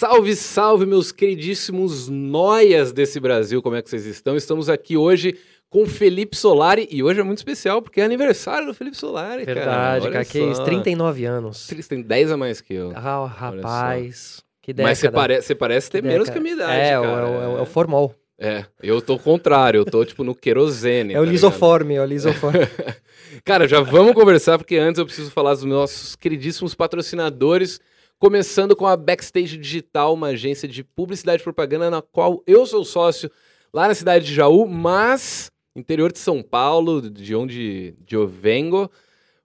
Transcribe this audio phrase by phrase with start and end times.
[0.00, 4.34] Salve, salve, meus queridíssimos noias desse Brasil, como é que vocês estão?
[4.34, 5.36] Estamos aqui hoje
[5.68, 10.00] com Felipe Solari e hoje é muito especial porque é aniversário do Felipe Solari, Verdade,
[10.04, 10.12] cara.
[10.12, 11.66] cara, que é isso, 39 anos.
[11.66, 12.92] Você tem 10 a mais que eu.
[12.94, 14.88] Ah, rapaz, que década.
[14.88, 15.42] Mas você, pare...
[15.42, 17.20] você parece ter que menos que a minha idade, É, o- cara.
[17.20, 18.14] é, o- é o formol.
[18.38, 21.12] É, eu tô ao contrário, eu tô tipo no querosene.
[21.12, 21.32] É o tá ligado?
[21.32, 22.60] lisoforme, é o lisoforme.
[23.44, 27.78] Cara, já vamos conversar, porque antes eu preciso falar dos nossos queridíssimos patrocinadores,
[28.20, 32.84] começando com a Backstage Digital, uma agência de publicidade e propaganda na qual eu sou
[32.84, 33.30] sócio
[33.72, 38.90] lá na cidade de Jaú, mas interior de São Paulo, de onde de eu vengo.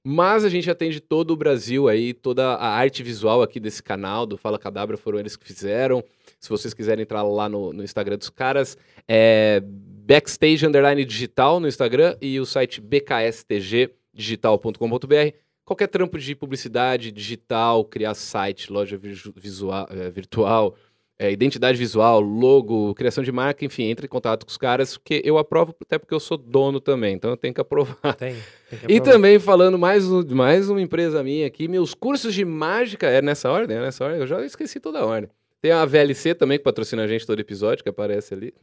[0.03, 4.25] Mas a gente atende todo o Brasil aí, toda a arte visual aqui desse canal,
[4.25, 6.03] do Fala Cadabra, foram eles que fizeram.
[6.37, 11.67] Se vocês quiserem entrar lá no, no Instagram dos caras, é Backstage Underline Digital no
[11.67, 15.44] Instagram e o site bkstgdigital.com.br.
[15.65, 20.75] Qualquer trampo de publicidade digital, criar site, loja visu- visual, é, virtual,
[21.17, 25.21] é, identidade visual, logo, criação de marca, enfim, entre em contato com os caras, porque
[25.25, 27.95] eu aprovo, até porque eu sou dono também, então eu tenho que aprovar.
[28.15, 28.35] Tem,
[28.69, 29.13] tem que E aprovar.
[29.13, 33.77] também falando mais, mais uma empresa minha aqui, meus cursos de mágica, é nessa ordem,
[33.77, 35.29] é nessa ordem, eu já esqueci toda a ordem.
[35.61, 38.53] Tem a VLC também, que patrocina a gente todo episódio, que aparece ali.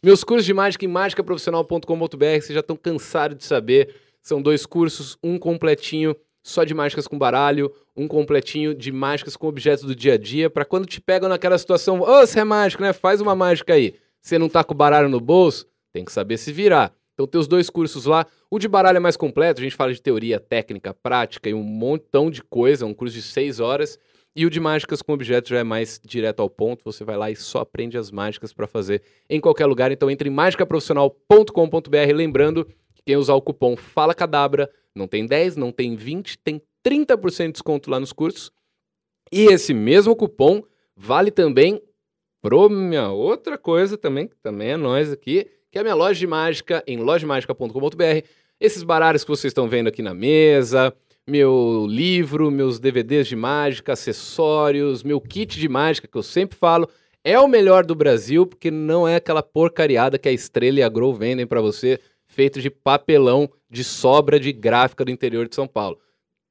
[0.00, 3.94] Meus cursos de mágica em mágicaprofissional.com.br, vocês já estão cansados de saber.
[4.22, 6.14] São dois cursos, um completinho
[6.46, 10.48] só de mágicas com baralho, um completinho de mágicas com objetos do dia a dia,
[10.48, 12.92] pra quando te pegam naquela situação, ô, você é mágico, né?
[12.92, 13.96] Faz uma mágica aí.
[14.22, 15.66] Você não tá com o baralho no bolso?
[15.92, 16.92] Tem que saber se virar.
[17.14, 18.24] Então tem os dois cursos lá.
[18.48, 21.64] O de baralho é mais completo, a gente fala de teoria, técnica, prática e um
[21.64, 23.98] montão de coisa, um curso de seis horas.
[24.34, 27.28] E o de mágicas com objetos já é mais direto ao ponto, você vai lá
[27.28, 29.90] e só aprende as mágicas para fazer em qualquer lugar.
[29.90, 32.68] Então entre em mágicaprofissional.com.br, lembrando
[33.06, 37.52] quem usar o cupom Fala Cadabra não tem 10, não tem 20, tem 30% de
[37.52, 38.50] desconto lá nos cursos.
[39.30, 40.62] E esse mesmo cupom
[40.96, 41.80] vale também
[42.42, 46.18] pro minha outra coisa também, que também é nós aqui, que é a minha loja
[46.18, 48.26] de mágica em lojamagica.com.br.
[48.58, 50.92] Esses baralhos que vocês estão vendo aqui na mesa,
[51.28, 56.88] meu livro, meus DVDs de mágica, acessórios, meu kit de mágica que eu sempre falo,
[57.22, 60.88] é o melhor do Brasil, porque não é aquela porcariada que a Estrela e a
[60.88, 62.00] Grow vendem pra você,
[62.36, 65.98] feito de papelão de sobra de gráfica do interior de São Paulo.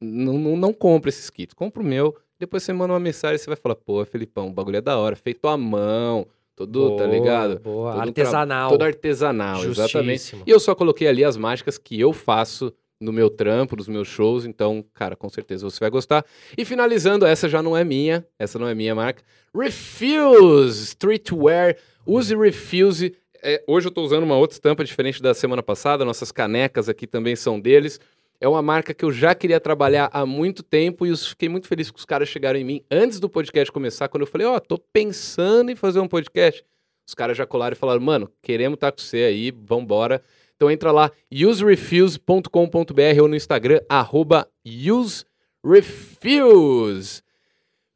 [0.01, 3.39] Não, não, não compra esses kits, compra o meu, depois você manda uma mensagem e
[3.39, 6.25] você vai falar, pô, Felipão, o bagulho é da hora, feito à mão,
[6.55, 7.59] todo, tá Boa, ligado?
[7.59, 8.69] Boa, Todo artesanal.
[8.71, 10.17] Todo artesanal, exatamente.
[10.17, 10.43] Justíssimo.
[10.47, 14.07] E eu só coloquei ali as mágicas que eu faço no meu trampo, nos meus
[14.07, 16.25] shows, então, cara, com certeza você vai gostar.
[16.57, 19.21] E finalizando, essa já não é minha, essa não é minha marca.
[19.55, 21.77] Refuse Streetwear.
[22.07, 23.15] Use Refuse.
[23.47, 27.05] É, hoje eu tô usando uma outra estampa diferente da semana passada, nossas canecas aqui
[27.05, 27.99] também são deles.
[28.41, 31.67] É uma marca que eu já queria trabalhar há muito tempo e eu fiquei muito
[31.67, 34.59] feliz que os caras chegaram em mim antes do podcast começar, quando eu falei, ó,
[34.59, 36.65] tô pensando em fazer um podcast.
[37.07, 40.23] Os caras já colaram e falaram, mano, queremos estar com você aí, vambora.
[40.55, 45.23] Então entra lá, userefuse.com.br ou no Instagram, arroba userefuse.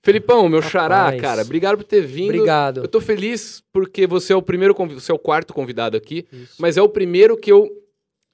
[0.04, 1.22] Felipão, meu xará, Rapaz.
[1.22, 2.30] cara, obrigado por ter vindo.
[2.30, 2.82] Obrigado.
[2.82, 6.56] Eu tô feliz porque você é o primeiro, você é o quarto convidado aqui, Isso.
[6.58, 7.70] mas é o primeiro que eu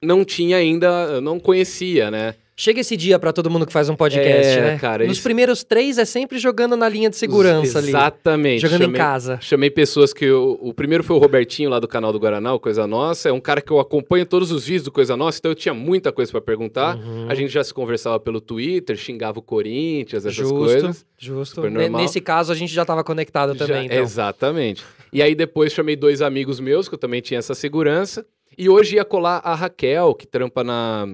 [0.02, 2.36] não tinha ainda, eu não conhecia, né?
[2.58, 4.78] Chega esse dia pra todo mundo que faz um podcast, É, né?
[4.78, 7.88] cara, Nos isso- primeiros três é sempre jogando na linha de segurança ali.
[7.88, 8.62] Exatamente.
[8.62, 9.38] Jogando Chamei- em casa.
[9.42, 10.24] Chamei pessoas que.
[10.24, 13.28] Eu, o primeiro foi o Robertinho lá do canal do Guaraná, o Coisa Nossa.
[13.28, 15.74] É um cara que eu acompanho todos os vídeos do Coisa Nossa, então eu tinha
[15.74, 16.96] muita coisa pra perguntar.
[16.96, 17.26] Uhum.
[17.28, 21.04] A gente já se conversava pelo Twitter, xingava o Corinthians, essas Justo, coisas.
[21.18, 21.56] justo.
[21.56, 22.00] Super normal.
[22.00, 23.98] Nesse caso, a gente já tava conectado Já- também, então.
[23.98, 24.82] Exatamente.
[25.12, 28.24] E aí depois chamei dois amigos meus, que eu também tinha essa segurança.
[28.56, 31.06] E hoje ia colar a Raquel, que trampa na.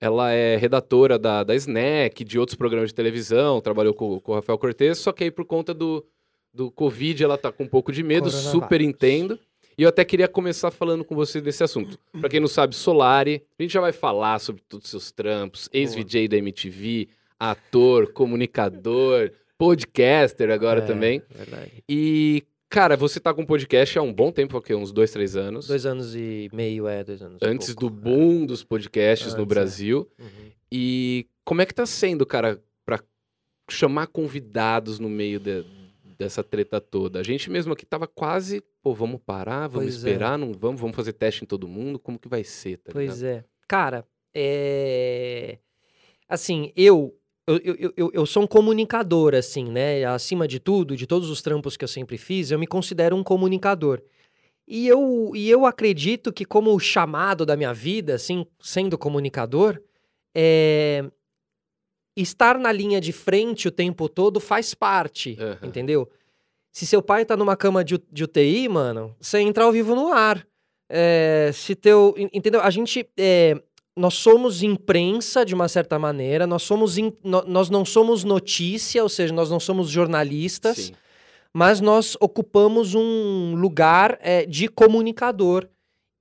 [0.00, 4.34] Ela é redatora da, da Snack, de outros programas de televisão, trabalhou com, com o
[4.36, 6.04] Rafael Cortez, só que aí por conta do,
[6.54, 9.38] do Covid ela tá com um pouco de medo, super entendo.
[9.76, 11.98] E eu até queria começar falando com você desse assunto.
[12.20, 15.68] Pra quem não sabe, Solari, a gente já vai falar sobre todos os seus trampos,
[15.72, 17.08] ex-VJ da MTV,
[17.38, 21.22] ator, comunicador, podcaster agora É, também.
[21.30, 21.84] Verdade.
[21.88, 24.74] E, cara, você tá com podcast há um bom tempo, o quê?
[24.74, 25.66] Uns dois, três anos.
[25.66, 27.38] Dois anos e meio, é, dois anos.
[27.42, 29.54] e antes do pouco, boom dos podcasts no Antes, é.
[29.54, 30.10] Brasil.
[30.18, 30.22] é.
[30.22, 30.50] Uhum.
[30.72, 33.00] E como é que tá sendo, cara, pra
[33.68, 35.64] chamar convidados no meio de-
[36.16, 37.18] dessa treta toda?
[37.18, 40.08] A gente mesmo aqui tava quase, pô, vamos parar, vamos Pois é.
[40.10, 43.20] esperar, não vamos, vamos fazer teste em todo mundo, como que vai ser, tá Pois
[43.20, 43.38] ligado?
[43.38, 43.44] é.
[43.66, 45.58] Cara, é.
[46.28, 47.16] Assim, eu.
[47.58, 50.04] Eu, eu, eu, eu sou um comunicador, assim, né?
[50.04, 53.22] Acima de tudo, de todos os trampos que eu sempre fiz, eu me considero um
[53.22, 54.00] comunicador.
[54.68, 59.80] E eu, e eu acredito que, como chamado da minha vida, assim, sendo comunicador,
[60.34, 61.04] é,
[62.16, 65.58] estar na linha de frente o tempo todo faz parte, Aham.
[65.66, 66.08] entendeu?
[66.72, 70.12] Se seu pai tá numa cama de, de UTI, mano, você entra ao vivo no
[70.12, 70.46] ar.
[70.88, 72.14] É, se teu.
[72.16, 72.60] en- Entendeu?
[72.60, 73.08] A gente.
[73.16, 73.60] é,
[74.00, 79.02] nós somos imprensa, de uma certa maneira, nós, somos in- no- nós não somos notícia,
[79.02, 80.92] ou seja, nós não somos jornalistas, Sim.
[81.52, 85.68] mas nós ocupamos um lugar é, de comunicador.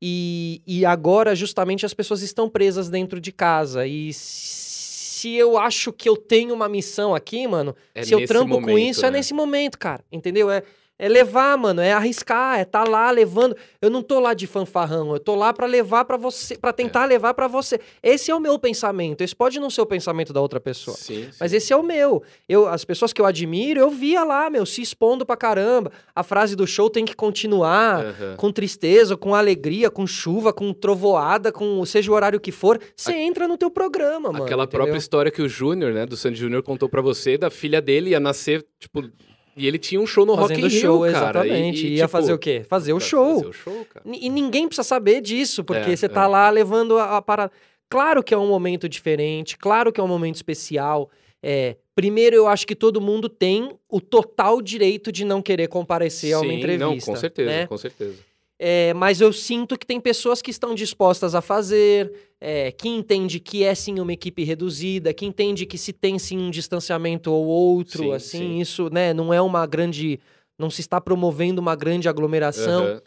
[0.02, 3.86] E, e agora, justamente, as pessoas estão presas dentro de casa.
[3.86, 8.56] E se eu acho que eu tenho uma missão aqui, mano, É se eu trampo
[8.56, 9.18] com momento, isso, é né?
[9.18, 10.04] nesse momento, cara.
[10.12, 10.50] Entendeu?
[10.50, 10.64] É,
[11.00, 13.56] é levar, mano, é arriscar, é tá lá levando.
[13.82, 17.06] Eu não tô lá de fanfarrão, eu tô lá pra levar pra você, para tentar
[17.06, 17.80] levar pra você.
[18.04, 19.22] Esse é o meu pensamento.
[19.22, 20.98] Esse pode não ser o pensamento da outra pessoa.
[20.98, 21.38] Sim, sim.
[21.40, 22.22] Mas esse é o meu.
[22.48, 25.92] Eu, as pessoas que eu admiro, eu via lá, meu, se expondo pra caramba.
[26.14, 28.06] A frase do show tem que continuar.
[28.06, 28.36] Aham.
[28.36, 33.14] Com tristeza, com alegria, com chuva, com trovoada, com seja o horário que for, você
[33.14, 34.44] entra no teu programa, mano.
[34.44, 34.80] Aquela entendeu?
[34.80, 38.12] própria história que o Júnior, né, do Sandy Júnior, contou pra você, da filha dele
[38.12, 39.10] ia nascer, tipo,
[39.60, 41.12] e ele tinha um show no Rock Fazendo in Rio, show, cara.
[41.12, 41.86] exatamente.
[41.86, 42.66] E, e, Ia tipo, fazer o quê?
[42.68, 43.36] Fazer o show.
[43.36, 46.28] Fazer o show, E ninguém precisa saber disso, porque É, você tá é.
[46.28, 47.52] lá levando a, a parada.
[47.90, 51.10] Claro que é um momento diferente, claro que é um momento especial.
[51.42, 56.34] É, primeiro, eu acho que todo mundo tem o total direito de não querer comparecer
[56.34, 56.86] a uma Sim, entrevista.
[56.86, 57.68] Não, com certeza, né?
[57.68, 58.29] com certeza.
[58.62, 62.12] É, mas eu sinto que tem pessoas que estão dispostas a fazer,
[62.42, 66.38] é, que entende que é sim uma equipe reduzida, que entende que se tem sim
[66.38, 68.60] um distanciamento ou outro, Sim, assim, sim.
[68.60, 70.20] isso, né, não é uma grande,
[70.58, 72.84] não se está promovendo uma grande aglomeração.
[72.84, 73.02] Aham.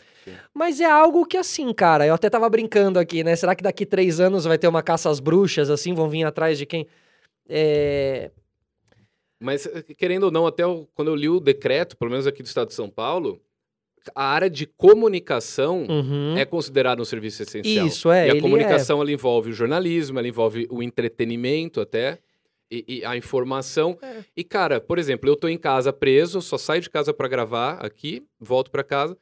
[0.54, 3.34] Mas é algo que, assim, cara, eu até tava brincando aqui, né?
[3.34, 6.56] Será que daqui três anos vai ter uma caça às bruxas, assim, vão vir atrás
[6.56, 6.86] de quem?
[7.48, 8.30] É...
[9.40, 9.66] Mas,
[9.98, 12.68] querendo ou não, até o- quando eu li o decreto, pelo menos aqui do estado
[12.68, 13.40] de São Paulo,
[14.14, 16.36] a área de comunicação uhum.
[16.36, 17.86] é considerada um serviço essencial.
[17.86, 22.18] Isso, é, E a ele comunicação, ela envolve o jornalismo, ela envolve o entretenimento até,
[22.70, 23.98] e, e a informação.
[24.00, 24.24] É.
[24.36, 27.74] E, cara, por exemplo, eu tô em casa preso, só saio de casa pra gravar
[27.84, 29.16] aqui, volto pra casa,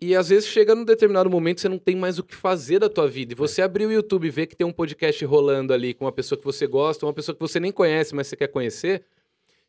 [0.00, 2.88] e às vezes chega num determinado momento você não tem mais o que fazer da
[2.88, 3.32] tua vida.
[3.32, 6.12] E você abrir o YouTube e ver que tem um podcast rolando ali com uma
[6.12, 9.04] pessoa que você gosta, uma pessoa que você nem conhece, mas você quer conhecer,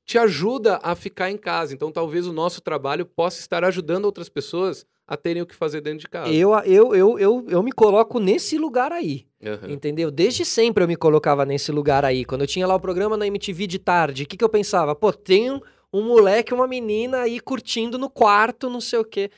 [0.05, 1.73] te ajuda a ficar em casa.
[1.73, 5.81] Então, talvez o nosso trabalho possa estar ajudando outras pessoas a terem o que fazer
[5.81, 6.31] dentro de casa.
[6.31, 9.25] Eu, eu, eu, eu, eu me coloco nesse lugar aí.
[9.43, 9.71] Aham.
[9.71, 10.11] Entendeu?
[10.11, 12.23] Desde sempre eu me colocava nesse lugar aí.
[12.23, 14.93] Quando eu tinha lá o programa na MTV de tarde, o que, que eu pensava?
[14.93, 15.59] Pô, tem um,
[15.91, 19.31] um moleque, uma menina aí curtindo no quarto, não sei o quê.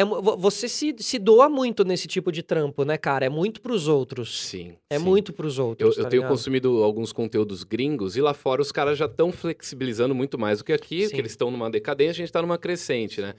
[0.00, 3.26] É, você se, se doa muito nesse tipo de trampo, né, cara?
[3.26, 4.46] É muito pros outros.
[4.46, 4.74] Sim.
[4.88, 5.04] É sim.
[5.04, 5.96] muito pros Eu, outros.
[5.98, 6.32] eu tá tenho ligado?
[6.32, 10.64] consumido alguns conteúdos gringos e lá fora os caras já estão flexibilizando muito mais do
[10.64, 11.14] que aqui, Sim.
[11.14, 13.34] que eles estão numa decadência, a gente tá numa crescente, né?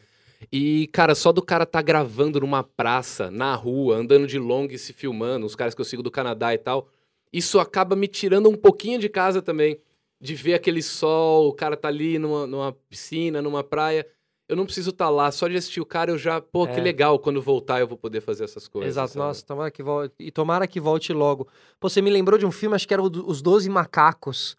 [0.52, 4.78] E, cara, só do cara tá gravando numa praça, na rua, andando de long e
[4.78, 6.88] se filmando, os caras que eu sigo do Canadá e tal,
[7.32, 9.80] isso acaba me tirando um pouquinho de casa também,
[10.20, 14.06] de ver aquele sol, o cara tá ali numa, numa piscina, numa praia.
[14.52, 16.84] Eu não preciso estar lá, só de assistir o cara eu já, pô, que É.
[16.84, 18.90] legal, quando voltar eu vou poder fazer essas coisas.
[18.90, 19.26] Exato, sabe?
[19.26, 20.14] nossa, tomara que volte.
[20.20, 21.48] E tomara que volte logo.
[21.80, 24.58] Pô, você me lembrou de um filme, acho que era Os Doze Macacos,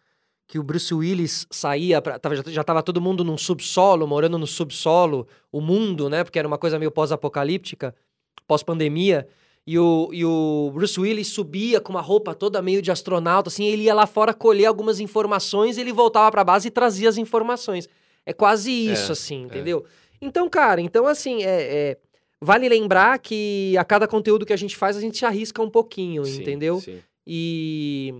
[0.48, 4.46] que o Bruce Willis saía, pra, já, já tava todo mundo num subsolo, morando no
[4.46, 6.24] subsolo, o mundo, né?
[6.24, 7.94] Porque era uma coisa meio pós-apocalíptica,
[8.48, 9.28] pós-pandemia.
[9.66, 13.66] E o, e o Bruce Willis subia com uma roupa toda meio de astronauta, assim,
[13.66, 17.88] ele ia lá fora colher algumas informações, ele voltava pra base e trazia as informações.
[18.24, 19.84] É quase isso, É, assim, entendeu?
[20.20, 21.98] Então, cara, então assim, é, é,
[22.40, 25.70] vale lembrar que a cada conteúdo que a gente faz, a gente se arrisca um
[25.70, 26.80] pouquinho, Sim, entendeu?
[26.80, 27.00] Sim.
[27.26, 28.14] E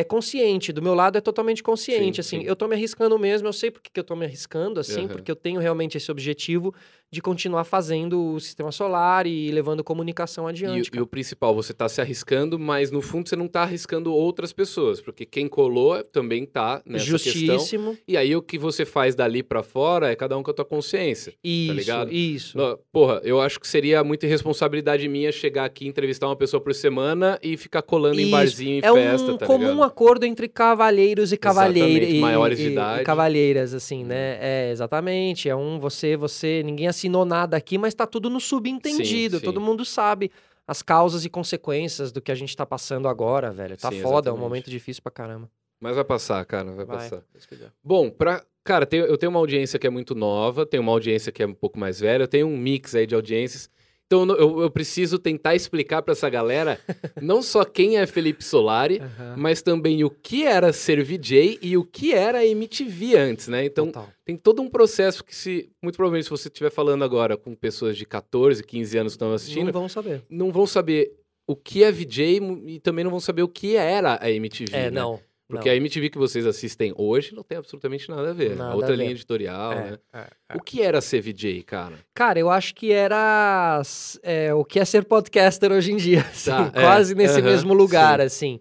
[0.00, 2.46] é consciente, do meu lado é totalmente consciente, Sim, assim, sim.
[2.46, 5.08] eu tô me arriscando mesmo, eu sei porque que eu tô me arriscando, assim, Aham.
[5.08, 6.74] porque eu tenho realmente esse objetivo
[7.10, 10.88] de continuar fazendo o sistema solar e levando comunicação E, adiante.
[10.88, 11.02] e cara.
[11.02, 15.00] o principal, você tá se arriscando, mas no fundo você não tá arriscando outras pessoas,
[15.00, 17.32] porque quem colou também tá nessa questão.
[17.32, 17.96] Justíssimo.
[18.06, 20.66] E aí o que você faz dali pra fora é cada um com a tua
[20.66, 21.32] consciência.
[21.42, 22.12] Isso, ligado?
[22.12, 22.58] isso.
[22.58, 26.60] Não, Porra, eu acho que seria muita irresponsabilidade minha chegar aqui e entrevistar uma pessoa
[26.60, 28.30] por semana e ficar colando em Isso.
[28.32, 29.76] barzinho em É festa, um tá comum ligado?
[29.88, 32.08] Acordo entre cavalheiros e cavalheiras.
[32.08, 33.00] Exatamente, maiores de e, idade.
[33.00, 34.38] E cavalheiras, assim, né?
[34.40, 35.48] É, exatamente.
[35.48, 36.62] É um você, você.
[36.64, 39.36] Ninguém assinou nada aqui, mas tá tudo no subentendido.
[39.36, 39.44] Sim, sim.
[39.44, 40.30] Todo mundo sabe
[40.66, 43.76] as causas e consequências do que a gente tá passando agora, velho.
[43.76, 44.40] Tá Sim, foda, é um exatamente.
[44.40, 45.50] momento difícil pra caramba.
[45.80, 46.96] Mas vai passar, cara, vai, Vai.
[46.98, 47.22] passar.
[47.82, 48.42] Bom, pra...
[48.64, 51.46] cara, tem- eu tenho uma audiência que é muito nova, tenho uma audiência que é
[51.46, 53.70] um pouco mais velha, eu tenho um mix aí de audiências.
[54.10, 56.80] Então eu, eu- preciso tentar explicar pra essa galera
[57.20, 59.34] não só quem é Felipe Solari, Aham.
[59.36, 63.66] mas também o que era ser VJ e o que era MTV antes, né?
[63.66, 64.08] Então Total.
[64.24, 67.98] tem todo um processo que se muito provavelmente se você estiver falando agora com pessoas
[67.98, 70.22] de 14, 15 anos que estão assistindo, Não vão saber.
[70.30, 71.12] não vão saber
[71.46, 74.74] o que é VJ e também não vão saber o que era a MTV.
[74.74, 74.90] É, né?
[74.90, 75.20] não.
[75.48, 75.74] Porque não.
[75.74, 78.54] a MTV que vocês assistem hoje não tem absolutamente nada a ver.
[78.54, 79.98] Nada é outra a linha editorial, É, né?
[80.12, 80.18] é,
[80.50, 80.56] é.
[80.56, 81.94] O que era ser VJ, cara?
[82.14, 83.80] Cara, eu acho que era
[84.22, 87.72] é, o que é ser podcaster hoje em dia, assim, Tá, é, quase nesse mesmo
[87.72, 88.26] lugar, sim.
[88.26, 88.60] assim.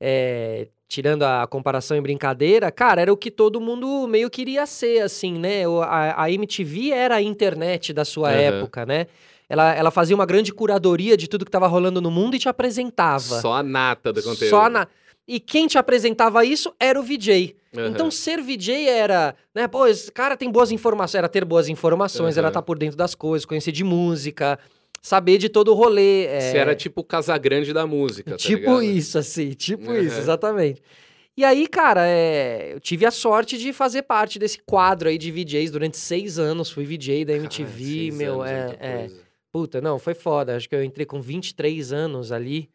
[0.00, 5.02] É, tirando a comparação em brincadeira, cara, era o que todo mundo meio queria ser,
[5.02, 5.64] assim, né?
[5.82, 9.06] A, a MTV era a internet da sua época, né?
[9.48, 12.48] Ela, ela fazia uma grande curadoria de tudo que estava rolando no mundo e te
[12.48, 13.40] apresentava.
[13.40, 14.50] Só a nata do conteúdo.
[14.50, 14.86] Só na...
[15.28, 17.54] E quem te apresentava isso era o VJ.
[17.76, 17.88] Aham.
[17.90, 22.38] Então, ser VJ era, né, pô, esse cara tem boas informações, era ter boas informações,
[22.38, 22.50] era Aham.
[22.50, 24.58] estar por dentro das coisas, conhecer de música,
[25.02, 26.24] saber de todo o rolê.
[26.24, 28.82] é, Você era tipo o Casagrande da música, tá tipo ligado?
[28.84, 30.00] isso, assim, tipo Aham.
[30.00, 30.82] isso, exatamente.
[31.36, 35.30] E aí, cara, é, eu tive a sorte de fazer parte desse quadro aí de
[35.30, 36.68] VJs durante seis anos.
[36.68, 39.10] Fui VJ da Cara, MTV, seis meu, anos, é, é.
[39.52, 40.56] Puta, não, foi foda.
[40.56, 42.68] Acho que eu entrei com 23 anos ali.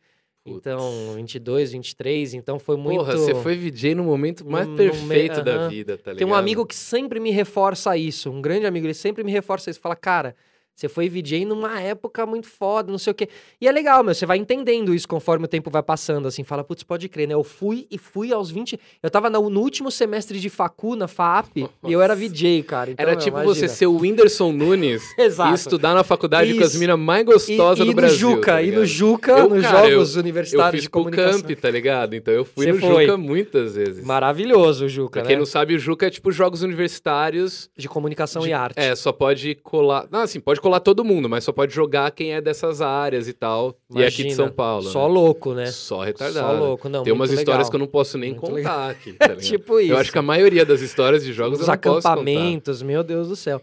[0.44, 0.58] Putz.
[0.58, 2.98] Então, 22, 23, então foi muito...
[3.00, 6.18] Porra, você foi VJ no momento mais No- no perfeito me- da vida, tá ligado?
[6.18, 9.70] Tem um amigo que sempre me reforça isso, um grande amigo, ele sempre me reforça
[9.70, 9.80] isso.
[9.80, 10.36] Fala, cara,
[10.76, 13.30] você foi VJ numa época muito foda, não sei o quê.
[13.62, 16.44] E é legal, meu, você vai entendendo isso conforme o tempo vai passando, assim.
[16.44, 17.34] Fala, putz, pode crer, né?
[17.34, 18.80] Eu fui e fui aos 20...
[19.02, 22.92] Eu tava no, no último semestre de facu, na FAP, e eu era VJ, cara.
[22.92, 23.54] Então, Era meu, tipo imagina.
[23.56, 26.80] você ser o Whindersson Nunes e estudar na faculdade com as Isso.
[26.80, 28.18] minas mais E, gostosas e do no Brasil.
[28.32, 28.86] Juca, tá e no?
[28.86, 31.42] Juca, Eu, nos cara, Jogos Eu Universitários fiz de Comunicação.
[31.42, 32.16] Camp, tá ligado?
[32.16, 33.06] Então eu fui Você no foi.
[33.06, 34.04] Juca muitas vezes.
[34.04, 35.40] Maravilhoso o Juca, Pra quem né?
[35.40, 37.70] não sabe, o Juca é tipo Jogos Universitários.
[37.78, 38.80] De comunicação de- e arte.
[38.80, 40.08] É, só pode colar.
[40.12, 43.34] Não, assim, pode colar todo mundo, mas só pode jogar quem é dessas áreas e
[43.34, 43.78] tal.
[43.94, 44.84] e aqui de Imagina, São Paulo.
[44.84, 45.14] Só né?
[45.14, 45.66] louco, né?
[45.68, 46.48] Só retardado.
[46.48, 47.04] Só louco, não.
[47.04, 47.70] Tem umas histórias legal.
[47.70, 49.14] que eu não posso nem Muito contar aqui.
[49.14, 49.36] Tá?
[49.38, 49.92] Tipo isso.
[49.92, 52.14] Eu acho que a maioria das histórias de jogos Os eu não posso contar.
[52.14, 53.62] acampamentos, meu Deus do céu.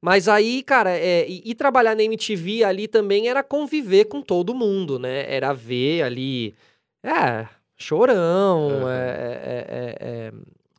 [0.00, 4.54] Mas aí, cara, é, e, e trabalhar na MTV ali também era conviver com todo
[4.54, 5.24] mundo, né?
[5.28, 6.54] Era ver ali,
[7.02, 10.32] é, chorão, é, é, é, é,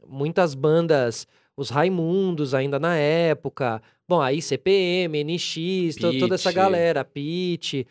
[0.08, 7.04] muitas bandas, os Raimundos ainda na época, bom, aí CPM, NX, to- toda essa galera,
[7.04, 7.86] Pete.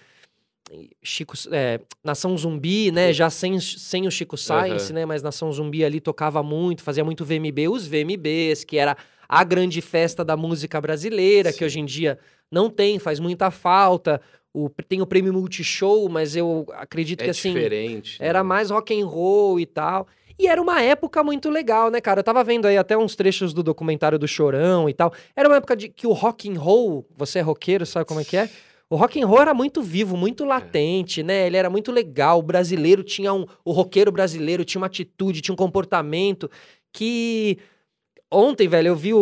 [1.03, 3.13] Chico, é, Nação Zumbi, né?
[3.13, 4.95] Já sem, sem o Chico Science, Aham.
[5.01, 5.07] né?
[5.07, 8.97] Mas Nação Zumbi ali tocava muito, fazia muito VMB, os VMBs, que era
[9.29, 11.65] a grande festa da música brasileira, que Sim.
[11.65, 12.19] hoje em dia
[12.51, 14.21] não tem, faz muita falta.
[14.53, 18.17] O, tem o prêmio Multishow, mas eu acredito É que assim diferente.
[18.19, 18.49] era né?
[18.49, 20.09] mais rock and roll e tal.
[20.39, 22.21] E era uma época muito legal, né, cara?
[22.21, 25.13] Eu tava vendo aí até uns trechos do documentário do Chorão e tal.
[25.35, 28.25] Era uma época de que o rock and roll, você é roqueiro, sabe como é
[28.25, 28.51] que é?
[28.89, 30.47] O rock and roll era muito vivo, muito É.
[30.47, 31.47] latente, né?
[31.47, 32.39] Ele era muito legal.
[32.39, 36.51] O brasileiro tinha um, o roqueiro brasileiro tinha uma atitude, tinha um comportamento
[36.93, 37.59] que
[38.29, 39.19] Ontem, velho, eu vi o,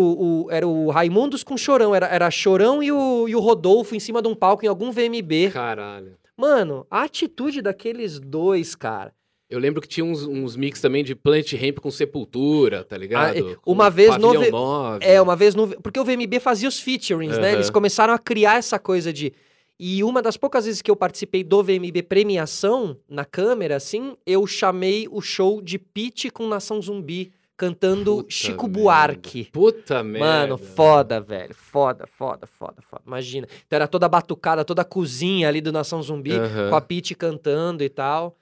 [0.47, 4.01] o- era o Raimundos com Chorão, era, era Chorão e o, e o Rodolfo em
[4.01, 5.51] cima de um palco em algum VMB.
[5.53, 6.17] Caralho.
[6.35, 9.13] Mano, a atitude daqueles dois, cara.
[9.55, 13.53] Eu lembro que tinha uns, uns mix também de Planet Ramp com Sepultura, tá ligado?
[13.53, 14.99] Ah, Com uma vez no ve- 9.
[15.05, 15.69] É, uma vez no.
[15.81, 17.49] Porque o VMB fazia os featurings, né?
[17.49, 17.53] Aham.
[17.57, 19.33] Eles começaram a criar essa coisa de.
[19.79, 24.47] E uma das poucas vezes que eu participei do VMB premiação, na câmera, assim, eu
[24.47, 28.79] chamei o show de Pete com Nação Zumbi, cantando Puta Chico merda.
[28.81, 29.49] Buarque.
[29.53, 30.27] Puta merda.
[30.27, 31.55] Mano, foda, velho.
[31.55, 33.03] Foda, foda, foda, foda.
[33.07, 33.49] Imagina.
[33.67, 36.71] Então era toda batucada, toda a cozinha ali do Nação Zumbi, Aham.
[36.71, 38.37] com a Pete cantando e tal.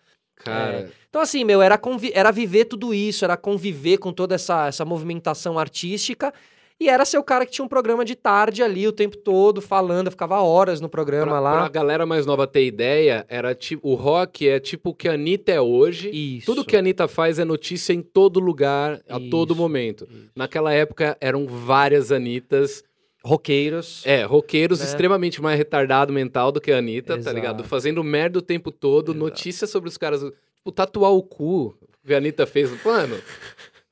[0.44, 1.80] Cara, Então, assim, meu, era,
[2.12, 6.32] era viver tudo isso, era conviver com toda essa, essa movimentação artística.
[6.80, 9.60] E era ser o cara que tinha um programa de tarde ali o tempo todo,
[9.62, 11.52] falando, eu ficava horas no programa pra, lá.
[11.58, 15.12] pra galera mais nova ter ideia, era tipo, o rock é tipo o que a
[15.12, 16.10] Anitta é hoje.
[16.10, 16.46] Isso.
[16.46, 20.08] Tudo que a Anitta faz é notícia em todo lugar, a todo Isso, momento.
[20.10, 20.30] isso.
[20.34, 22.82] Naquela época eram várias Anitas,
[23.24, 24.02] Roqueiros.
[24.04, 24.86] é, roqueiros Né?
[24.86, 27.36] extremamente mais retardado mental do que a Anitta, tá Exato.
[27.36, 27.64] ligado?
[27.64, 32.16] Fazendo merda o tempo todo, notícias sobre os caras, tipo, tatuar o cu, que a
[32.18, 32.70] Anitta fez.
[32.84, 33.16] Mano,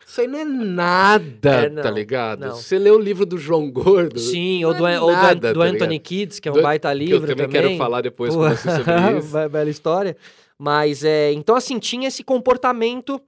[0.04, 2.40] isso aí não é nada, É, não, tá ligado?
[2.40, 2.54] não.
[2.56, 4.18] Você lê o livro do João Gordo.
[4.18, 6.02] Sim, não ou do, é ou do, nada, do tá Anthony ligado?
[6.02, 8.48] Kids, que é um Do- baita que livro eu também, quero falar depois com Pô,
[8.48, 9.32] você sobre isso.
[9.38, 10.16] be- Bela história.
[10.58, 13.18] Mas, é, então, assim, tinha esse comportamento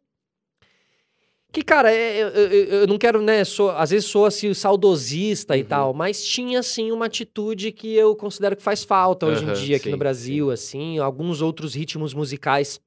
[1.52, 5.56] que, cara, é, eu, eu- eu não quero, né, sou, às vezes sou assim, saudosista
[5.56, 5.66] e Uhum.
[5.68, 9.54] tal, mas tinha, assim, uma atitude que eu considero que faz falta hoje em Aham,
[9.54, 12.80] dia aqui no sim, Brasil, assim, alguns outros ritmos musicais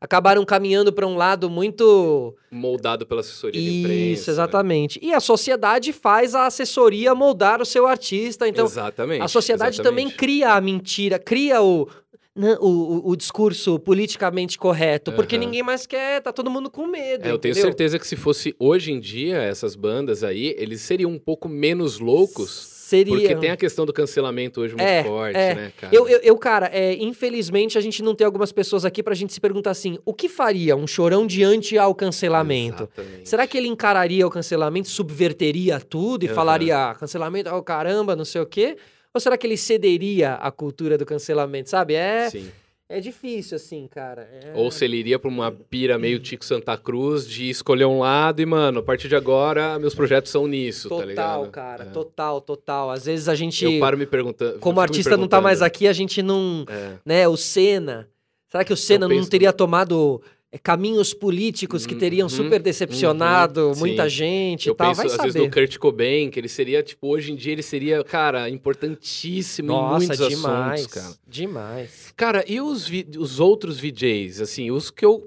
[0.00, 2.34] acabaram caminhando para um lado muito...
[2.50, 4.20] Moldado pela assessoria de imprensa.
[4.22, 4.98] Isso, exatamente.
[5.02, 8.50] E a sociedade faz a assessoria moldar o seu artista, Né?
[8.50, 8.64] então...
[8.64, 9.22] exatamente.
[9.22, 10.16] A sociedade também exatamente.
[10.16, 11.86] cria a mentira, cria o,
[12.34, 17.26] né, o, o- discurso politicamente correto, porque ninguém mais quer, tá todo mundo com medo.
[17.26, 21.10] É, eu tenho certeza que se fosse hoje em dia, essas bandas aí, eles seriam
[21.10, 22.78] um pouco menos loucos.
[23.06, 25.54] Porque tem a questão do cancelamento hoje muito É, forte, é.
[25.54, 25.94] né, cara?
[25.94, 29.32] Eu, eu, eu, cara, é, infelizmente a gente não tem algumas pessoas aqui pra gente
[29.32, 32.88] se perguntar assim: o que faria um chorão diante ao cancelamento?
[32.92, 33.28] Exatamente.
[33.28, 36.34] Será que ele encararia o cancelamento, subverteria tudo e Aham.
[36.34, 38.76] falaria "Ah, cancelamento, oh caramba, não sei o quê?
[39.14, 41.94] Ou será que ele cederia à cultura do cancelamento, sabe?
[41.94, 42.48] É, Sim.
[42.88, 44.22] é difícil, assim, cara.
[44.22, 47.98] É- Ou se ele iria pra uma pira meio Tico Santa Cruz de escolher um
[48.00, 51.50] lado e, mano, a partir de agora, meus projetos são nisso, tá Total, ligado?
[51.50, 51.86] cara, É.
[51.86, 52.90] total, total.
[52.90, 54.58] Às vezes a gente, Eu paro me perguntando.
[54.60, 56.92] como artista não tá mais aqui, a gente não, É.
[57.04, 58.08] né, o Senna.
[58.48, 60.20] Será que o Senna não penso- teria tomado
[60.58, 64.16] caminhos políticos que teriam Uhum, super decepcionado uhum, muita sim.
[64.16, 64.88] gente Eu e tal?
[64.88, 65.32] penso, Vai às saber.
[65.32, 69.70] vezes, no Kurt Cobain, que ele seria, tipo, hoje em dia ele seria, cara, importantíssimo
[69.70, 71.14] em Nossa, muitos demais, assuntos, cara.
[71.26, 72.12] demais.
[72.16, 75.26] Cara, e os, os outros VJs, assim, os que eu.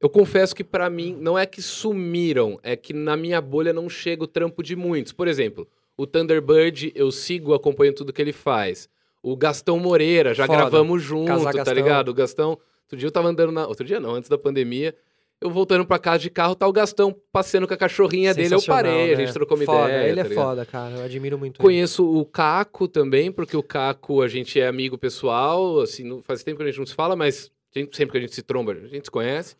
[0.00, 3.88] Eu confesso que pra mim não é que sumiram, é que na minha bolha não
[3.88, 5.12] chega o trampo de muitos.
[5.12, 8.88] Por exemplo, o Thunderbird, eu sigo, acompanho tudo que ele faz.
[9.20, 10.58] O Gastão Moreira, já Foda.
[10.58, 11.74] gravamos junto, Casar tá Gastão.
[11.74, 12.08] ligado?
[12.10, 12.56] O Gastão.
[12.88, 13.66] Outro dia eu tava andando na.
[13.66, 14.94] Outro dia não, antes da pandemia.
[15.40, 18.52] Eu voltando pra casa de carro, tá o Gastão passeando com a cachorrinha dele.
[18.54, 19.24] Eu parei, a né?
[19.24, 20.06] gente trocou uma foda, ideia.
[20.08, 20.44] Ele tá é ligado?
[20.44, 20.96] foda, cara.
[20.96, 21.62] Eu admiro muito ele.
[21.62, 26.42] Conheço o Caco também, porque o Caco, a gente é amigo pessoal, assim, não- faz
[26.42, 28.42] tempo que a gente não se fala, mas a gente- sempre que a gente se
[28.42, 29.54] tromba, a gente se conhece.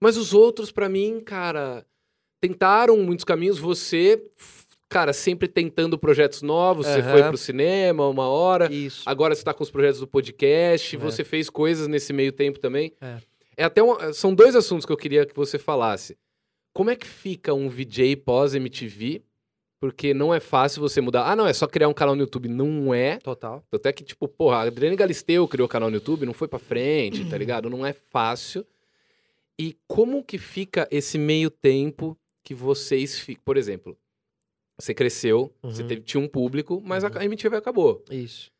[0.00, 1.84] Mas os outros, pra mim, cara,
[2.40, 3.58] tentaram muitos caminhos.
[3.58, 4.22] Você,
[4.90, 6.86] cara, sempre tentando projetos novos.
[6.86, 7.12] Você Aham.
[7.12, 8.70] foi pro cinema uma hora.
[8.70, 9.02] Isso.
[9.08, 10.96] Agora você tá com os projetos do podcast.
[10.96, 10.98] É.
[10.98, 12.92] Você fez coisas nesse meio tempo também.
[13.00, 13.16] É.
[13.56, 16.18] É até um- são dois assuntos que eu queria que você falasse.
[16.74, 19.22] Como é que fica um VJ pós-MTV?
[19.80, 21.24] Porque não é fácil você mudar.
[21.30, 22.48] Ah, não, é só criar um canal no YouTube.
[22.48, 23.16] Não é.
[23.18, 23.64] Total.
[23.72, 26.58] Até que, tipo, porra, a Adriane Galisteu criou o canal no YouTube, não foi pra
[26.58, 27.70] frente, tá ligado?
[27.70, 28.66] Não é fácil.
[29.58, 33.42] E como que fica esse meio tempo que vocês ficam?
[33.44, 33.96] Por exemplo,
[34.80, 35.88] você cresceu, você Uhum.
[35.88, 37.10] teve, tinha um público, mas Uhum.
[37.14, 38.04] a MTV acabou.
[38.10, 38.50] Isso.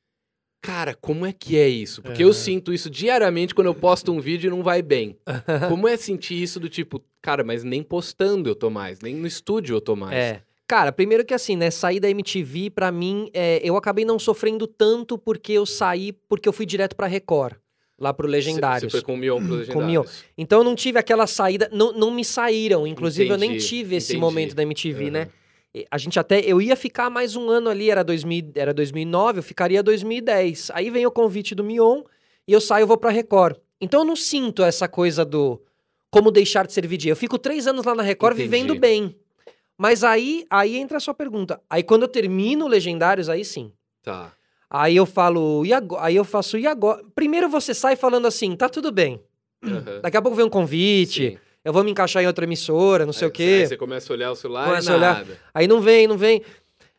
[0.62, 2.02] Cara, como é que é isso?
[2.02, 5.16] Porque eu sinto isso diariamente quando eu posto um vídeo e não vai bem.
[5.74, 9.26] Como é sentir isso do tipo, cara, mas nem postando eu tô mais, nem no
[9.26, 10.14] estúdio eu tô mais.
[10.14, 10.42] É.
[10.68, 14.66] Cara, primeiro que assim, né, sair da MTV, pra mim, é, eu acabei não sofrendo
[14.66, 17.54] tanto porque eu saí, porque eu fui direto pra Record,
[17.98, 18.92] lá pro Legendários.
[18.92, 20.02] Você foi com o Mion pro Com o Mion.
[20.02, 20.24] Legendários.
[20.36, 23.96] Então eu não tive aquela saída, não, não me saíram, inclusive eu nem Entendi, tive
[23.96, 24.20] esse entendi.
[24.20, 25.10] momento da MTV, Aham.
[25.10, 25.28] né?
[25.90, 29.42] A gente até, eu ia ficar mais um ano ali, era, 2000, era 2009, eu
[29.42, 30.70] ficaria 2010.
[30.74, 32.02] Aí vem o convite do Mion
[32.46, 33.56] e eu saio vou pra Record.
[33.80, 35.62] Então eu não sinto essa coisa do
[36.10, 37.10] como deixar de ser VJ.
[37.10, 38.48] Eu fico três anos lá na Record Entendi.
[38.48, 39.14] vivendo bem.
[39.78, 41.60] Mas aí, aí entra a sua pergunta.
[41.70, 43.72] Aí quando eu termino Legendários, aí sim.
[44.02, 44.32] Tá.
[44.68, 46.04] Aí eu falo, e agora?
[46.04, 47.02] Aí eu faço, e agora?
[47.14, 49.22] Primeiro você sai falando assim, tá tudo bem.
[49.64, 50.00] Aham.
[50.02, 51.38] Daqui a pouco vem um convite, Sim.
[51.64, 53.42] Eu vou me encaixar em outra emissora, não sei Aí- o quê.
[53.62, 55.14] Aí você começa a olhar o celular Começa e a olhar.
[55.16, 55.38] nada.
[55.54, 56.42] Aí não vem, não vem.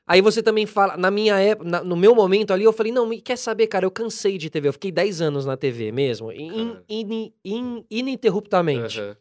[0.08, 3.06] Aí você também fala, na minha época, na- no meu momento ali, eu falei, não,
[3.08, 4.68] me- quer saber, cara, eu cansei de TV.
[4.68, 9.00] Eu fiquei 10 anos na TV mesmo, in- in- in- ininterruptamente.
[9.00, 9.16] Aham.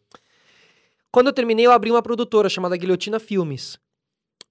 [1.12, 3.78] Quando eu terminei, eu abri uma produtora chamada Guilhotina Filmes.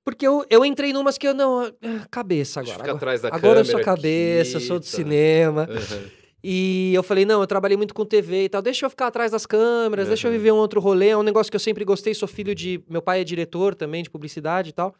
[0.04, 1.62] Porque eu, eu entrei numas que eu não.
[1.62, 1.72] ah,
[2.10, 2.74] Cabeça agora.
[2.78, 4.92] ficar Agora, atrás da agora eu sou câmera cabeça, aqui, sou do tá.
[4.92, 5.68] cinema.
[5.70, 6.19] Aham.
[6.44, 9.32] E eu falei, não, eu trabalhei muito com TV e tal, deixa eu ficar atrás
[9.32, 12.14] das câmeras, deixa eu viver um outro rolê, é um negócio que eu sempre gostei,
[12.14, 12.82] sou filho de...
[12.90, 14.96] Meu pai é diretor também de publicidade e tal.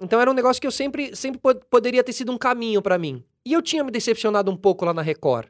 [0.00, 2.96] Então era um negócio que eu sempre, sempre pod- poderia ter sido um caminho pra
[2.96, 3.24] mim.
[3.44, 5.48] E eu tinha me decepcionado um pouco lá na Record.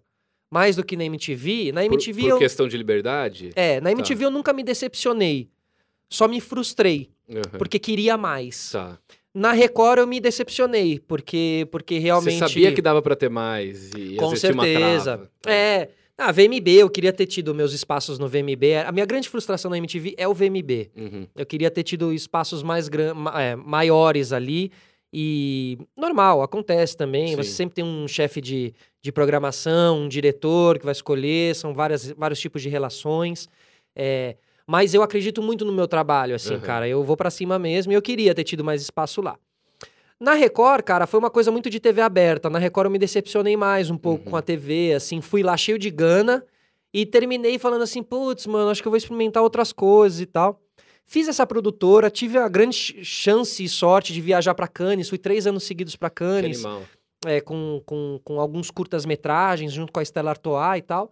[0.50, 1.72] Mais do que na MTV.
[1.72, 2.38] Na Por, MTV por eu...
[2.38, 3.50] questão de liberdade?
[3.54, 5.50] É, na MTV eu nunca me decepcionei.
[6.08, 7.58] Só me frustrei, Aham.
[7.58, 8.70] porque queria mais.
[8.72, 8.98] Tá.
[9.34, 12.38] Na Record eu me decepcionei, porque, porque realmente...
[12.38, 15.28] Você sabia que dava pra ter mais e Com certeza.
[15.40, 15.52] Tá.
[15.52, 15.90] É.
[16.20, 18.74] Ah, VMB, eu queria ter tido meus espaços no VMB.
[18.84, 20.90] A minha grande frustração na MTV é o VMB.
[20.96, 21.26] Uhum.
[21.36, 23.14] Eu queria ter tido espaços mais gran...
[23.36, 24.72] é, maiores ali.
[25.12, 27.28] E normal, acontece também.
[27.28, 27.36] Sim.
[27.36, 32.10] Você sempre tem um chefe de, de programação, um diretor que vai escolher, são várias,
[32.10, 33.48] vários tipos de relações.
[33.94, 34.36] É,
[34.70, 36.60] mas eu acredito muito no meu trabalho, assim, Uhum.
[36.60, 36.86] cara.
[36.86, 39.38] Eu vou pra cima mesmo e eu queria ter tido mais espaço lá.
[40.20, 42.50] Na Record, cara, foi uma coisa muito de TV aberta.
[42.50, 44.30] Na Record eu me decepcionei mais um pouco Uhum.
[44.32, 46.44] com a TV, assim, fui lá cheio de gana
[46.92, 50.60] e terminei falando assim, putz, mano, acho que eu vou experimentar outras coisas e tal.
[51.06, 55.16] Fiz essa produtora, tive a grande ch- chance e sorte de viajar pra Cannes, fui
[55.16, 56.62] três anos seguidos pra Que Cannes,
[57.24, 61.10] é, com, com, com alguns curtas-metragens, junto com a Estela Artois e tal.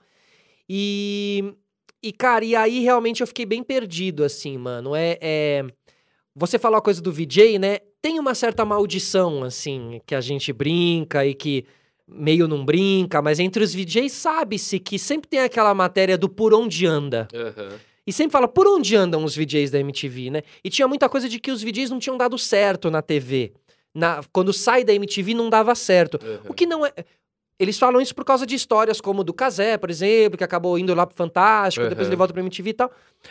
[0.68, 1.54] E,
[2.02, 4.94] e, cara, e aí realmente eu fiquei bem perdido, assim, mano.
[4.94, 5.64] É, é...
[6.34, 7.78] Você falou a coisa do VJ, né?
[8.00, 11.64] Tem uma certa maldição, assim, que a gente brinca e que
[12.06, 16.54] meio não brinca, mas entre os VJs sabe-se que sempre tem aquela matéria do por
[16.54, 17.26] onde anda.
[17.34, 17.78] Aham.
[18.06, 20.42] E sempre fala por onde andam os VJs da MTV, né?
[20.62, 23.52] E tinha muita coisa de que os VJs não tinham dado certo na TV.
[23.92, 26.20] na, quando sai da MTV não dava certo.
[26.22, 26.50] Uhum.
[26.50, 26.92] O que não é.
[27.58, 30.94] Eles falam isso por causa de histórias como do Casé, por exemplo, que acabou indo
[30.94, 32.10] lá pro Fantástico, depois Uhum.
[32.12, 32.90] ele volta pra MTV e tal.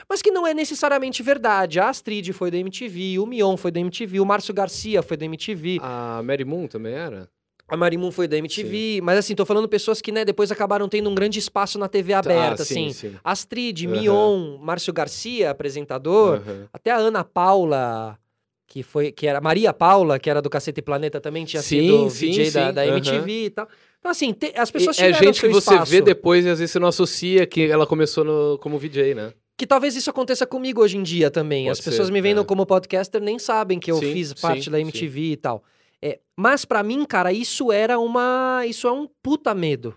[0.10, 1.80] Mas que não é necessariamente verdade.
[1.80, 5.26] A Astrid foi da MTV, o Mion foi da MTV, o Márcio Garcia foi da
[5.26, 7.30] MTV, A Mary Moon também era?
[7.68, 9.00] a Marimun foi da MTV.
[9.02, 12.14] Mas assim, tô falando pessoas que, né, depois acabaram tendo um grande espaço na TV
[12.14, 13.10] aberta, ah, sim, assim.
[13.10, 13.16] sim.
[13.24, 13.92] Astrid, Uhum.
[14.02, 16.42] Mion, Márcio Garcia, apresentador.
[16.48, 16.66] Uhum.
[16.72, 18.20] Até a Ana Paula,
[18.68, 22.10] que foi, que era Maria Paula, que era do Cacete Planeta, também tinha Sim, sido
[22.12, 22.86] sim, VJ da, sim, da.
[22.88, 23.68] MTV e tal.
[24.06, 25.90] Então, assim, te- as pessoas é tiveram gente seu que você espaço.
[25.92, 29.34] vê depois e às vezes você não associa que ela começou no- como VJ, né?
[29.58, 31.64] Que talvez isso aconteça comigo hoje em dia também.
[31.66, 32.44] Pode as pessoas ser, me vendo é.
[32.44, 34.84] como podcaster nem sabem que eu Sim, fiz sim, parte da sim.
[34.84, 35.64] MTV e tal.
[36.04, 38.64] É, mas pra mim, cara, isso era uma.
[38.68, 39.96] Isso é um puta medo.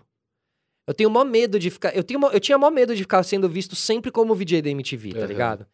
[0.87, 1.95] Eu tenho maior medo de ficar.
[1.95, 4.69] Eu, tenho, mó- eu tinha maior medo de ficar sendo visto sempre como VJ da
[4.71, 5.27] MTV, tá Aham.
[5.27, 5.67] ligado?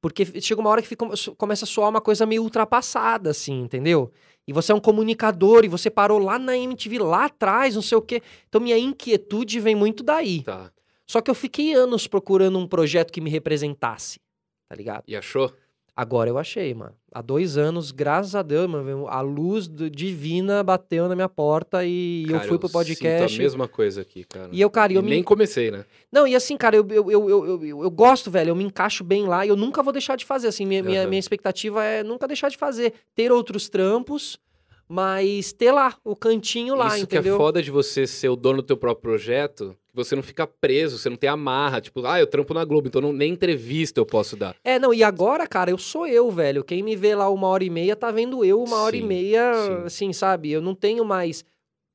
[0.00, 4.10] Porque chega uma hora que fica, começa a soar uma coisa meio ultrapassada, assim, entendeu?
[4.46, 7.98] E você é um comunicador e você parou lá na MTV, lá atrás, não sei
[7.98, 8.22] o quê.
[8.48, 10.42] Então minha inquietude vem muito daí.
[10.42, 10.70] Tá.
[11.06, 14.20] Só que eu fiquei anos procurando um projeto que me representasse,
[14.68, 15.04] tá ligado?
[15.06, 15.52] E achou?
[15.94, 16.94] Agora eu achei, mano.
[17.16, 21.82] Há dois anos, graças a Deus, mano, a luz do- divina bateu na minha porta
[21.82, 23.40] e eu Cara, fui pro Sinto podcast.
[23.40, 24.50] a mesma coisa aqui, cara.
[24.52, 25.86] E eu, cara, E eu me nem comecei, né?
[26.12, 29.02] não, e assim, cara, eu, eu, eu, eu, eu, eu gosto, velho, eu me encaixo
[29.02, 30.48] bem lá e eu nunca vou deixar de fazer.
[30.48, 31.08] Assim, minha, minha, Aham.
[31.08, 32.92] minha expectativa é nunca deixar de fazer.
[33.14, 34.38] Ter outros trampos,
[34.86, 37.34] mas ter lá, o cantinho lá, Isso que entendeu?
[37.36, 40.46] é foda de você ser o dono do teu próprio projeto, que você não fica
[40.46, 41.80] preso, você não tem amarra.
[41.80, 44.54] Tipo, ah, eu trampo na Globo, então não, nem entrevista eu posso dar.
[44.62, 46.62] É, não, e agora, cara, eu sou eu, velho.
[46.62, 49.52] Quem me vê lá uma hora e meia tá vendo eu uma hora e meia,
[49.54, 49.86] sim.
[49.86, 50.52] assim, sabe?
[50.52, 51.44] Eu não tenho mais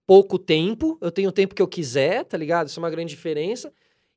[0.07, 2.67] pouco tempo, eu tenho o tempo que eu quiser, tá ligado?
[2.67, 3.71] Isso é uma grande diferença.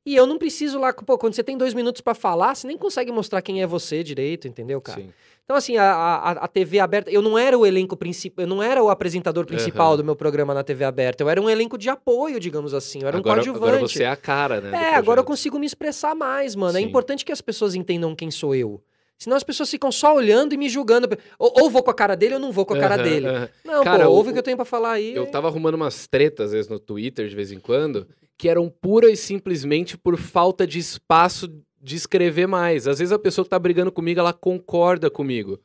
[0.05, 2.77] E eu não preciso lá, pô, quando você tem dois minutos pra falar, você nem
[2.77, 5.01] consegue mostrar quem é você direito, entendeu, cara?
[5.01, 5.09] Sim.
[5.45, 8.63] Então, assim, a, a, a TV aberta, eu não era o elenco principal, eu não
[8.63, 9.97] era o apresentador principal Aham.
[9.97, 13.07] do meu programa na TV aberta, eu era um elenco de apoio, digamos assim, eu
[13.07, 13.67] era agora, um coadjuvante.
[13.67, 14.71] agora você é a cara, né?
[14.75, 16.75] É, agora eu consigo me expressar mais, mano.
[16.75, 16.87] É Sim.
[16.87, 18.83] importante que as pessoas entendam quem sou eu.
[19.19, 21.07] Senão as pessoas ficam só olhando e me julgando.
[21.39, 23.27] Ou, ou vou com a cara dele ou não vou com a cara Aham, dele.
[23.27, 23.49] aham.
[23.63, 25.15] Não, Cara, pô, o- ouve o que eu tenho pra falar aí.
[25.15, 28.67] Eu tava arrumando umas tretas, às vezes, no Twitter, de vez em quando, que eram
[28.67, 31.47] pura e simplesmente por falta de espaço
[31.85, 32.87] de escrever mais.
[32.87, 35.59] Às vezes a pessoa que tá brigando comigo, ela concorda comigo.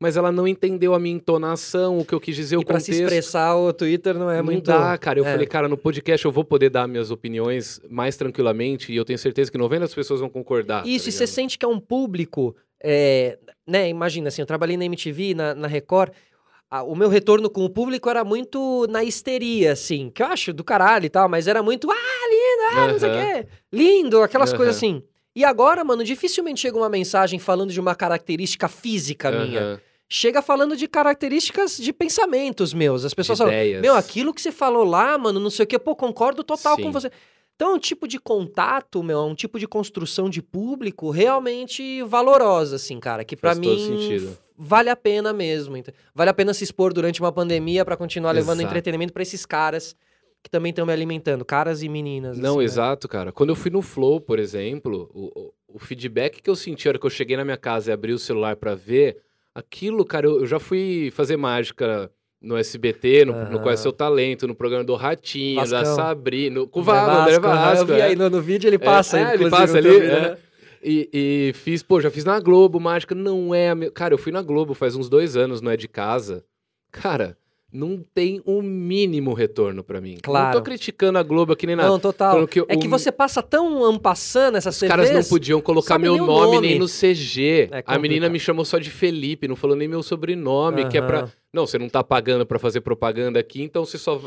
[0.00, 2.80] Mas ela não entendeu a minha entonação, o que eu quis dizer, o E pra
[2.80, 3.04] se contexto.
[3.04, 4.64] expressar, o Twitter não é não muito...
[4.64, 5.18] dá, cara.
[5.18, 5.32] Eu é.
[5.32, 9.18] falei, cara, no podcast eu vou poder dar minhas opiniões mais tranquilamente e eu tenho
[9.18, 10.82] certeza que 90 pessoas vão concordar.
[10.82, 12.56] tá Isso, e você sente que é um público...
[12.82, 16.10] é, né, imagina, assim, eu trabalhei na MTV, na, na Record...
[16.86, 20.64] o meu retorno com o público era muito na histeria, assim, que eu acho do
[20.64, 21.94] caralho e tal, mas era muito, ah,
[22.30, 24.56] lindo, ah, não sei o quê, lindo, aquelas Aham.
[24.56, 25.02] coisas assim.
[25.36, 29.60] E agora, mano, dificilmente chega uma mensagem falando de uma característica física minha.
[29.60, 33.04] Aham, chega falando de características de pensamentos meus.
[33.04, 35.94] As pessoas falam, meu, aquilo que você falou lá, mano, não sei o que, pô,
[35.94, 36.90] concordo total com Sim.
[36.90, 37.10] você.
[37.54, 42.02] Então, é um tipo de contato, meu, é um tipo de construção de público realmente
[42.04, 44.38] valorosa, assim, cara, que todo mim sentido.
[44.56, 45.76] vale a pena mesmo.
[46.14, 48.68] Vale a pena se expor durante uma pandemia pra continuar levando Exato.
[48.68, 49.94] entretenimento pra esses caras
[50.46, 52.38] que também estão me alimentando, caras e meninas.
[52.38, 52.64] Não, assim, né?
[52.64, 53.32] exato, cara.
[53.32, 56.98] Quando eu fui no Flow, por exemplo, o, o- feedback que eu senti a hora
[57.00, 59.16] que eu cheguei na minha casa e abri o celular pra ver,
[59.52, 62.08] aquilo, cara, eu, eu já fui fazer mágica
[62.40, 63.58] no SBT, no, no Aham.
[63.58, 65.96] Qual é Seu Talento, no programa do Ratinho, da Vascão.
[65.96, 67.82] Sabrina, no, com o André Va- André Vasco.
[67.90, 68.04] Eu vi é.
[68.04, 69.18] aí no, no vídeo, ele passa.
[69.18, 69.90] É, é, ele passa no ali.
[69.90, 70.20] vídeo, é.
[70.30, 70.38] né?
[70.82, 73.90] E, e fiz, pô, já fiz na Globo, mágica, não é a me...
[73.90, 76.44] Cara, eu fui na Globo faz uns dois anos, não é de casa.
[76.92, 77.36] Cara,
[77.76, 80.14] não tem um mínimo retorno pra mim.
[80.14, 80.56] Não Claro.
[80.58, 81.88] tô criticando a Globo aqui nem nada.
[81.88, 82.46] Não, total.
[82.48, 86.14] Que É que o- você passa tão ampassando essas Os caras não podiam colocar meu
[86.14, 86.68] o nome, nome.
[86.68, 87.68] nem no CG.
[87.72, 91.02] É a menina me chamou só de Felipe, não falou nem meu sobrenome, que é
[91.02, 91.28] pra.
[91.52, 94.20] Não, você não tá pagando pra fazer propaganda aqui, então você só.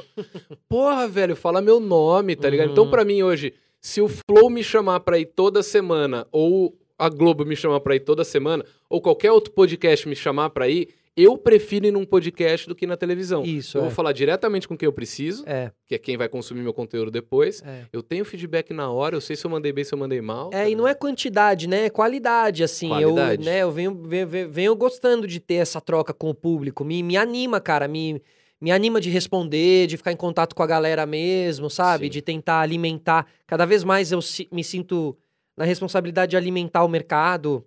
[0.68, 2.68] Porra, velho, fala meu nome, tá ligado?
[2.68, 2.72] Uhum.
[2.74, 7.08] Então, pra mim hoje, se o Flow me chamar pra ir toda semana, ou a
[7.10, 10.90] Globo me chamar pra ir toda semana, ou qualquer outro podcast me chamar pra ir,
[11.22, 13.44] eu prefiro ir num podcast do que na televisão.
[13.44, 13.86] Isso, eu é.
[13.86, 17.12] vou falar diretamente com quem eu preciso, É, que é quem vai consumir meu conteúdo
[17.12, 17.62] depois.
[17.66, 17.86] é.
[17.92, 20.50] Eu tenho feedback na hora, eu sei se eu mandei bem, se eu mandei mal.
[20.54, 21.86] É, e não é quantidade, né?
[21.86, 22.90] É qualidade, assim.
[22.90, 23.42] Qualidade.
[23.46, 26.84] Eu, né, eu venho, venho, venho- gostando de ter essa troca com o público.
[26.86, 27.88] Me, me anima, cara.
[27.88, 28.22] Me,
[28.62, 32.06] me anima de responder, de ficar em contato com a galera mesmo, sabe?
[32.06, 32.12] Sim.
[32.12, 33.26] De tentar alimentar.
[33.48, 34.20] Cada vez mais eu
[34.52, 35.18] me sinto
[35.58, 37.66] na responsabilidade de alimentar o mercado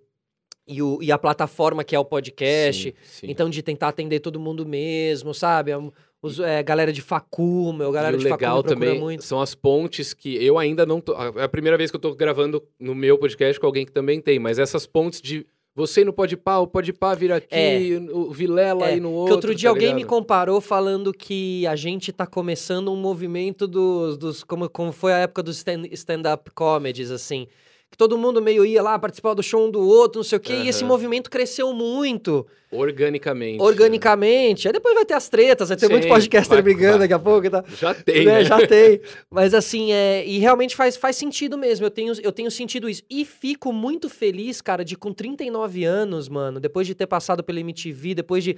[0.67, 2.83] e, o, e a plataforma que é o podcast.
[2.91, 3.27] Sim, sim.
[3.29, 5.71] Então, de tentar atender todo mundo mesmo, sabe?
[5.71, 5.77] É
[6.21, 9.23] Os, é, galera de facu, meu, galera e o de legal me também muito.
[9.23, 11.13] são as pontes que eu ainda não tô.
[11.37, 14.21] É a primeira vez que eu tô gravando no meu podcast com alguém que também
[14.21, 15.45] tem, mas essas pontes de
[15.75, 17.99] Você no Pode Pá, o Pode Pá vir aqui, É.
[18.13, 19.33] o Vilela É, aí no que outro.
[19.35, 20.09] outro dia tá alguém me ligado?
[20.11, 24.15] comparou falando que a gente tá começando um movimento dos.
[24.17, 27.47] dos como, como foi a época dos stand- stand-up comedies, assim.
[27.93, 30.41] Que todo mundo meio ia lá participar do show um do outro, não sei o
[30.41, 33.59] quê, e esse movimento cresceu muito, Organicamente.
[33.59, 33.63] né?
[33.63, 34.67] organicamente.
[34.67, 36.99] Aí depois vai ter as tretas, vai ter muito Sim, podcaster vai- brigando vai.
[37.07, 37.63] daqui a pouco e tal.
[37.79, 38.45] Já tem, né, né?
[38.45, 38.99] Já tem.
[39.29, 41.85] Mas assim, é, e realmente faz, faz sentido mesmo.
[41.85, 43.03] Eu tenho, eu tenho sentido isso.
[43.07, 47.59] E fico muito feliz, cara, de com 39 anos, mano, depois de ter passado pela
[47.59, 48.57] MTV, depois de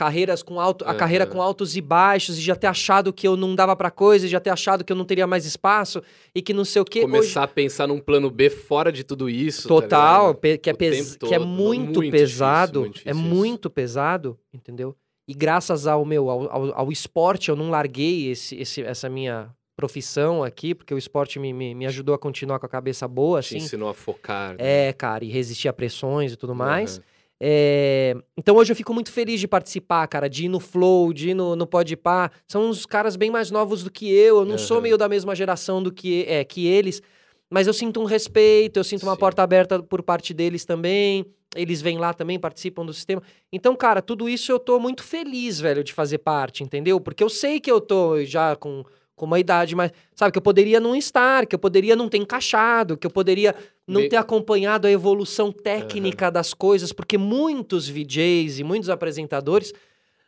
[0.00, 3.36] carreiras com alto, a carreira com altos e baixos, e já ter achado que eu
[3.36, 6.02] não dava pra coisa, e já ter achado que eu não teria mais espaço,
[6.34, 7.02] e que não sei o quê.
[7.02, 9.68] Começar a pensar num plano B fora de tudo isso.
[9.68, 12.80] tá Total, pe- que é, pes- que é muito, Muito pesado.
[12.80, 13.36] difícil, muito é difícil isso.
[13.36, 14.96] muito pesado, entendeu?
[15.28, 19.50] E graças ao meu, ao, ao, ao esporte, eu não larguei esse, esse, essa minha
[19.76, 23.40] profissão aqui, porque o esporte me, me, me ajudou a continuar com a cabeça boa,
[23.42, 23.64] Te assim.
[23.64, 24.50] ensinou a focar.
[24.52, 24.88] né?
[24.88, 26.96] É, cara, e resistir a pressões e tudo mais.
[26.96, 27.04] Aham.
[27.42, 31.30] É, Então hoje eu fico muito feliz de participar, cara, de ir no Flow, de
[31.30, 32.30] ir no, no Podpah.
[32.46, 34.40] São uns caras bem mais novos do que eu.
[34.40, 34.82] Eu não sou Aham.
[34.82, 37.00] meio da mesma geração do que, é, que eles.
[37.48, 39.20] Mas eu sinto um respeito, eu sinto uma Sim.
[39.20, 41.24] porta aberta por parte deles também.
[41.56, 43.20] Eles vêm lá também, participam do sistema.
[43.52, 47.00] Então, cara, tudo isso eu tô muito feliz, velho, de fazer parte, entendeu?
[47.00, 48.84] Porque eu sei que eu tô já com,
[49.20, 49.92] com uma idade mais.
[50.14, 53.54] Sabe, que eu poderia não estar, que eu poderia não ter encaixado, que eu poderia
[53.86, 59.74] não Me- ter acompanhado a evolução técnica das coisas, porque muitos VJs e muitos apresentadores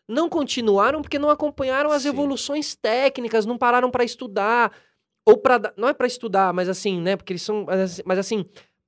[0.06, 2.08] não continuaram porque não acompanharam as Sim.
[2.10, 4.70] evoluções técnicas, não pararam para estudar
[5.24, 7.16] ou para não é para estudar, mas assim, né?
[7.16, 8.44] Porque eles são, mas assim- mas assim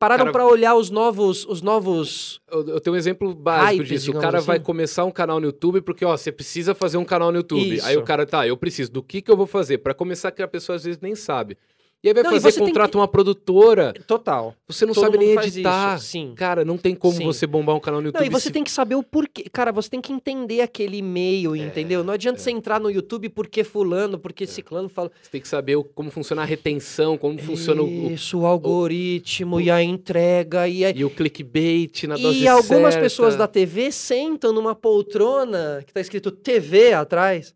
[0.09, 2.41] pararam para olhar os novos, os novos.
[2.51, 4.11] Eu, eu tenho um exemplo básico Hypes, disso.
[4.11, 4.65] O cara vai assim.
[4.65, 7.81] começar um canal no YouTube porque, ó, você precisa fazer um canal no YouTube.
[7.83, 8.01] Aí Isso.
[8.01, 8.91] o cara, tá, eu preciso.
[8.93, 9.79] Do que que eu vou fazer?
[9.79, 11.57] Pra começar, que a pessoa às vezes nem sabe.
[12.05, 13.95] E aí vai Não, e fazer, contrata uma produtora.
[14.07, 14.55] Total.
[14.69, 15.99] Você não Todo sabe nem editar.
[15.99, 16.35] sim.
[16.37, 17.25] Cara, não tem como Sim.
[17.25, 18.21] você bombar um canal no YouTube.
[18.21, 19.45] Não, e você se- tem que saber o porquê.
[19.51, 22.05] Cara, você tem que entender aquele meio, entendeu?
[22.05, 25.11] Não adianta você entrar no YouTube porque fulano, porque ciclano fala.
[25.23, 28.45] Você tem que saber o- como funciona a retenção, como funciona o, o- Isso, o
[28.45, 30.91] algoritmo e a entrega e a...
[30.91, 33.01] e o clickbait na dose E algumas certa.
[33.01, 37.55] pessoas da TV sentam numa poltrona que tá escrito TV atrás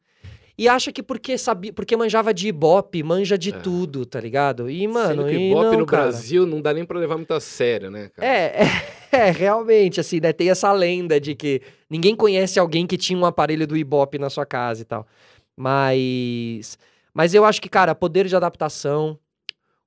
[0.58, 3.58] e acha que porque sabia, porque manjava de Ibope, manja de É.
[3.60, 4.68] tudo, tá ligado?
[4.68, 6.02] E mano, Sendo que e Ibope não, no cara.
[6.04, 8.26] Brasil não dá nem pra levar muito a sério, né, cara?
[8.28, 8.66] É, é,
[9.28, 10.32] é, realmente, assim, né?
[10.32, 14.28] Tem essa lenda de que ninguém conhece alguém que tinha um aparelho do Ibope na
[14.28, 15.06] sua casa e tal.
[15.56, 16.78] Mas.
[17.14, 19.18] Mas eu acho que, cara, poder de adaptação.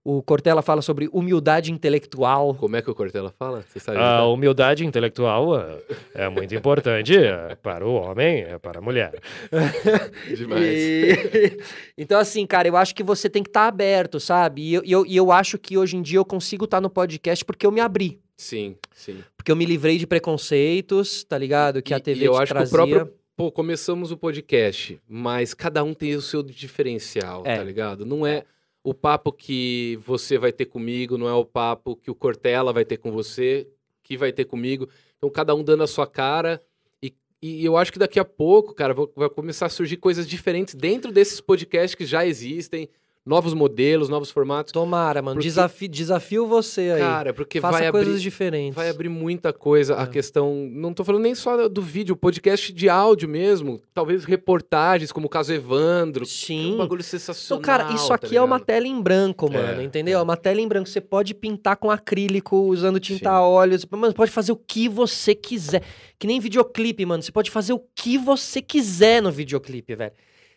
[0.03, 2.55] O Cortella fala sobre humildade intelectual.
[2.55, 3.61] Como é que o Cortella fala?
[3.61, 3.99] Você sabe?
[3.99, 5.77] A humildade intelectual é,
[6.15, 9.13] é muito importante é, para o homem, é para a mulher.
[10.35, 10.63] Demais.
[10.65, 11.57] E-
[11.97, 14.61] então, assim, cara, eu acho que você tem que estar aberto, sabe?
[14.63, 16.89] E eu, e eu, e eu acho que hoje em dia eu consigo estar no
[16.89, 18.19] podcast porque eu me abri.
[18.35, 19.19] Sim, sim.
[19.37, 21.79] Porque eu me livrei de preconceitos, tá ligado?
[21.81, 22.69] Que a E- TV e eu te acho trazia.
[22.77, 23.13] que o próprio.
[23.35, 27.57] Pô, começamos o podcast, mas cada um tem o seu diferencial, É.
[27.57, 28.03] tá ligado?
[28.05, 28.43] Não é
[28.83, 32.83] o papo que você vai ter comigo, não é o papo que o Cortella vai
[32.83, 33.67] ter com você,
[34.01, 34.89] que vai ter comigo.
[35.17, 36.61] Então, cada um dando a sua cara.
[37.01, 40.73] E, e eu acho que daqui a pouco, cara, vai começar a surgir coisas diferentes
[40.73, 42.89] dentro desses podcasts que já existem,
[43.25, 44.71] novos modelos, novos formatos.
[44.71, 45.35] Tomara, mano.
[45.35, 46.99] Porque- Desafio, desafio você aí.
[46.99, 48.75] Cara, porque Faça vai coisas abrir, diferentes.
[48.75, 49.95] Vai abrir muita coisa.
[49.97, 50.07] A É.
[50.07, 50.67] questão.
[50.71, 53.79] Não tô falando nem só do vídeo, podcast de áudio mesmo.
[53.93, 56.25] Talvez reportagens, como o caso Evandro.
[56.25, 56.73] que é Sim.
[56.73, 57.61] Um bagulho sensacional.
[57.61, 60.17] Então, cara, isso tá aqui é uma tela em branco, É, mano, entendeu?
[60.17, 60.21] é.
[60.21, 60.89] É uma tela em branco.
[60.89, 63.35] Você pode pintar com acrílico, usando tinta Sim.
[63.35, 63.77] a óleo.
[63.79, 65.83] Você- pode fazer o que você quiser.
[66.17, 67.21] Que nem videoclipe, mano.
[67.21, 70.11] Você pode fazer o que você quiser no videoclipe, velho.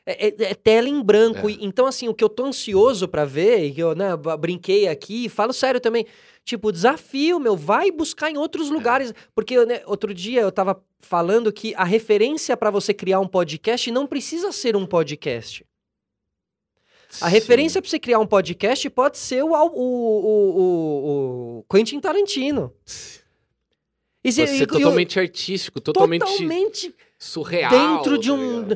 [0.06, 1.48] É, é- é tela em branco.
[1.48, 1.56] É.
[1.60, 5.28] Então, assim, o que eu tô ansioso pra ver, e que eu né, brinquei aqui,
[5.28, 6.06] falo sério também.
[6.44, 9.14] Tipo, desafio, meu, vai buscar em outros lugares.
[9.34, 13.90] Porque né, outro dia eu tava falando que a referência pra você criar um podcast
[13.90, 15.64] não precisa ser um podcast.
[17.20, 17.32] A Sim.
[17.32, 22.72] referência pra você criar um podcast pode ser o, o, o, o, Quentin Tarantino.
[24.22, 27.70] E se- Você e- é totalmente artístico, totalmente, totalmente surreal.
[27.70, 28.68] dentro de tá um?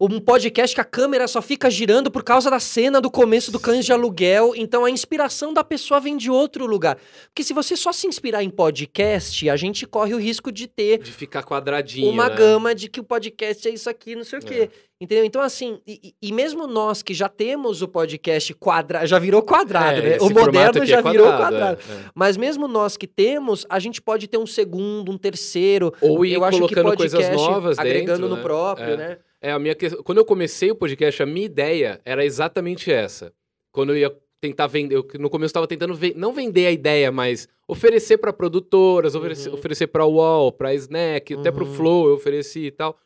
[0.00, 3.58] Um podcast que a câmera só fica girando por causa da cena do começo do
[3.60, 4.52] Cães de Aluguel.
[4.56, 6.96] Então a inspiração da pessoa vem de outro lugar.
[7.28, 10.98] Porque se você só se inspirar em podcast, a gente corre o risco de ter
[10.98, 12.10] De ficar quadradinho.
[12.10, 12.34] uma né?
[12.36, 14.44] gama de que o podcast é isso aqui, não sei o É.
[14.46, 14.70] quê.
[15.00, 15.24] Entendeu?
[15.24, 19.98] Então, assim, e, e mesmo nós que já temos o podcast quadrado, já virou quadrado,
[19.98, 20.18] É, né?
[20.20, 21.80] O moderno aqui já é virou quadrado, quadrado.
[21.90, 22.10] é, é.
[22.14, 25.92] Mas mesmo nós que temos, a gente pode ter um segundo, um terceiro.
[26.00, 28.42] Ou ir eu acho que colocando podcast coisas novas agregando dentro, no né?
[28.42, 28.96] próprio, É.
[28.96, 29.18] né?
[29.42, 29.90] É, a minha que...
[30.04, 33.32] Quando eu comecei o podcast, a minha ideia era exatamente essa.
[33.72, 34.96] Quando eu ia tentar vender.
[34.96, 39.48] Eu, no começo estava tentando ve- não vender a ideia, mas oferecer para produtoras, oferecer,
[39.50, 39.54] Uhum.
[39.56, 41.74] oferecer para Wall, para Snack, até para o Uhum.
[41.74, 42.98] Flow eu ofereci e tal.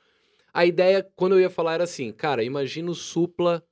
[0.52, 3.62] A ideia, quando eu ia falar, era assim, cara, imagina o Supla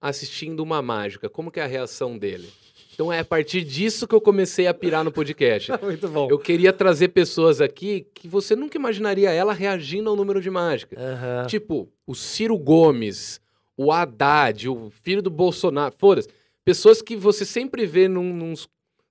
[0.00, 1.28] assistindo uma mágica.
[1.28, 2.48] Como que é a reação dele?
[2.94, 5.70] Então é a partir disso que eu comecei a pirar no podcast.
[5.82, 6.28] Muito bom.
[6.30, 10.96] Eu queria trazer pessoas aqui que você nunca imaginaria ela reagindo ao número de mágica.
[11.00, 11.46] Aham.
[11.46, 13.40] Tipo, o Ciro Gomes,
[13.76, 15.94] o Haddad, o filho do Bolsonaro.
[15.98, 16.28] Foda-se.
[16.64, 18.54] Pessoas que você sempre vê num, num-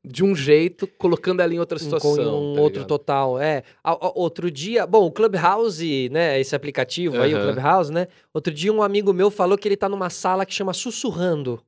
[0.04, 2.16] de um jeito, colocando ela em outra situação.
[2.16, 3.62] com um tá outro total, é.
[3.84, 7.40] A- a- outro dia, bom, o Clubhouse, né, esse aplicativo aí, o.
[7.42, 8.08] Clubhouse, né?
[8.34, 11.62] Outro dia um amigo meu falou que ele tá numa sala que chama Sussurrando.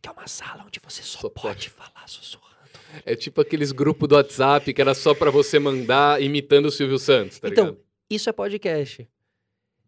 [0.00, 1.70] Que é uma sala onde você só, Só pode, pode.
[1.70, 2.44] falar sussurrando.
[3.04, 6.98] É tipo aqueles grupos do WhatsApp que era só pra você mandar imitando o Silvio
[6.98, 7.84] Santos, tá Então, ligado?
[8.10, 9.08] Isso é podcast.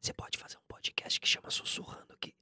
[0.00, 2.32] Você pode fazer um podcast que chama Sussurrando, que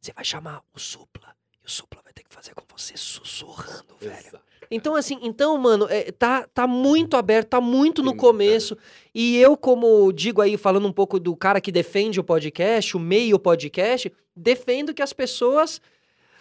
[0.00, 1.34] você vai chamar o Supla.
[1.62, 4.12] E o Supla vai ter que fazer com você sussurrando, velho.
[4.18, 4.40] Exato.
[4.70, 8.76] Então, assim, então, mano, é, tá, tá muito aberto, tá muito no começo.
[9.14, 13.00] E eu, como digo aí, falando um pouco do cara que defende o podcast, o
[13.00, 15.80] meio podcast, defendo que as pessoas.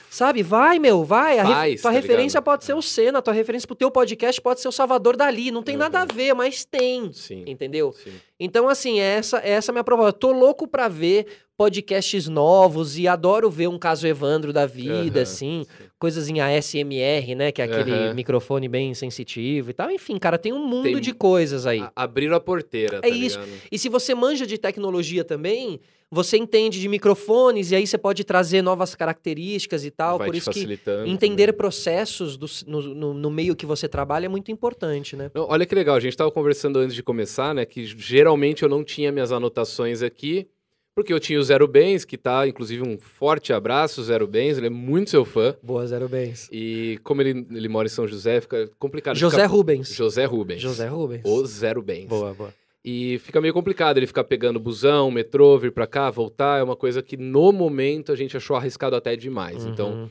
[0.10, 1.38] Sabe, vai, meu, vai.
[1.38, 2.44] A ref- tua tá referência ligado?
[2.44, 5.52] pode ser o Senna, tua referência pro teu podcast pode ser o Salvador Dali.
[5.52, 6.08] Não tem nada a Uhum.
[6.14, 7.12] ver, mas tem.
[7.14, 7.44] Sim.
[7.46, 7.94] Entendeu?
[8.04, 8.14] sim.
[8.40, 10.14] Então, assim, essa, essa é a minha proposta.
[10.14, 11.26] Tô louco pra ver
[11.58, 15.86] podcasts novos e adoro ver um caso Evandro da vida, Aham, assim, sim.
[16.00, 17.52] coisas em ASMR, né?
[17.52, 18.14] Que é aquele Aham.
[18.14, 19.90] microfone bem sensitivo e tal.
[19.92, 21.80] Enfim, cara, tem um mundo Tem- de coisas aí.
[21.82, 23.40] A- abriram a porteira, tá É isso.
[23.40, 23.60] ligado?
[23.72, 28.24] E se você manja de tecnologia também, você entende de microfones e aí você pode
[28.24, 30.18] trazer novas características e tal.
[30.18, 30.62] Vai Por isso que
[31.06, 31.58] entender também.
[31.58, 35.30] processos do- no, no- no meio que você trabalha é muito importante, né?
[35.34, 37.66] Não, olha que legal, a gente estava conversando antes de começar, né?
[37.66, 40.48] Que geralmente eu não tinha minhas anotações aqui,
[40.96, 44.68] porque eu tinha o Zero Bens, que tá, inclusive, um forte abraço, Zero Bens, ele
[44.68, 45.56] é muito seu fã.
[45.62, 46.48] Boa, Zero Bens.
[46.52, 49.16] E como ele, ele mora em São José, fica complicado.
[49.16, 49.48] José fica...
[49.48, 49.94] Rubens.
[49.94, 50.62] José Rubens.
[50.62, 51.22] José Rubens.
[51.26, 52.08] O Zero Bens.
[52.08, 52.54] Boa, boa.
[52.90, 56.62] E fica meio complicado ele ficar pegando busão, metrô, vir pra cá, voltar.
[56.62, 59.66] É uma coisa que no momento a gente achou arriscado até demais.
[59.66, 60.10] Então, Uhum.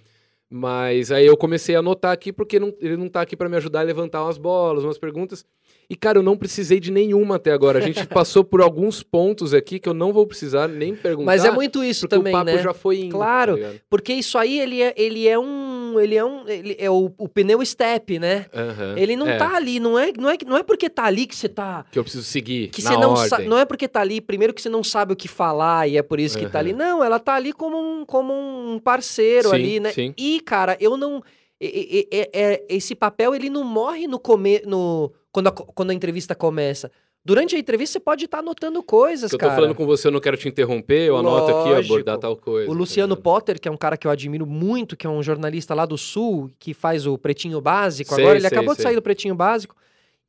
[0.51, 3.57] mas aí eu comecei a anotar aqui porque não- ele não tá aqui pra me
[3.57, 5.43] ajudar a levantar umas bolas, umas perguntas.
[5.89, 7.79] E, cara, eu não precisei de nenhuma até agora.
[7.79, 11.27] A gente passou por alguns pontos aqui que eu não vou precisar nem perguntar.
[11.27, 12.59] Mas é muito isso também, o papo né?
[12.63, 13.13] já foi indo.
[13.17, 13.57] Claro.
[13.59, 13.71] tá?
[13.89, 15.99] Porque isso aí, ele é, ele é um...
[16.01, 16.49] Ele é um...
[16.49, 18.47] Ele é o, o pneu step, né?
[18.55, 18.95] Aham.
[18.97, 21.37] Ele não É, tá ali, não é, não, é, não é porque tá ali que
[21.37, 21.85] você tá...
[21.91, 23.15] Que eu preciso seguir Que você não.
[23.47, 26.03] Não é porque tá ali, primeiro que você não sabe o que falar e é
[26.03, 26.73] por isso que tá ali.
[26.73, 29.93] Não, ela tá ali como um, como um parceiro Sim, ali, né?
[29.93, 30.15] sim.
[30.17, 31.23] E, cara, eu não.
[31.61, 35.91] e- e- e- é- esse papel, ele não morre no come, no quando, a, quando
[35.91, 36.91] a entrevista começa.
[37.23, 39.55] Durante a entrevista, você pode estar anotando coisas, Se eu tô cara.
[39.57, 42.71] falando com você, eu não quero te interromper, eu anoto aqui, abordar tal coisa.
[42.71, 43.23] O tá Luciano ligado?
[43.23, 45.99] Potter, que é um cara que eu admiro muito, que é um jornalista lá do
[45.99, 48.15] Sul, que faz o Pretinho Básico.
[48.15, 48.85] Sei, Agora ele sei, acabou de sei.
[48.91, 49.77] sair do Pretinho Básico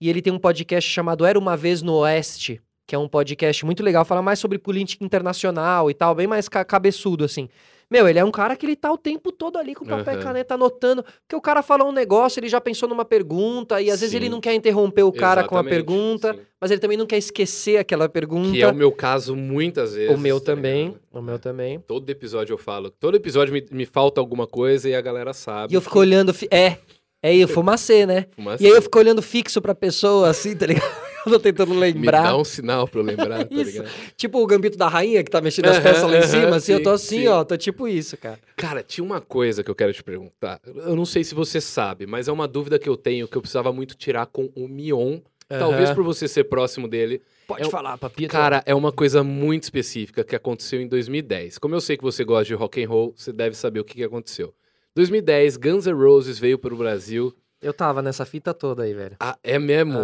[0.02, 3.66] e ele tem um podcast chamado Era uma Vez no Oeste, que é um podcast
[3.66, 7.48] muito legal, fala mais sobre política internacional e tal, bem mais ca- cabeçudo, assim.
[7.90, 10.18] Meu, ele é um cara que ele tá o tempo todo ali com papel e
[10.18, 10.24] Aham.
[10.26, 14.02] caneta anotando, porque o cara falou um negócio, ele já pensou numa pergunta, e às
[14.02, 14.18] vezes Sim.
[14.18, 16.40] ele não quer interromper o cara com a Exatamente, pergunta, sim.
[16.60, 18.52] mas ele também não quer esquecer aquela pergunta.
[18.52, 20.14] Que é o meu caso muitas vezes.
[20.14, 21.00] O meu tá também, ligado?
[21.14, 21.80] o meu também.
[21.80, 22.90] Todo episódio eu falo.
[22.90, 25.74] Todo episódio me, me falta alguma coisa e a galera sabe.
[25.74, 26.34] E eu fico olhando.
[26.34, 26.78] fi- É,
[27.24, 28.26] é aí, o fumacê, né?
[28.36, 28.64] Fumacê.
[28.66, 31.08] E aí eu fico olhando fixo pra pessoa, assim, tá ligado?
[31.26, 32.24] Eu tô tentando Me lembrar.
[32.24, 33.90] dá um sinal pra eu lembrar, tá ligado?
[34.16, 36.84] Tipo o gambito da rainha que tá mexendo as peças lá em cima, assim, eu
[36.84, 37.28] tô sim, assim, sim.
[37.28, 38.40] ó, tô tipo isso, cara.
[38.56, 40.60] Cara, tinha uma coisa que eu quero te perguntar.
[40.66, 43.42] Eu não sei se você sabe, mas é uma dúvida que eu tenho que eu
[43.42, 45.20] precisava muito tirar com o Mion.
[45.50, 45.96] Talvez Aham.
[45.96, 47.22] por você ser próximo dele.
[47.48, 48.30] Pode é falar, papito.
[48.30, 51.58] Cara, é uma coisa muito específica que aconteceu em 2010.
[51.58, 53.96] Como eu sei que você gosta de rock and roll, você deve saber o que,
[53.96, 54.54] que aconteceu.
[54.96, 57.34] 2010, Guns N' Roses veio para o Brasil.
[57.68, 59.18] Eu tava nessa fita toda aí, velho.
[59.20, 60.00] Ah, é mesmo?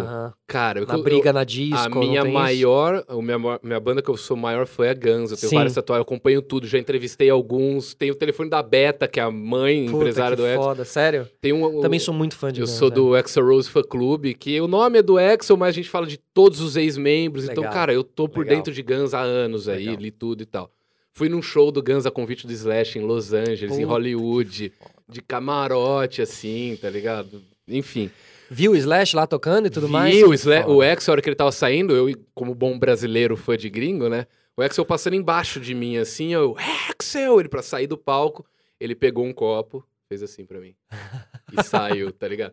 [0.46, 1.76] Cara, eu, Na eu- briga na disco.
[1.78, 5.30] a minha maior, a minha, maior- minha banda que eu sou maior foi a Guns.
[5.30, 5.56] Eu tenho Sim.
[5.56, 7.94] várias tatuagens, eu acompanho tudo, já entrevistei alguns.
[7.94, 10.62] Tem o telefone da Beta, que é a mãe Puta, empresária do Exo.
[10.62, 11.26] foda, sério?
[11.40, 12.94] Tem um, Também sou muito fã de Eu Guns, sou né?
[12.96, 16.06] do Exo Rose Fan Club, que o nome é do Exo, mas a gente fala
[16.06, 17.48] de todos os ex-membros.
[17.48, 18.56] Então, cara, eu tô por Legal.
[18.56, 20.02] dentro de Guns há anos aí, Legal.
[20.02, 20.70] li tudo e tal.
[21.16, 24.72] Fui num show do Guns a convite do Slash em Los Angeles, em Puta Hollywood,
[25.08, 27.40] de camarote, assim, tá ligado?
[27.68, 28.10] Enfim.
[28.50, 30.14] Viu o Slash lá tocando e tudo mais?
[30.14, 30.72] Vi o, Sla- Foda.
[30.74, 34.08] o Exo, a hora que ele tava saindo, eu, como bom brasileiro fã de gringo,
[34.08, 34.26] né?
[34.56, 36.54] O Exo passando embaixo de mim, assim, eu,
[37.00, 37.40] Exo!
[37.40, 38.44] Ele pra sair do palco,
[38.78, 40.74] ele pegou um copo, fez assim pra mim.
[41.58, 42.52] E saiu, tá ligado?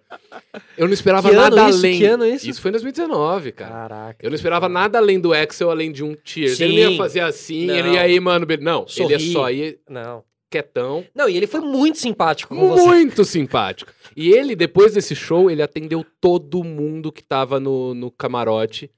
[0.77, 1.79] Eu não esperava Que nada isso?
[1.79, 1.97] além.
[1.99, 2.49] Que ano isso?
[2.49, 3.71] Isso foi em 2019, cara.
[3.71, 4.25] Caraca.
[4.25, 6.59] Eu não esperava nada além do Excel, além de um cheers.
[6.59, 7.75] Ele não ia fazer assim, Não.
[7.75, 8.45] ele ia aí, mano.
[8.61, 9.11] Não, ele Sorrir.
[9.11, 9.79] ia só ir.
[9.89, 10.23] Não.
[10.49, 11.05] quietão.
[11.15, 12.83] Não, e ele foi muito simpático com você.
[12.85, 13.91] Muito simpático.
[14.15, 18.91] E ele, depois desse show, ele atendeu todo mundo que tava no, no camarote,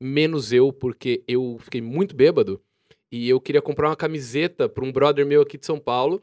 [0.00, 2.60] menos eu, porque eu fiquei muito bêbado.
[3.10, 6.22] E eu queria comprar uma camiseta pra um brother meu aqui de São Paulo.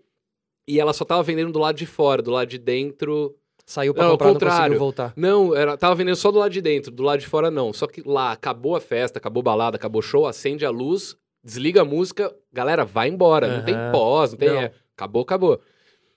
[0.68, 3.36] E ela só tava vendendo do lado de fora, do lado de dentro.
[3.66, 4.60] Saiu pra Não, comprar, não contrário.
[4.60, 5.14] conseguiu voltar.
[5.16, 7.72] Não, era, tava vendendo só do lado de dentro, do lado de fora não.
[7.72, 11.82] Só que lá acabou a festa, acabou balada, acabou o show, acende a luz, desliga
[11.82, 13.48] a música, galera, vai embora.
[13.58, 14.50] Não tem pós, não tem.
[14.50, 14.62] Não.
[14.62, 15.62] é, acabou, acabou.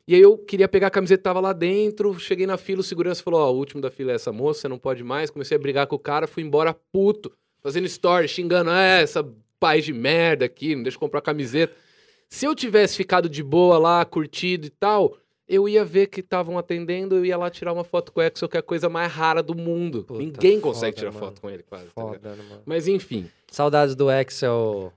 [0.07, 2.84] E aí eu queria pegar a camiseta que tava lá dentro, cheguei na fila, o
[2.84, 5.30] segurança falou: Ó, o último da fila é essa moça, não pode mais.
[5.30, 9.24] Comecei a brigar com o cara, fui embora puto, fazendo story, xingando, é, essa
[9.61, 11.72] pai de merda aqui, não deixa eu comprar camiseta.
[12.28, 16.59] Se eu tivesse ficado de boa lá, curtido e tal, eu ia ver que estavam
[16.59, 19.12] atendendo, eu ia lá tirar uma foto com o Exo, que é a coisa mais
[19.12, 20.03] rara do mundo.
[20.03, 21.26] Puta, Ninguém consegue foda, tirar mano.
[21.26, 21.84] foto com ele, quase.
[21.84, 21.92] tá?
[21.94, 22.62] Foda, né, mano.
[22.66, 23.30] Mas enfim.
[23.50, 24.92] Saudades do Axel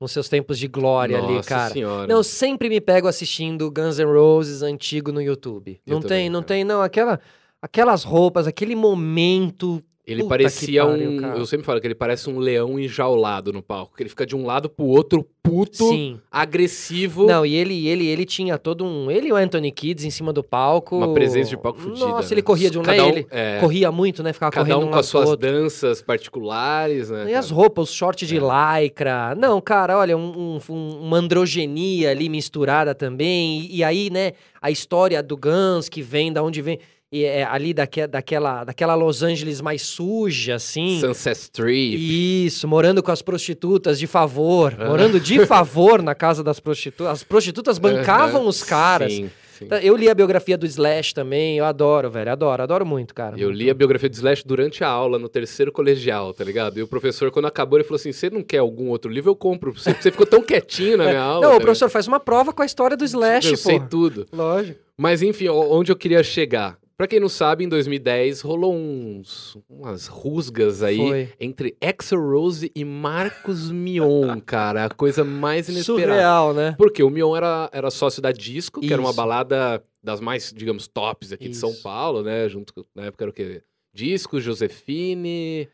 [0.00, 1.72] nos seus tempos de glória ali, Nossa cara.
[1.72, 2.06] senhora.
[2.06, 5.80] Não, eu sempre me pego assistindo Guns N' Roses antigo no YouTube.
[5.86, 6.46] Eu não tem, não cara.
[6.46, 6.80] tem, não.
[6.80, 7.20] Aquela,
[7.60, 9.82] aquelas roupas, aquele momento.
[10.08, 11.16] Ele Puta parecia pariu, um.
[11.18, 11.38] cara.
[11.38, 13.94] Eu sempre falo que ele parece um leão enjaulado no palco.
[13.94, 16.18] Que ele fica de um lado pro outro, puto, Sim.
[16.30, 17.26] agressivo.
[17.26, 19.10] Não, e ele, ele, ele tinha todo um.
[19.10, 20.96] Ele e o Anthony Kids em cima do palco.
[20.96, 22.06] Uma presença de palco fudida.
[22.06, 22.34] Nossa, né?
[22.34, 23.14] ele corria de um Cada lado.
[23.14, 24.32] um, ele é, corria muito, né?
[24.32, 25.46] Ficava cada correndo um um com as suas outro.
[25.46, 27.30] danças particulares, né?
[27.30, 27.56] E as cara?
[27.60, 28.40] roupas, os shorts de É.
[28.82, 29.34] lycra.
[29.34, 33.60] Não, cara, olha, um- um- um- uma androgenia ali misturada também.
[33.60, 36.78] E, e aí, né, a história do Guns, que vem da onde vem.
[37.10, 41.00] E é ali daque, daquela, daquela Los Angeles mais suja, assim.
[41.00, 42.44] Sunset Strip.
[42.46, 44.76] Isso, morando com as prostitutas de favor.
[44.78, 44.88] Ah.
[44.88, 47.10] Morando de favor na casa das prostitutas.
[47.12, 49.10] As prostitutas bancavam os caras.
[49.10, 49.68] Sim, sim.
[49.82, 53.40] Eu li a biografia do Slash também, eu adoro, velho, adoro, adoro muito, cara.
[53.40, 56.78] Eu li a biografia do Slash durante a aula, no terceiro colegial, tá ligado?
[56.78, 59.30] E o professor, quando acabou, ele falou assim: você não quer algum outro livro?
[59.30, 59.72] Eu compro.
[59.72, 61.40] Você, você ficou tão quietinho na minha aula.
[61.40, 63.04] Não, tá o professor faz uma prova com a história do?
[63.06, 63.86] Slash, Eu sei pô.
[63.86, 64.26] tudo.
[64.30, 64.78] Lógico.
[64.94, 66.76] Mas enfim, onde eu queria chegar?
[66.98, 71.32] Pra quem não sabe, em 2010 rolou uns, umas rusgas aí Foi.
[71.38, 74.86] entre Axel Rose e Marcos Mion, cara.
[74.86, 76.12] A coisa mais inesperada.
[76.12, 76.74] Surreal, né?
[76.76, 79.16] Porque o Mion era, era sócio da Disco, que era uma Isso.
[79.16, 81.84] balada das mais, digamos, tops aqui de São Isso.
[81.84, 82.48] Paulo, né?
[82.48, 83.62] Junto com, na época era o quê?
[83.94, 85.68] Disco, Josefine.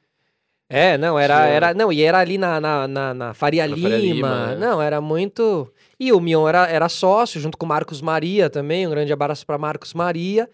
[0.68, 3.88] É, não, era, era, não, e era ali na, na, na, na Faria, Na Lima,
[3.88, 4.56] Faria Lima, é.
[4.58, 5.72] não, era muito...
[5.98, 9.46] E o Mion era, era sócio, junto com o Marcos Maria também, um grande abraço
[9.46, 10.50] pra Marcos Maria.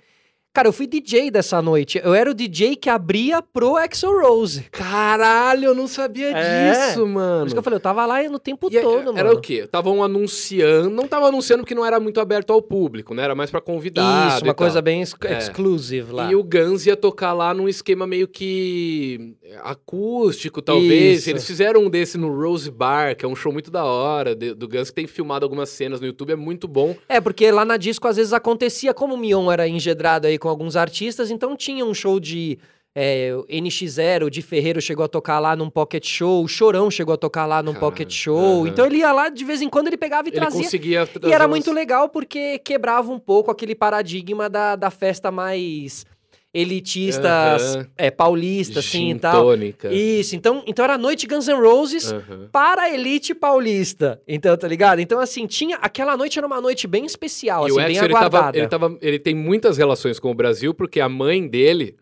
[0.53, 4.63] Cara, eu fui DJ dessa noite, eu era o DJ que abria pro Axel Rose.
[4.73, 6.73] Caralho, eu não sabia É.
[6.91, 7.43] disso, mano.
[7.43, 9.39] Por isso que eu falei, eu tava lá no tempo E todo, era mano.
[9.39, 9.63] o quê?
[9.65, 13.23] Estavam anunciando, não estavam anunciando porque não era muito aberto ao público, né?
[13.23, 14.29] Era mais pra convidado.
[14.35, 14.55] Isso, uma tal.
[14.57, 15.39] coisa bem ex É.
[15.39, 16.29] exclusive lá.
[16.33, 21.21] E o Guns ia tocar lá num esquema meio que acústico, talvez.
[21.21, 21.31] Isso.
[21.31, 24.53] Eles fizeram um desse no Rose Bar, que é um show muito da hora, de-
[24.55, 26.97] do Guns, que tem filmado algumas cenas no YouTube, é muito bom.
[27.09, 30.49] É, porque lá na disco às vezes acontecia, como o Mion era engedrado aí com
[30.49, 32.59] alguns artistas, então tinha um show de
[32.93, 36.91] é, o NX0, o Di Ferreiro chegou a tocar lá num pocket show, o Chorão
[36.91, 38.67] chegou a tocar lá num Caralho, pocket show.
[38.67, 40.63] Então ele ia lá, de vez em quando ele pegava e Ele trazia.
[40.65, 45.31] conseguia E era umas- muito legal porque quebrava um pouco aquele paradigma da, da festa
[45.31, 46.05] mais
[46.53, 47.87] elitista, Aham.
[47.97, 49.45] é, paulista, assim e tal.
[49.45, 49.93] tônica.
[49.93, 52.49] Isso, então, então era noite Guns N' Roses, Aham.
[52.51, 54.21] para a elite paulista.
[54.27, 55.01] Então, tá ligado?
[55.01, 55.77] Então, assim, tinha.
[55.77, 58.59] Aquela noite era uma noite bem especial, E assim, o bem Axel, ele, tava, aguardada.
[58.59, 61.97] ele, tava, ele tem muitas relações com o Brasil, porque a mãe dele,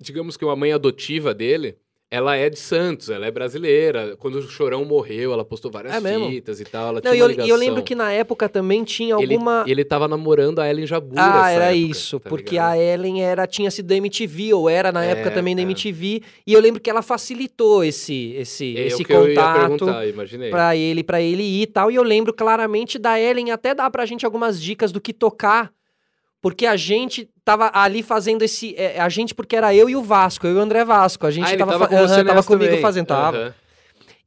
[0.00, 1.76] digamos que uma mãe adotiva dele,
[2.14, 4.16] ela é de Santos, ela é brasileira.
[4.18, 6.00] Quando o Chorão morreu, ela postou várias É
[6.30, 6.88] fitas e tal.
[6.88, 9.64] Ela Não, tinha e eu, e eu lembro que na época também tinha Ele- alguma.
[9.66, 12.70] Ele, tava namorando a Ellen Jabur Ah, era época, isso, tá porque ligado?
[12.72, 15.64] a Ellen era, tinha sido da MTV, ou era na É, época também da é.
[15.64, 20.50] MTV, e eu lembro que ela facilitou esse, esse, É esse eu ia contato imaginei.
[20.50, 23.90] pra ele, para ele ir e tal, e eu lembro claramente da Ellen até dar
[23.90, 25.72] pra gente algumas dicas do que tocar,
[26.44, 30.02] porque a gente tava ali fazendo esse, é, a gente porque era eu e o
[30.02, 32.42] Vasco, eu e o André Vasco, a gente ah, tava, tava, com você aham, tava
[32.42, 32.82] comigo também.
[32.82, 33.36] fazendo, tava.
[33.38, 33.54] Aham.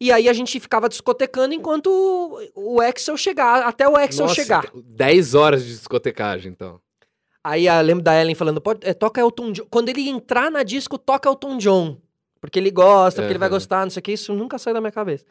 [0.02, 1.92] E aí a gente ficava discotecando enquanto
[2.56, 4.66] o, Axel chegar, até o Axel Nossa, chegar.
[4.74, 6.80] 10 horas de discotecagem, então.
[7.44, 9.68] Aí eu lembro da Ellen falando, Pode, é, toca Elton John.
[9.70, 11.98] Quando ele entrar na disco, toca Elton John.
[12.40, 14.80] Porque ele gosta, porque ele vai gostar, não sei o que, isso nunca sai da
[14.82, 15.26] minha cabeça.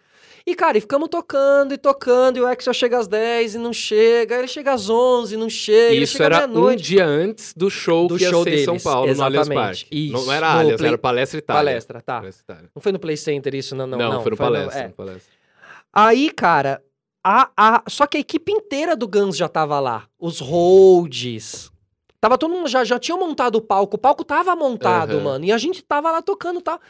[0.46, 3.72] E, cara, e ficamos tocando e tocando, e o Axel chega às 10 e não
[3.72, 6.76] chega, aí ele chega às 11 e não chega, E ele isso chega era um
[6.76, 9.84] dia antes do show Do que ia show ser em São Paulo, no Allianz exatamente.
[9.86, 10.10] Parque.
[10.12, 11.60] Não, Isso, não era no Allianz, Play- era Palestra Itália.
[11.62, 12.16] Palestra, tá.
[12.20, 12.70] Palestra Itália.
[12.74, 14.22] Não foi no Play Center isso, não, não, Não, não.
[14.22, 14.80] foi no no- Palestra.
[14.80, 14.86] é.
[14.88, 15.32] no Palestra.
[15.92, 16.80] Aí, cara,
[17.24, 20.04] a, a, só que a equipe inteira do Guns já tava lá.
[20.18, 21.72] Os holds.
[22.26, 23.94] Tava todo mundo, já, já tinha montado o palco.
[23.94, 25.22] O palco tava montado, Aham.
[25.22, 25.44] mano.
[25.44, 26.80] E a gente tava lá tocando e tal.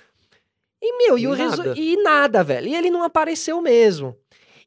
[0.82, 1.44] E, meu, e, o Nada.
[1.62, 2.66] resu- e nada, velho.
[2.68, 4.16] E ele não apareceu mesmo.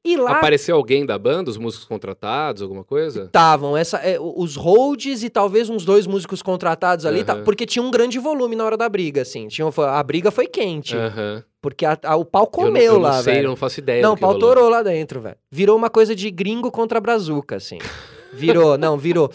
[0.05, 3.24] E lá Apareceu alguém da banda, os músicos contratados, alguma coisa?
[3.24, 7.43] estavam essa, é, os holds e talvez uns dois músicos contratados ali, tá- Aham.
[7.43, 9.47] porque tinha um grande volume na hora da briga, assim.
[9.47, 11.43] Tinha, a briga foi quente, Aham.
[11.59, 13.45] porque a- a- o pau Eu não- comeu eu lá, não sei, velho.
[13.45, 14.03] eu não faço ideia.
[14.03, 15.36] Não, o pau torou lá dentro, velho.
[15.51, 17.80] Virou uma coisa de gringo contra brazuca, assim.
[18.32, 19.32] Virou, não, virou.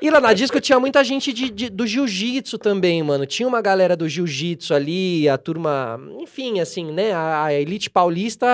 [0.00, 3.26] E lá na disco tinha muita gente de, de- do jiu-jitsu também, mano.
[3.26, 6.00] Tinha uma galera do jiu-jitsu ali, a turma.
[6.20, 7.12] Enfim, assim, né?
[7.12, 8.46] A, a elite paulista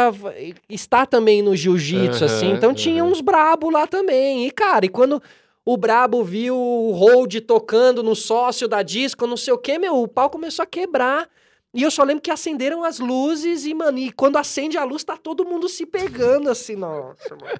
[0.68, 2.50] está também no jiu-jitsu, Aham, assim.
[2.52, 3.12] Então tinha aham.
[3.12, 4.46] uns brabo lá também.
[4.46, 5.22] E, cara, e quando.
[5.66, 9.96] O Brabo viu o Hold tocando no sócio da disco, não sei o que, meu,
[10.02, 11.26] o pau começou a quebrar.
[11.72, 15.02] E eu só lembro que acenderam as luzes e, mano, e quando acende a luz,
[15.04, 17.58] tá todo mundo se pegando assim, nossa, mano.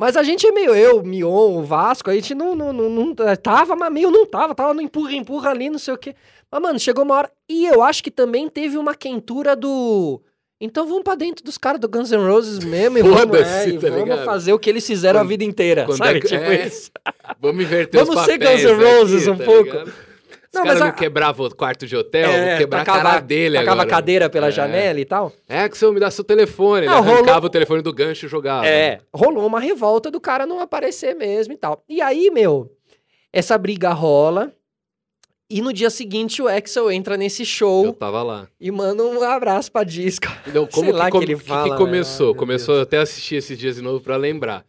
[0.00, 3.14] Mas a gente é meio, eu, Mion, o Vasco, a gente não, não, não, não-
[3.36, 6.14] tava, mas meio não tava, tava no empurra-empurra ali, não sei o quê.
[6.50, 7.30] Mas, mano, chegou uma hora.
[7.46, 10.18] E eu acho que também teve uma quentura do.
[10.58, 13.78] Então vamos pra dentro dos caras do Guns N' Roses mesmo e vamos, é, e
[13.78, 14.24] tá vamos ligado?
[14.24, 16.18] fazer o que eles fizeram a Quando- vida inteira, sabe?
[16.18, 16.66] é tipo é.
[16.66, 16.90] isso.
[17.40, 19.64] Vamos inverter Vamos os ser Guns N' Roses aqui, um tá pouco.
[19.64, 19.92] ligado?
[20.52, 23.82] Os caras a- quebravam o quarto de hotel, É, quebrar tacava- a cara dele Tacava
[23.82, 23.88] agora.
[23.88, 24.50] cadeira pela É.
[24.50, 25.32] janela e tal.
[25.48, 26.86] É que você me dá seu telefone.
[26.86, 28.66] Não, ele arrancava rolou- o telefone do gancho e jogava.
[28.66, 31.84] É, rolou uma revolta do cara não aparecer mesmo e tal.
[31.88, 32.68] E aí, meu,
[33.32, 34.52] essa briga rola.
[35.52, 38.46] E no dia seguinte o Axel entra nesse Eu show tava lá.
[38.60, 40.26] e manda um abraço pra disco.
[40.46, 42.26] Então, como Sei lá que, que com- ele que fala, começou?
[42.28, 42.32] né?
[42.32, 44.64] Meu começou, eu até assisti esses dias de novo pra lembrar.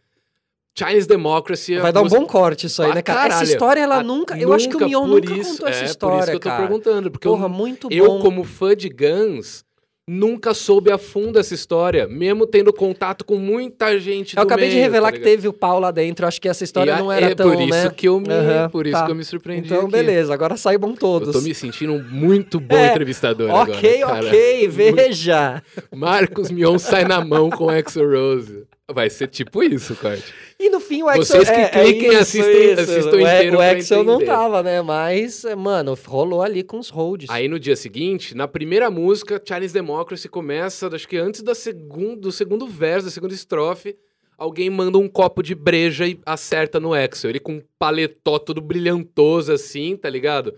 [0.78, 1.76] Chinese Democracy.
[1.76, 3.20] Vai a dar um bom corte isso aí, né, cara?
[3.28, 3.42] caralho.
[3.42, 4.38] Essa história, ela A- nunca.
[4.38, 6.40] Eu acho que o Mion nunca isso- contou essa é, história, por isso que eu
[6.40, 6.62] tô cara.
[6.62, 7.10] perguntando.
[7.10, 7.94] Porque Porra, eu, muito bom.
[7.94, 9.64] eu, como fã de Guns,
[10.08, 12.08] nunca soube a fundo essa história.
[12.08, 15.52] Mesmo tendo contato com muita gente Eu acabei de meio, revelar tá que teve o
[15.52, 16.26] pau lá dentro.
[16.26, 17.90] Acho que essa história a- não era é tão, por isso né?
[17.94, 19.04] que eu me, Aham, por isso tá.
[19.04, 19.90] que eu me surpreendi Então, aqui.
[19.92, 20.32] beleza.
[20.32, 21.28] Agora saibam todos.
[21.28, 24.26] Eu tô me sentindo um muito bom É, entrevistador Ok, agora, cara.
[24.28, 25.62] ok, veja.
[25.94, 28.64] Marcos Mion sai na mão com Exo Rose.
[28.92, 30.32] Vai ser tipo isso, Corte.
[30.58, 31.24] E no fim o Axel...
[31.24, 32.80] Vocês que é, é cliquem, isso, assistem- isso.
[32.80, 34.82] assistam o, inteiro O Axel não tava, né?
[34.82, 37.28] Mas, é, mano, rolou ali com os holds.
[37.30, 42.16] Aí no dia seguinte, na primeira música, Chinese Democracy começa, acho que antes da segun,
[42.16, 43.96] do segundo verso, da segunda estrofe,
[44.36, 47.30] alguém manda um copo de breja e acerta no Axel.
[47.30, 50.54] Ele com um paletó todo brilhantoso assim, tá ligado?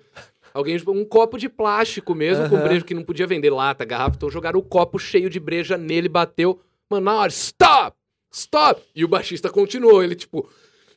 [0.54, 4.14] Alguém, tipo, um copo de plástico mesmo, com breja que não podia vender lata, garrafa,
[4.16, 6.60] então jogaram o copo cheio de breja nele, bateu.
[6.88, 7.96] Mano, na hora, stop!
[8.34, 8.82] Stop!
[8.96, 10.48] E o baixista continuou, ele tipo,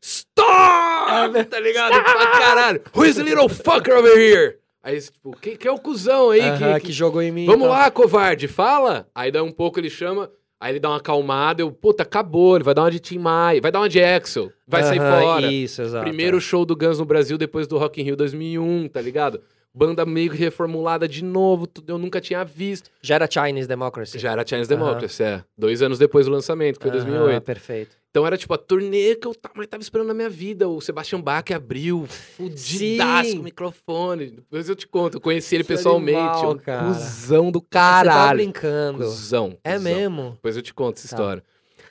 [0.02, 1.46] stop!
[1.50, 1.92] tá ligado?
[2.04, 2.82] Pra caralho.
[2.96, 4.56] Who is the little fucker over here?
[4.82, 6.40] Aí, tipo, quem que é o cuzão aí?
[6.40, 7.46] que- Aham, que, que, jogou em mim.
[7.46, 7.78] Vamos então.
[7.78, 9.08] lá, covarde, fala.
[9.14, 12.64] Aí daí um pouco ele chama, aí ele dá uma acalmada, eu, puta, acabou, ele
[12.64, 15.52] vai dar uma de Tim Maia, vai dar uma de Axel, vai sair fora.
[15.52, 16.06] Isso, exato.
[16.06, 19.42] Primeiro show do Guns no Brasil depois do Rock in Rio 2001, tá ligado?
[19.78, 22.90] Banda meio reformulada de novo, tudo eu nunca tinha visto.
[23.00, 24.18] Já era Chinese Democracy.
[24.18, 24.84] Já era Chinese Aham.
[24.86, 25.44] Democracy, é.
[25.56, 27.44] Dois anos depois do lançamento, que foi Aham, 2008.
[27.44, 27.96] perfeito.
[28.10, 30.68] Então era tipo a turnê que eu tava esperando na minha vida.
[30.68, 34.26] O Sebastian Bach abriu, fudidaço com o microfone.
[34.32, 36.18] Depois eu te conto, eu conheci ele Que pessoalmente.
[36.18, 36.86] animal, um cara.
[36.88, 38.38] cuzão do Você tá caralho.
[38.40, 38.98] brincando.
[39.04, 39.58] Cusão.
[39.64, 39.84] É cuzão.
[39.94, 40.32] mesmo?
[40.32, 41.16] Depois eu te conto essa Tá.
[41.16, 41.44] história.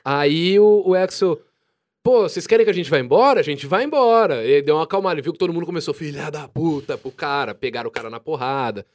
[0.03, 1.39] Aí o, o Exo,
[2.07, 3.41] pô, vocês querem que a gente vá embora?
[3.41, 4.41] A gente vai embora.
[4.41, 7.53] Ele deu uma acalmada, ele viu que todo mundo começou, filha da puta, pro cara,
[7.53, 8.85] pegaram o cara na porrada.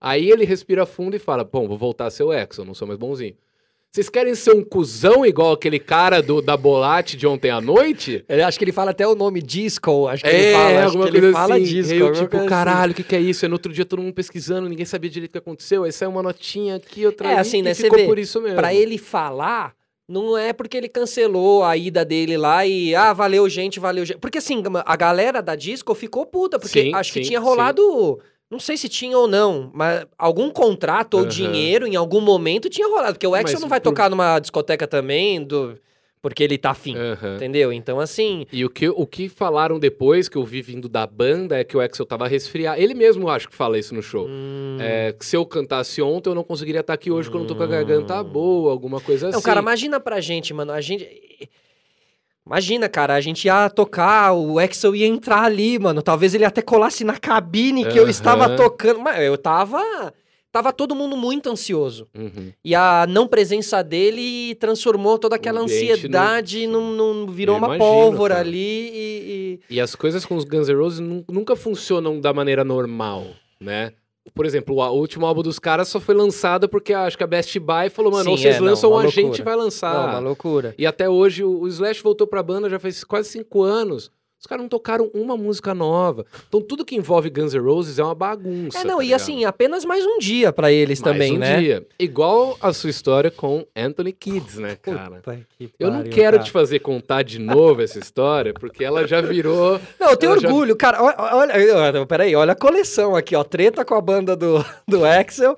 [0.00, 2.88] Aí ele respira fundo e fala, bom, vou voltar a ser o Exo, não sou
[2.88, 3.36] mais bonzinho.
[3.92, 8.24] Vocês querem ser um cuzão igual aquele cara do, da Bolate de ontem à noite?
[8.28, 10.08] Ele, acho que ele fala até o nome Disco.
[10.08, 11.64] Acho que É, ele fala, acho alguma que ele fala assim.
[11.64, 11.94] Disco.
[11.94, 12.48] eu, tipo, assim.
[12.48, 13.44] caralho, o que, que é isso?
[13.44, 15.84] Aí no outro dia todo mundo pesquisando, ninguém sabia direito o que aconteceu.
[15.84, 18.18] Aí saiu uma notinha aqui, outra É, ali, assim, e né, você ficou vê, por
[18.18, 18.56] isso mesmo.
[18.56, 19.75] Pra ele falar,
[20.08, 24.18] não é porque ele cancelou a ida dele lá e, ah, valeu gente, valeu gente.
[24.18, 28.20] Porque assim, a galera da Disco ficou puta, porque Sim, acho que sim, tinha rolado,
[28.50, 31.28] não sei se tinha ou não, mas algum contrato ou Aham.
[31.28, 33.14] dinheiro em algum momento tinha rolado.
[33.14, 35.76] Porque o Mas não vai por- tocar numa discoteca também, do,
[36.28, 37.36] porque ele tá afim, Aham.
[37.36, 37.72] entendeu?
[37.72, 41.56] Então, assim, E o que, o que falaram depois, que eu vi vindo da banda,
[41.56, 42.80] é que o Axel tava resfriado.
[42.82, 44.26] Ele mesmo acho que fala isso no show.
[44.26, 47.40] hum, É, que se eu cantasse ontem, eu não conseguiria estar aqui hoje, porque eu
[47.42, 49.44] não tô com a garganta boa, alguma coisa Não, assim.
[49.46, 50.72] cara, imagina pra gente, mano.
[50.72, 51.48] A gente.
[52.44, 56.00] Imagina, cara, a gente ia tocar, o Axel ia entrar ali, mano.
[56.02, 58.10] Talvez ele até colasse na cabine que eu Aham.
[58.10, 59.00] estava tocando.
[59.00, 59.80] Mas eu tava.
[60.56, 62.08] Tava todo mundo muito ansioso.
[62.16, 62.50] Uhum.
[62.64, 67.84] E a não presença dele transformou toda aquela ansiedade num, num- virou Eu uma imagino,
[67.84, 68.46] pólvora cara.
[68.48, 69.60] ali e.
[69.70, 73.26] e- E as coisas com os Guns N' Roses nu- nunca funcionam da maneira normal,
[73.60, 73.92] né?
[74.34, 77.58] Por exemplo, o, último álbum dos caras só foi lançado porque acho que a Best
[77.58, 79.92] Buy falou, mano, ou Sim, vocês é, não, lançam ou uma a gente vai lançar.
[79.94, 80.74] Não, uma loucura.
[80.78, 84.10] E até hoje o, o Slash voltou pra banda já faz quase cinco anos.
[84.46, 86.24] Os caras não tocaram uma música nova.
[86.48, 88.78] Então tudo que envolve Guns N' Roses é uma bagunça.
[88.78, 89.20] É, não, tá e ligado?
[89.20, 91.58] assim, apenas mais um dia pra eles Mais também, um né?
[91.58, 91.86] dia.
[91.98, 95.16] Igual a sua história com Anthony Kids, né, cara?
[95.16, 95.40] Puta
[95.80, 96.44] Eu não pariu, quero cara.
[96.44, 99.80] te fazer contar de novo essa história, porque ela já virou.
[99.98, 101.02] Não, eu tenho Ela já- orgulho, cara.
[101.02, 103.42] Olha, olha, olha, peraí, olha a coleção aqui, ó.
[103.42, 105.56] Treta com a banda do, do Axel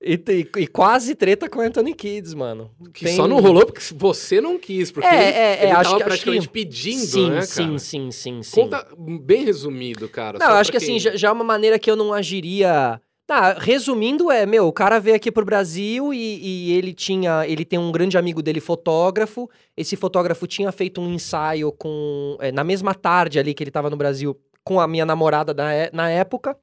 [0.00, 2.70] e, te- e quase treta com o Anthony Kids, mano.
[2.94, 5.72] Que Tem- só não rolou porque você não quis, porque É, ele, é, é, ele
[5.72, 7.78] acho que- acho praticamente que- pedindo, sim, né, sim, cara?
[7.78, 8.60] sim, sim, sim.
[8.60, 10.38] Conta bem resumido, cara.
[10.38, 13.00] Não, eu acho que quem- assim, já, já é uma maneira que eu não agiria.
[13.26, 16.38] Tá, resumindo, é, meu, o cara veio aqui pro Brasil e,
[16.70, 17.46] e ele tinha.
[17.46, 19.50] Ele tem um grande amigo dele, fotógrafo.
[19.76, 22.38] Esse fotógrafo tinha feito um ensaio com.
[22.40, 24.34] é, na mesma tarde ali que ele tava no Brasil,
[24.64, 26.56] com a minha namorada da é- na época.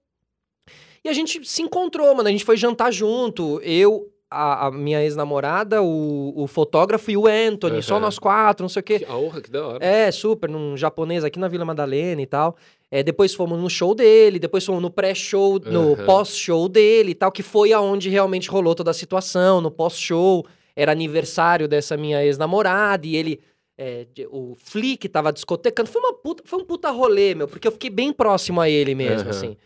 [1.05, 2.27] E a gente se encontrou, mano.
[2.27, 3.61] A gente foi jantar junto.
[3.61, 7.83] Eu, a, a minha ex-namorada, o, o fotógrafo e o Anthony.
[7.83, 8.01] Só Aham.
[8.01, 8.99] nós quatro, não sei o quê.
[8.99, 9.85] Que honra, que da hora.
[9.85, 12.57] É, super, num japonês aqui na Vila Madalena e tal.
[12.89, 16.05] É, depois fomos no show dele, depois fomos no pré-show, no Aham.
[16.05, 20.43] pós-show dele e tal, que foi aonde realmente rolou toda a situação, no pós-show.
[20.75, 23.39] Era aniversário dessa minha ex-namorada e ele.
[23.77, 25.87] é, o Flick tava discotecando.
[25.87, 28.95] Foi, uma puta, foi um puta rolê, meu, porque eu fiquei bem próximo a ele
[28.95, 29.29] mesmo, Aham.
[29.29, 29.57] assim.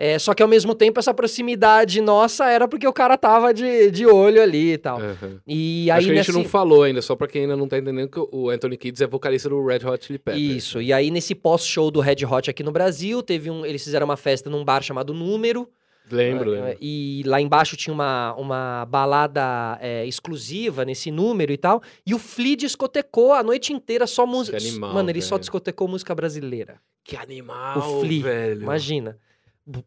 [0.00, 3.90] É, só que ao mesmo tempo essa proximidade nossa era porque o cara tava de,
[3.90, 5.00] de olho ali e tal.
[5.00, 5.40] Aham.
[5.44, 5.92] E É.
[5.92, 6.44] Acho aí que a gente nesse...
[6.44, 9.08] não falou ainda, só pra quem ainda não tá entendendo que o Anthony Kids é
[9.08, 10.40] vocalista do Red Hot Chili Peppers.
[10.40, 14.04] Isso, e aí nesse pós-show do Red Hot aqui no Brasil, teve um, eles fizeram
[14.04, 15.68] uma festa num bar chamado Número,
[16.10, 16.78] Lembro, eh, lembro.
[16.80, 22.18] e lá embaixo tinha uma, uma balada eh, exclusiva nesse número e tal, e o
[22.18, 24.56] Flea discotecou a noite inteira só música.
[24.78, 25.40] Mano, ele só velho.
[25.40, 26.80] discotecou música brasileira.
[27.04, 28.62] Que animal, o Flea, velho.
[28.62, 29.18] Imagina.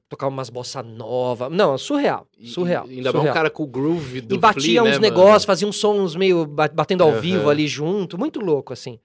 [0.08, 1.50] Tocar umas bossa nova.
[1.50, 2.28] Não, surreal.
[2.38, 2.86] E- Surreal.
[2.88, 3.32] e ainda surreal.
[3.32, 6.16] um cara com o groove do e batia Flea, uns né, negócios, fazia uns sons
[6.16, 7.20] meio ba- batendo ao Aham.
[7.20, 9.00] vivo ali junto, muito louco, assim.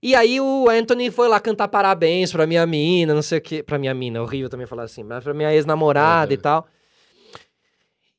[0.00, 3.62] E aí o Anthony foi lá cantar parabéns pra minha mina, não sei o quê.
[3.62, 6.42] Pra minha mina, é horrível também falar assim, mas pra minha ex-namorada e Aham.
[6.42, 6.66] tal.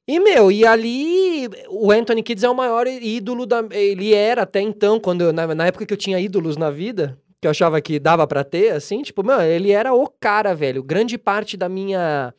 [0.08, 3.64] E, meu, e ali o Anthony Kids é o maior ídolo da.
[3.72, 7.18] Ele era até então, quando eu- na, na época que eu tinha ídolos na vida,
[7.46, 10.82] que eu achava que dava pra ter, assim, tipo, meu, ele era o cara, velho.
[10.82, 12.34] Grande parte da minha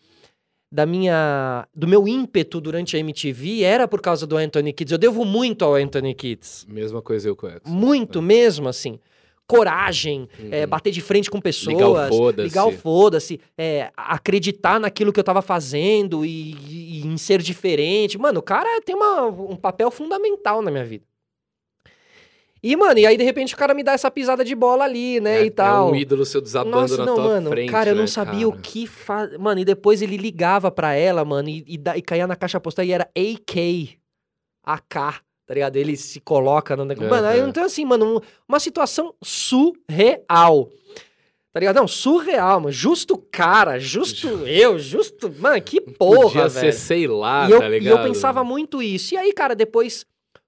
[0.73, 4.91] da minha do meu ímpeto durante a MTV era por causa do Anthony Kids.
[4.91, 6.65] Eu devo muito ao Anthony Kids.
[6.69, 6.81] mano?
[6.81, 7.71] Mesma coisa eu com Edson.
[7.71, 8.99] Muito mesmo, assim.
[9.47, 10.69] Coragem, é, Uhum.
[10.69, 11.77] bater de frente com pessoas.
[11.77, 11.89] Ligar
[12.67, 12.77] o foda-se.
[12.79, 18.19] foda-se, é, acreditar naquilo que eu tava fazendo e, e- e em ser diferente.
[18.19, 21.05] Mano, o cara tem uma- um papel fundamental na minha vida.
[22.69, 25.21] E, mano, e aí de repente o cara me dá essa pisada de bola ali,
[25.21, 25.89] né, é, e tal.
[25.89, 28.07] É um ídolo seu desabando Nossa, na não, tua mano, frente, cara, eu não né,
[28.09, 28.63] sabia o cara?
[28.63, 29.39] que fazer.
[29.39, 32.59] Mano, e depois ele ligava pra ela, mano, e, e, da- e caía na caixa
[32.59, 33.99] postal e era AK.
[34.65, 35.77] AK, tá ligado?
[35.77, 37.09] Ele se coloca no negócio.
[37.09, 37.49] Mano, aí Aham.
[37.51, 40.69] então assim, mano, um- uma situação surreal.
[41.53, 41.77] Tá ligado?
[41.77, 42.73] Não, surreal, mano.
[42.73, 45.33] Justo cara, justo eu, justo.
[45.39, 46.51] Mano, que porra, Podia velho.
[46.51, 47.99] ser, sei lá, E eu, tá e ligado?
[47.99, 49.15] eu pensava muito isso.
[49.15, 50.05] E aí, cara, depois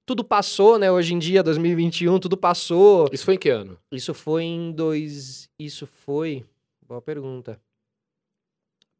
[0.08, 0.90] tudo passou, né?
[0.90, 3.10] Hoje em dia, 2021, tudo passou.
[3.12, 3.78] Isso foi em que ano?
[3.92, 5.48] Isso foi em dois.
[5.58, 6.46] Isso foi.
[6.86, 7.60] Boa pergunta.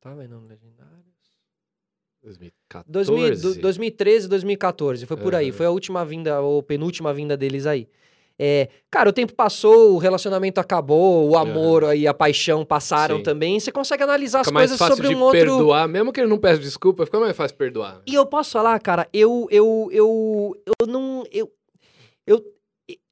[0.00, 0.38] Tá vendo?
[0.46, 1.08] Legendários?
[2.22, 2.92] 2014?
[2.92, 5.06] 2000 do- 2013, 2014.
[5.06, 5.48] Foi por aí.
[5.48, 5.56] Aham.
[5.56, 7.88] Foi a última vinda, ou penúltima vinda deles aí.
[8.38, 13.22] É, cara, o tempo passou, o relacionamento acabou, o amor e a paixão passaram Sim.
[13.24, 13.58] também.
[13.58, 15.40] Você consegue analisar Fica as coisas sobre um outro.
[15.40, 18.00] perdoar, mesmo que ele não peça desculpa, fica mais fácil perdoar.
[18.06, 21.50] E eu posso falar, cara, eu eu eu eu não eu
[22.26, 22.44] eu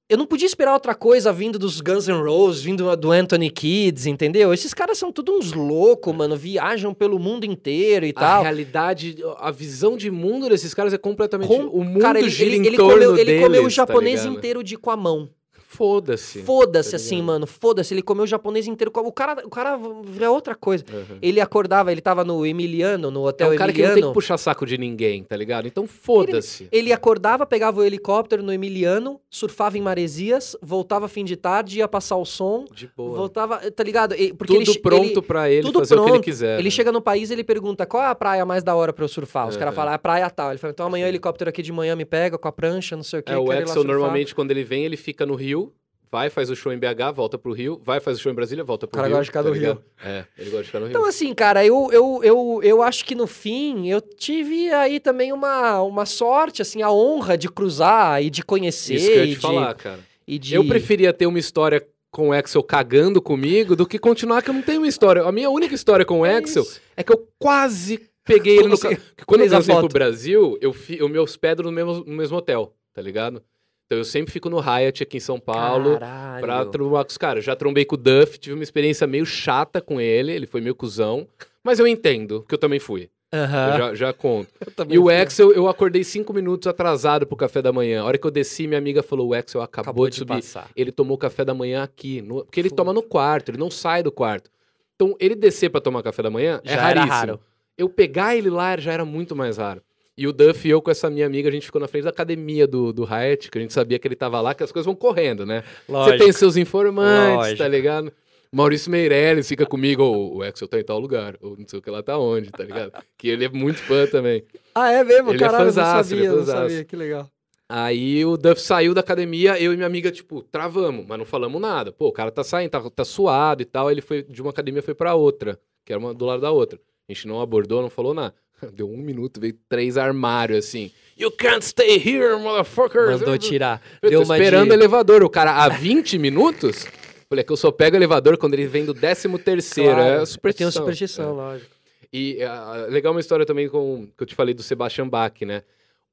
[0.08, 4.06] eu não podia esperar outra coisa vindo dos Guns N' Roses, vindo do Anthony Kids,
[4.06, 4.52] entendeu?
[4.54, 8.42] Esses caras são tudo uns loucos, mano, viajam pelo mundo inteiro e A tal.
[8.42, 11.48] realidade, a visão de mundo desses caras é completamente...
[11.48, 13.64] Com- O mundo Cara, ele, gira ele, em ele torno comeu, ele deles, comeu o
[13.64, 14.36] tá japonês ligado?
[14.38, 15.28] inteiro de com a mão.
[15.68, 16.42] Foda-se.
[16.42, 17.46] Foda-se, tá assim, mano.
[17.46, 17.92] Foda-se.
[17.92, 18.90] Ele comeu o japonês inteiro.
[18.94, 19.78] O cara, o cara
[20.20, 20.84] é outra coisa.
[20.92, 21.18] Uhum.
[21.20, 24.00] Ele acordava, ele tava no Emiliano, no É hotel um cara que não Emiliano.
[24.06, 25.66] tem que puxar saco de ninguém, tá ligado?
[25.66, 26.68] Então foda-se.
[26.72, 31.88] Ele acordava, pegava o helicóptero no Emiliano, surfava em Maresias, voltava fim de tarde, ia
[31.88, 33.16] passar o som, De boa.
[33.16, 34.14] voltava, tá ligado?
[34.38, 36.24] Porque Tudo ele, pronto ele, pra ele tudo fazer o que ele pronto.
[36.24, 36.54] quiser.
[36.58, 36.70] ele né?
[36.70, 39.48] chega no país, ele pergunta qual é a praia mais da hora pra eu surfar.
[39.48, 39.76] Os caras Aham.
[39.82, 40.50] falam, a praia tal.
[40.50, 43.02] Ele fala, então amanhã o helicóptero aqui de manhã me pega com a prancha, não
[43.02, 43.32] sei o que.
[43.32, 45.65] É, o Axel normalmente, quando ele vem, ele fica no Rio,
[46.10, 48.62] vai, faz o show em BH, volta pro Rio, vai, faz o show em Brasília,
[48.64, 49.16] volta pro cara Rio.
[49.16, 49.82] gosta de ficar tá no Rio.
[50.04, 50.92] É, ele gosta de ficar no Rio.
[50.92, 55.32] Então, assim, cara, eu, eu, eu, eu acho que no fim eu tive aí também
[55.32, 58.94] uma, uma sorte, assim, a honra de cruzar e de conhecer.
[58.94, 60.00] Isso que eu ia te de, falar, cara.
[60.26, 64.40] e de- Eu preferia ter uma história com o Axel cagando comigo do que continuar
[64.42, 65.22] que eu não tenho uma história.
[65.22, 66.80] A minha única história com o É Axel isso.
[66.96, 68.78] é que eu quase peguei ele no.
[68.78, 69.88] Quando eu fez dancei pro?
[69.88, 71.18] Brasil, eu, fi, eu me
[71.62, 73.42] no mesmo, no mesmo hotel, tá ligado?
[73.86, 76.40] Então eu sempre fico no Hyatt aqui em São Paulo Caralho.
[76.44, 77.44] pra trombar com os caras.
[77.44, 80.74] Já trombei com o Duff, tive uma experiência meio chata com ele, ele foi meio
[80.74, 81.26] cuzão,
[81.62, 83.08] mas eu entendo, que eu também fui.
[83.32, 83.70] Aham.
[83.72, 84.48] Eu já, já conto.
[84.88, 85.08] E o.
[85.08, 88.02] Axel, eu acordei cinco minutos atrasado pro café da manhã.
[88.02, 90.34] A hora que eu desci, minha amiga falou: o Axel acabou, acabou de subir.
[90.34, 90.70] passar.
[90.76, 92.22] Ele tomou café da manhã aqui.
[92.22, 94.48] no- porque ele toma no quarto, ele não sai do quarto.
[94.94, 97.12] Então, ele descer pra tomar café da manhã é Já era raríssimo.
[97.12, 97.40] raro.
[97.76, 99.82] Eu pegar ele lá já era muito mais raro.
[100.16, 102.10] E o Duff e eu com essa minha amiga, a gente ficou na frente da
[102.10, 104.86] academia do, do Hyatt, que a gente sabia que ele tava lá, que as coisas
[104.86, 105.62] vão correndo, né?
[105.86, 107.58] Você tem seus informantes, Lógico.
[107.58, 108.12] tá ligado?
[108.50, 111.82] Maurício Meirelles fica comigo, ou o Axel tá em tal lugar, ou não sei o
[111.82, 112.92] que lá tá onde, tá ligado?
[113.18, 114.42] que ele é muito fã também.
[114.74, 115.30] Ah, é mesmo?
[115.30, 116.84] Ele é Caralho, eu não fãzaço, ele é sabia, não sabia.
[116.84, 117.28] Que legal.
[117.68, 121.60] Aí o Duff saiu da academia, eu e minha amiga, tipo, travamos, mas não falamos
[121.60, 121.90] nada.
[121.90, 123.90] Pô, o cara tá saindo, tá, tá suado e tal.
[123.90, 126.78] Ele foi de uma academia foi pra outra, que era uma do lado da outra.
[127.08, 128.34] A gente não abordou, não falou nada.
[128.72, 130.90] Deu um minuto, veio três armários assim.
[131.18, 133.10] You can't stay here, motherfucker!
[133.12, 133.80] Mandou tirar.
[134.02, 134.74] Eu Deu tô esperando o de...
[134.74, 135.22] elevador.
[135.22, 136.86] O cara, há 20 minutos?
[137.28, 139.94] Falei é que eu só pego o elevador quando ele vem do 13 terceiro.
[139.94, 140.52] Claro, é superstição.
[140.52, 141.32] Tem uma superstição, É.
[141.32, 141.70] lógico.
[142.12, 145.62] E ah, legal uma história também com que eu te falei do Sebastian Bach, né?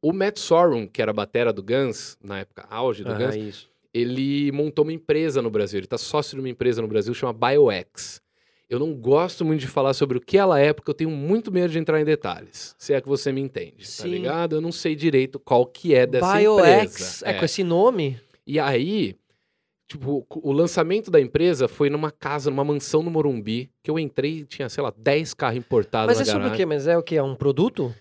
[0.01, 3.35] O Matt Sorum, que era a batera do Guns, na época auge do Aham, Guns,
[3.35, 3.69] isso.
[3.93, 5.79] ele montou uma empresa no Brasil.
[5.79, 8.21] Ele tá sócio de uma empresa no Brasil, chama BioX.
[8.73, 11.51] Eu não gosto muito de falar sobre o que ela é, porque eu tenho muito
[11.51, 12.75] medo de entrar em detalhes.
[12.77, 14.09] Se é que você me entende, tá Sim.
[14.09, 14.55] ligado?
[14.55, 16.61] Eu não sei direito qual que é dessa BioX,
[17.21, 17.29] empresa.
[17.29, 18.19] é, com esse nome?
[18.47, 19.15] E aí,
[19.87, 24.39] tipo, o lançamento da empresa foi numa casa, numa mansão no Morumbi, que eu entrei
[24.39, 26.57] e tinha, sei lá, 10 carros importados Mas é sobre o garagem.
[26.57, 26.65] quê?
[26.65, 27.15] Mas é o quê?
[27.17, 27.93] É um produto?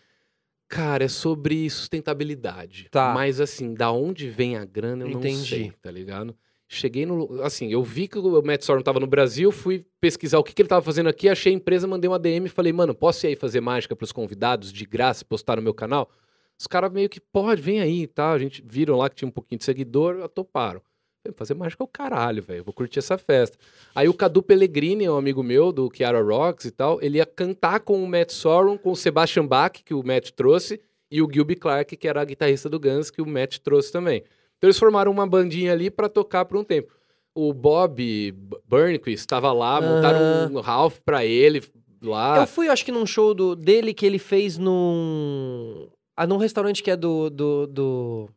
[0.69, 2.89] Cara, é sobre sustentabilidade.
[2.91, 3.13] Tá.
[3.13, 5.47] Mas assim, da onde vem a grana eu não Entendi.
[5.49, 6.35] sei, tá ligado?
[6.75, 7.43] Cheguei no.
[7.43, 10.63] Assim, eu vi que o Matt Sorum tava no Brasil, fui pesquisar o que, que
[10.63, 13.29] ele tava fazendo aqui, achei a empresa, mandei uma DM e falei, mano, posso ir
[13.29, 16.11] aí fazer mágica pros convidados de graça, postar no meu canal?
[16.59, 18.33] Os caras meio que, pode, vem aí e tal.
[18.33, 20.81] A gente viram lá que tinha um pouquinho de seguidor, toparam.
[21.35, 22.65] Fazer mágica é o caralho, velho.
[22.65, 23.59] Vou curtir essa festa.
[23.95, 27.81] Aí o Cadu Pellegrini, um amigo meu do Chiara Rocks e tal, ele ia cantar
[27.81, 31.55] com o Matt Sorum, com o Sebastian Bach, que o Matt trouxe, e o Gilby
[31.55, 34.25] Clark, que era a guitarrista do Guns, que o Matt trouxe também.
[34.63, 36.93] Então eles formaram uma bandinha ali pra tocar por um tempo.
[37.35, 38.33] O Bob
[38.65, 41.61] Burnquist estava lá, montaram um Ralph pra ele
[42.01, 42.39] lá.
[42.39, 45.89] Eu fui, acho que num show do, dele que ele fez num.
[46.17, 47.29] Ah, num restaurante que é do.
[47.29, 48.31] do, do...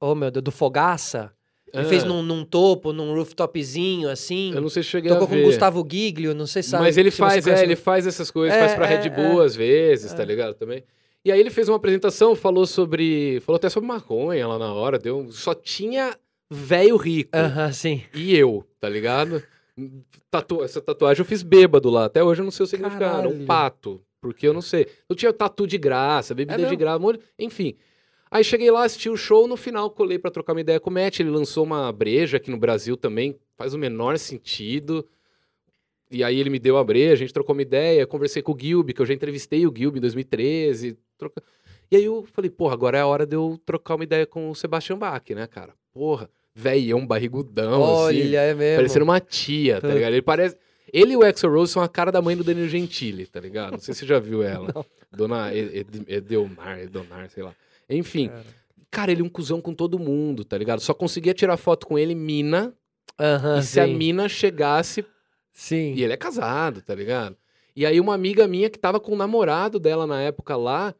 [0.00, 1.30] Oh, meu Deus, do Fogaça.
[1.70, 4.52] Ele Ah, fez num, num topo, num rooftopzinho, assim.
[4.54, 5.42] Eu não sei se cheguei Tocou a com ver.
[5.42, 6.84] o Gustavo Giglio, não sei se sabe.
[6.84, 9.10] Mas ele faz, é, ele faz essas coisas, É, faz pra é, Red é.
[9.10, 10.16] Bull às vezes, É.
[10.16, 10.54] tá ligado?
[10.54, 10.82] Também.
[11.24, 13.40] E aí ele fez uma apresentação, falou sobre.
[13.40, 15.30] Falou até sobre maconha lá na hora, deu.
[15.30, 16.16] Só tinha
[16.50, 17.30] velho rico.
[17.36, 18.02] Aham, sim.
[18.14, 19.42] E eu, tá ligado?
[20.30, 20.62] Tatu...
[20.62, 22.06] Essa tatuagem eu fiz bêbado lá.
[22.06, 23.22] Até hoje eu não sei o significado.
[23.22, 23.30] Caralho.
[23.30, 24.00] Um pato.
[24.20, 24.86] Porque eu não sei.
[25.08, 27.74] Eu tinha tatu de graça, bebida É de graça, um monte- enfim.
[28.30, 30.92] Aí cheguei lá, assisti o show, no final colei pra trocar uma ideia com o
[30.92, 31.20] Matt.
[31.20, 35.06] Ele lançou uma breja aqui no Brasil também, faz o menor sentido.
[36.12, 38.58] E aí ele me deu a breja, a gente trocou uma ideia, conversei com o
[38.58, 40.96] Gilby, que eu já entrevistei o Gilby em 2013.
[41.18, 41.42] Troca...
[41.90, 44.50] E aí eu falei, porra, agora é a hora de eu trocar uma ideia com
[44.50, 45.74] o Sebastian Bach, né, cara?
[45.92, 48.20] Porra, velhão, barrigudão, assim.
[48.22, 48.76] Olha, é mesmo.
[48.76, 50.12] Parecendo uma tia, tá ligado?
[50.12, 50.56] Ele parece.
[50.92, 53.72] Ele e o Axel Rose são a cara da mãe do Danilo Gentili, tá ligado?
[53.72, 54.68] Não sei se você já viu ela.
[55.10, 57.54] Dona Ed- Ed- Edelmar, Edonar, sei lá.
[57.88, 58.44] Enfim, Cara.
[58.90, 60.80] cara, ele é um cuzão com todo mundo, tá ligado?
[60.80, 62.74] Só conseguia tirar foto com ele, mina,
[63.58, 65.04] e se a mina chegasse.
[65.52, 65.94] Sim.
[65.94, 67.36] E ele é casado, tá ligado?
[67.74, 70.94] E aí, uma amiga minha que tava com o namorado dela na época lá,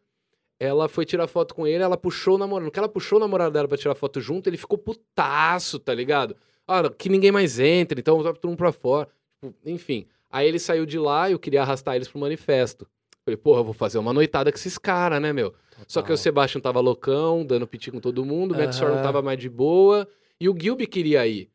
[0.59, 2.66] ela foi tirar foto com ele, ela puxou o namorado.
[2.66, 5.92] No que ela puxou o namorado dela pra tirar foto junto, ele ficou putaço, tá
[5.92, 6.36] ligado?
[6.66, 9.09] Ah, que ninguém mais entre, então tá todo mundo pra fora.
[9.42, 10.07] Tipo, Enfim.
[10.30, 12.86] Aí ele saiu de lá e eu queria arrastar eles pro manifesto.
[13.24, 15.55] Falei, porra, eu vou fazer uma noitada com esses caras, né, meu?
[15.86, 19.03] Só que o Sebastian tava loucão, dando piti com todo mundo, o Matt Sorum Aham.
[19.03, 20.09] tava mais de boa,
[20.40, 21.50] e o Gilby queria ir.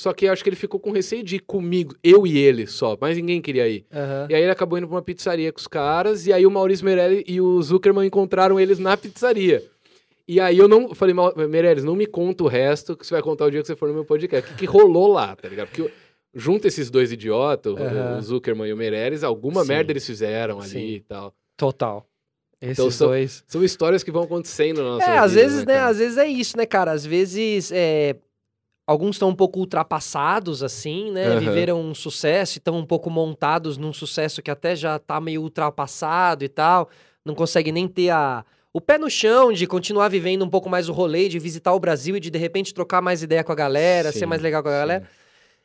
[0.00, 2.66] Só que eu acho que ele ficou com receio de ir comigo, eu e ele
[2.66, 3.84] só, mas ninguém queria ir.
[3.92, 4.28] Aham.
[4.30, 6.86] E aí ele acabou indo pra uma pizzaria com os caras, e aí o Maurício
[6.86, 9.62] Meirelles e o Zuckerman encontraram eles na pizzaria.
[10.26, 13.22] E aí eu não falei, "Mau- Meirelles, não me conta o resto, que você vai
[13.22, 14.48] contar o dia que você for no meu podcast.
[14.50, 15.68] O que, que rolou lá, tá ligado?
[15.68, 15.90] Porque eu-
[16.34, 18.16] junto esses dois idiotas, o- Aham.
[18.16, 19.68] o Zuckerman e o Meirelles, alguma Sim.
[19.68, 20.86] merda eles fizeram ali Sim.
[20.94, 21.34] e tal.
[21.58, 22.06] Total.
[22.58, 23.44] Esses Então, são- dois.
[23.46, 25.20] São histórias que vão acontecendo na nossa É, vida.
[25.24, 25.74] às vezes, né?
[25.74, 25.88] cara?
[25.88, 26.92] Às vezes é isso, né, cara?
[26.92, 28.16] Às vezes é,
[28.86, 31.28] alguns estão um pouco ultrapassados, assim, né?
[31.28, 31.40] Aham.
[31.40, 35.42] Viveram um sucesso e estão um pouco montados num sucesso que até já tá meio
[35.42, 36.88] ultrapassado e tal.
[37.24, 40.88] Não consegue nem ter a, o pé no chão de continuar vivendo um pouco mais
[40.88, 43.54] o rolê, de visitar o Brasil e de de repente trocar mais ideia com a
[43.56, 45.02] galera, ser Sim, mais legal com a galera.
[45.04, 45.20] sim.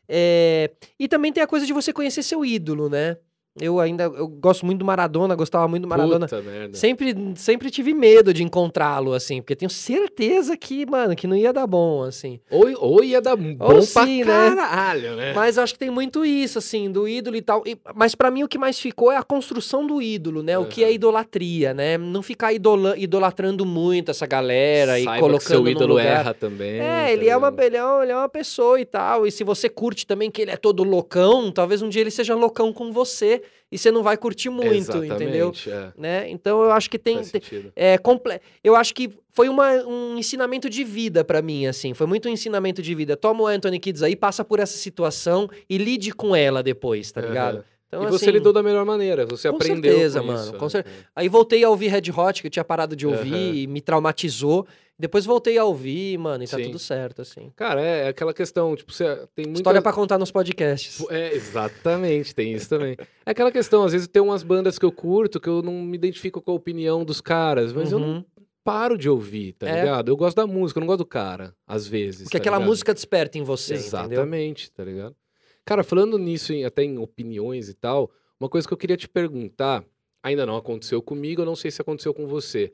[0.08, 3.18] É, E também tem a coisa de você conhecer seu ídolo, né?
[3.62, 6.28] Eu ainda eu gosto muito do Maradona, gostava muito do Maradona.
[6.28, 6.76] Puta merda.
[6.78, 11.54] Sempre, sempre tive medo de encontrá-lo, assim, porque tenho certeza que, mano, que não ia
[11.54, 12.38] dar bom, assim.
[12.52, 14.54] Ou, ou ia dar bom pra sim, né?
[14.56, 15.32] caralho, né?
[15.34, 17.64] Mas acho que tem muito isso, assim, do ídolo e tal.
[17.66, 20.58] E- mas pra mim o que mais ficou é a construção do ídolo, né?
[20.60, 21.98] O que é idolatria, né?
[21.98, 26.06] Não ficar idola- idolatrando muito essa galera e Saiba colocando que seu ídolo lugar.
[26.06, 26.82] erra também.
[26.82, 29.26] É, tá ele é, uma, ele, é, um- ele é uma pessoa e tal.
[29.26, 32.36] E se você curte também que ele é todo loucão, talvez um dia ele seja
[32.36, 34.68] loucão com você e você não vai curtir muito,
[35.16, 35.52] entendeu?
[35.54, 35.94] Exatamente, é.
[35.98, 36.30] Né?
[36.30, 37.18] Então eu acho que tem.
[37.32, 37.42] Tem-
[37.76, 38.40] é, comple...
[38.64, 41.94] Eu acho que foi uma- um ensinamento de vida pra mim, assim.
[41.94, 43.18] Foi muito um ensinamento de vida.
[43.18, 47.22] Toma o Anthony Kids aí, passa por essa situação e lide com ela depois, tá
[47.22, 47.66] ligado?
[47.98, 50.54] Então, e você assim, lidou da melhor maneira, você com aprendeu certeza, com mano, isso,
[50.54, 50.70] com né?
[50.70, 50.86] cer-
[51.16, 53.54] Aí voltei a ouvir Red Hot, que eu tinha parado de ouvir Aham.
[53.56, 54.66] e me traumatizou.
[54.98, 56.64] Depois voltei a ouvir, mano, e tá Sim.
[56.64, 57.52] tudo certo, assim.
[57.56, 59.04] Cara, é aquela questão, tipo, você
[59.36, 59.60] tem muita...
[59.60, 61.04] História pra contar nos podcasts.
[61.10, 62.96] É, exatamente, tem isso também.
[63.26, 65.96] É aquela questão, às vezes tem umas bandas que eu curto que eu não me
[65.98, 68.26] identifico com a opinião dos caras, mas eu não Uhum.
[68.64, 69.82] paro de ouvir, tá É.
[69.82, 70.10] ligado?
[70.10, 72.24] Eu gosto da música, eu não gosto do cara, às vezes.
[72.24, 72.70] Porque tá aquela ligado?
[72.70, 73.88] música desperta em você, entendeu?
[73.88, 75.14] Exatamente, tá ligado?
[75.66, 79.08] Cara, falando nisso, em- até em opiniões e tal, uma coisa que eu queria te
[79.10, 79.84] perguntar,
[80.24, 82.72] ainda não aconteceu comigo, eu não sei se aconteceu com você.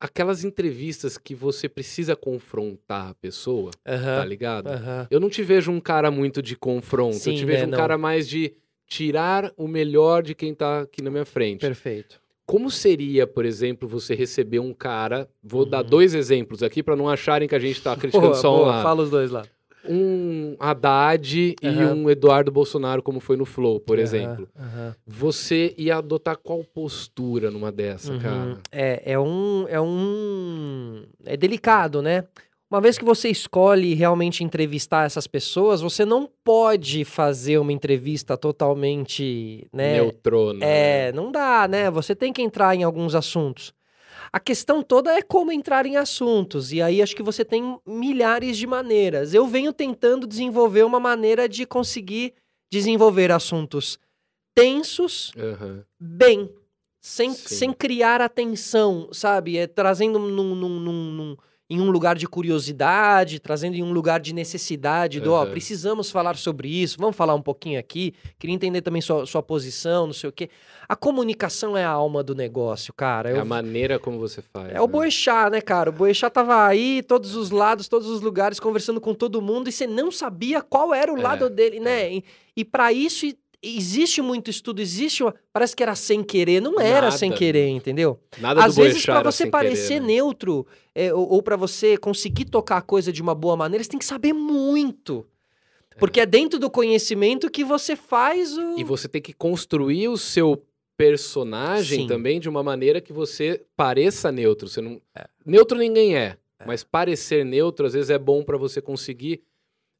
[0.00, 4.68] Aquelas entrevistas que você precisa confrontar a pessoa, tá ligado?
[5.10, 7.70] Eu não te vejo um cara muito de confronto, eu Sim, te vejo né, um
[7.70, 7.78] não.
[7.78, 8.52] cara mais de
[8.86, 11.60] tirar o melhor de quem tá aqui na minha frente.
[11.60, 12.20] Perfeito.
[12.44, 15.90] Como seria, por exemplo, você receber um cara, vou dar Uhum.
[15.90, 18.68] dois exemplos aqui pra não acharem que a gente tá criticando Boa, só um boa,
[18.72, 18.82] lado.
[18.82, 19.46] fala os dois lá.
[19.88, 21.94] Um Haddad e Aham.
[21.94, 24.48] um Eduardo Bolsonaro, como foi no Flow, por Aham, exemplo.
[24.58, 24.94] aham.
[25.06, 28.18] Você ia adotar qual postura numa dessa, Uhum.
[28.20, 28.58] cara?
[28.70, 29.66] É, é um.
[29.68, 31.04] É um.
[31.24, 32.24] É delicado, né?
[32.70, 38.34] Uma vez que você escolhe realmente entrevistar essas pessoas, você não pode fazer uma entrevista
[38.34, 39.92] totalmente, né?
[39.92, 40.64] Neutrona.
[40.64, 41.90] É, não dá, né?
[41.90, 43.74] Você tem que entrar em alguns assuntos.
[44.32, 48.56] A questão toda é como entrar em assuntos, e aí acho que você tem milhares
[48.56, 49.34] de maneiras.
[49.34, 52.32] Eu venho tentando desenvolver uma maneira de conseguir
[52.72, 53.98] desenvolver assuntos
[54.54, 55.84] tensos Aham.
[56.00, 56.50] bem,
[57.02, 57.54] sem, Sim.
[57.54, 59.58] sem criar atenção, sabe?
[59.58, 61.36] É, trazendo num, num- num- num-
[61.72, 65.50] em um lugar de curiosidade, trazendo em um lugar de necessidade, do, ó, Aham.
[65.50, 70.06] precisamos falar sobre isso, vamos falar um pouquinho aqui, queria entender também sua, sua posição,
[70.06, 70.50] não sei o quê.
[70.88, 73.30] A comunicação é a alma do negócio, cara.
[73.30, 74.70] É Eu- a maneira como você faz.
[74.74, 74.92] é o né?
[74.92, 75.88] Boechat, né, cara?
[75.90, 79.72] O Boechat tava aí, todos os lados, todos os lugares, conversando com todo mundo, e
[79.72, 82.12] você não sabia qual era o É, lado dele, né?
[82.12, 82.24] E,
[82.56, 83.26] e para isso
[83.62, 85.22] existe muito estudo, existe.
[85.22, 88.18] uma- Parece que era sem querer, não era Nada, sem querer, entendeu?
[88.38, 90.06] Nada Às vezes, era você parecer querer, né?
[90.06, 93.90] neutro, é, ou, ou para você conseguir tocar a coisa de uma boa maneira, você
[93.90, 95.26] tem que saber muito.
[95.98, 98.78] Porque é dentro do conhecimento que você faz o.
[98.78, 100.64] E você tem que construir o seu
[100.96, 102.06] personagem Sim.
[102.06, 104.68] também de uma maneira que você pareça neutro.
[104.68, 105.00] Você não...
[105.44, 109.42] Neutro ninguém é, mas parecer neutro às vezes é bom pra você conseguir.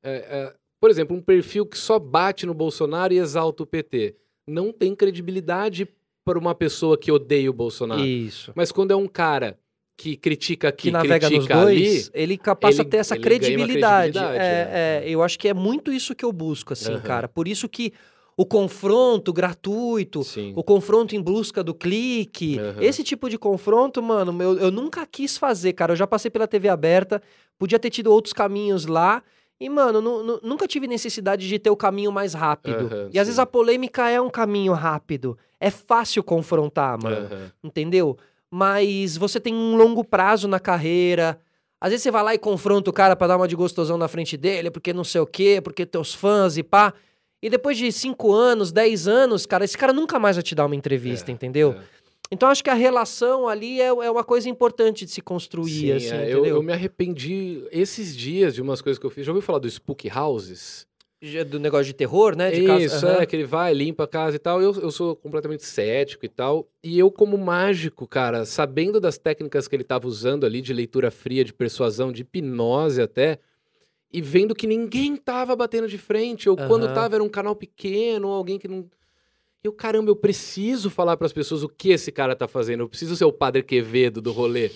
[0.02, 4.16] é, é, por exemplo, um perfil que só bate no Bolsonaro e exalta o PT.
[4.48, 5.86] Não tem credibilidade
[6.24, 8.04] para uma pessoa que odeia o Bolsonaro.
[8.04, 8.50] Isso.
[8.56, 9.56] Mas quando é um cara
[9.96, 12.96] que critica aqui, que navega nos critica ali, dois, ele ca- passa ele- a ter
[12.96, 14.12] essa ele credibilidade.
[14.18, 15.06] credibilidade, é, né?
[15.06, 17.00] é, eu acho que é muito isso que eu busco, assim, Aham.
[17.02, 17.28] cara.
[17.28, 17.92] Por isso que
[18.36, 20.52] o confronto gratuito, sim.
[20.56, 22.82] o confronto em busca do clique, Aham.
[22.82, 25.92] esse tipo de confronto, mano, eu, eu nunca quis fazer, cara.
[25.92, 27.22] Eu já passei pela TV aberta,
[27.56, 29.22] podia ter tido outros caminhos lá.
[29.62, 32.86] E, mano, nu- nu- nunca tive necessidade de ter o caminho mais rápido.
[32.86, 33.42] Aham, e às vezes sim.
[33.42, 35.38] a polêmica é um caminho rápido.
[35.60, 37.52] É fácil confrontar, mano Aham.
[37.62, 38.18] entendeu?
[38.50, 41.38] Mas você tem um longo prazo na carreira.
[41.80, 44.08] Às vezes você vai lá e confronta o cara pra dar uma de gostosão na
[44.08, 46.92] frente dele, porque não sei o quê, porque teus fãs e pá.
[47.40, 50.66] E depois de cinco anos, dez anos, cara, esse cara nunca mais vai te dar
[50.66, 51.72] uma entrevista, É, entendeu?
[51.78, 52.01] é.
[52.32, 55.92] Então acho que a relação ali é, é uma coisa importante de se construir, Sim,
[55.92, 56.56] assim, é, eu, entendeu?
[56.56, 59.26] eu me arrependi esses dias de umas coisas que eu fiz.
[59.26, 60.86] Já ouviu falar do Spook Houses?
[61.20, 62.50] Já Do negócio de terror, né?
[62.50, 63.20] De casa- Isso, Aham.
[63.20, 64.62] é, que ele vai, limpa a casa e tal.
[64.62, 66.66] Eu, eu sou completamente cético e tal.
[66.82, 71.10] E eu, como mágico, cara, sabendo das técnicas que ele tava usando ali, de leitura
[71.10, 73.38] fria, de persuasão, de hipnose até,
[74.10, 76.94] e vendo que ninguém tava batendo de frente, ou quando Aham.
[76.94, 78.88] tava era um canal pequeno, ou alguém que não.
[79.64, 82.80] Eu, caramba, eu preciso falar pras pessoas o que esse cara tá fazendo.
[82.80, 84.70] Eu preciso ser o padre Quevedo do rolê.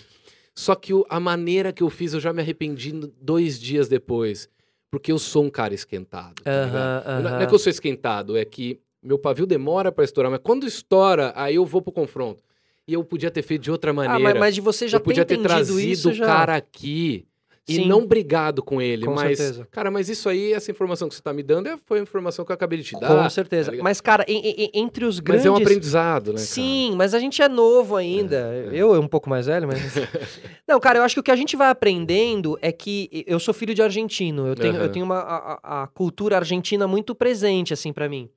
[0.55, 4.49] Só que o- a maneira que eu fiz, eu já me arrependi dois dias depois.
[4.91, 6.41] Porque eu sou um cara esquentado.
[6.45, 10.31] tá Não- Não é que eu sou esquentado, é que meu pavio demora pra estourar,
[10.31, 12.41] mas quando estoura, aí eu vou pro confronto.
[12.87, 14.21] E eu podia ter feito de outra Ah, maneira.
[14.23, 16.25] mas, mas de você já eu podia ter trazido isso o já.
[16.25, 17.27] cara aqui.
[17.69, 17.87] E Sim.
[17.89, 19.05] não brigado com ele.
[19.05, 19.67] Com mas, certeza.
[19.73, 22.45] cara, mas isso aí, essa informação que você tá me dando, é- foi a informação
[22.45, 23.09] que eu acabei de te dar.
[23.09, 23.73] Com certeza.
[23.73, 25.45] tá mas, cara, em- em- entre os grandes...
[25.45, 26.39] Mas é um aprendizado, né?
[26.39, 28.37] Sim, mas a gente é novo ainda.
[28.37, 28.81] É, é.
[28.81, 29.81] Eu é um pouco mais velho, mas.
[30.67, 33.53] Não, cara, eu acho que o que a gente vai aprendendo é que eu sou
[33.53, 34.47] filho de argentino.
[34.47, 34.89] Eu tenho, eu Aham.
[34.93, 38.29] tenho uma, a, a- cultura argentina muito presente, assim, pra mim.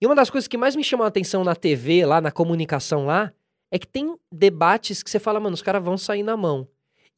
[0.00, 3.06] E uma das coisas que mais me chamou a atenção na TV, lá na comunicação
[3.06, 3.32] lá,
[3.70, 6.66] é que tem debates que você fala, mano, os caras vão sair na mão.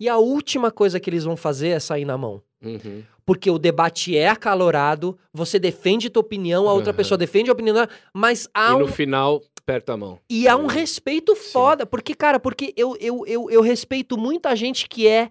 [0.02, 2.42] E a última coisa que eles vão fazer é sair na mão.
[2.60, 3.04] Uhum.
[3.24, 6.96] Porque o debate é acalorado, você defende tua opinião, a outra Aham.
[6.96, 10.18] pessoa defende a opinião mas há E um no final, aperta a mão.
[10.28, 11.52] e há um Hum, respeito sim.
[11.52, 15.30] foda, porque, cara, porque eu, eu, eu, eu respeito muita gente que é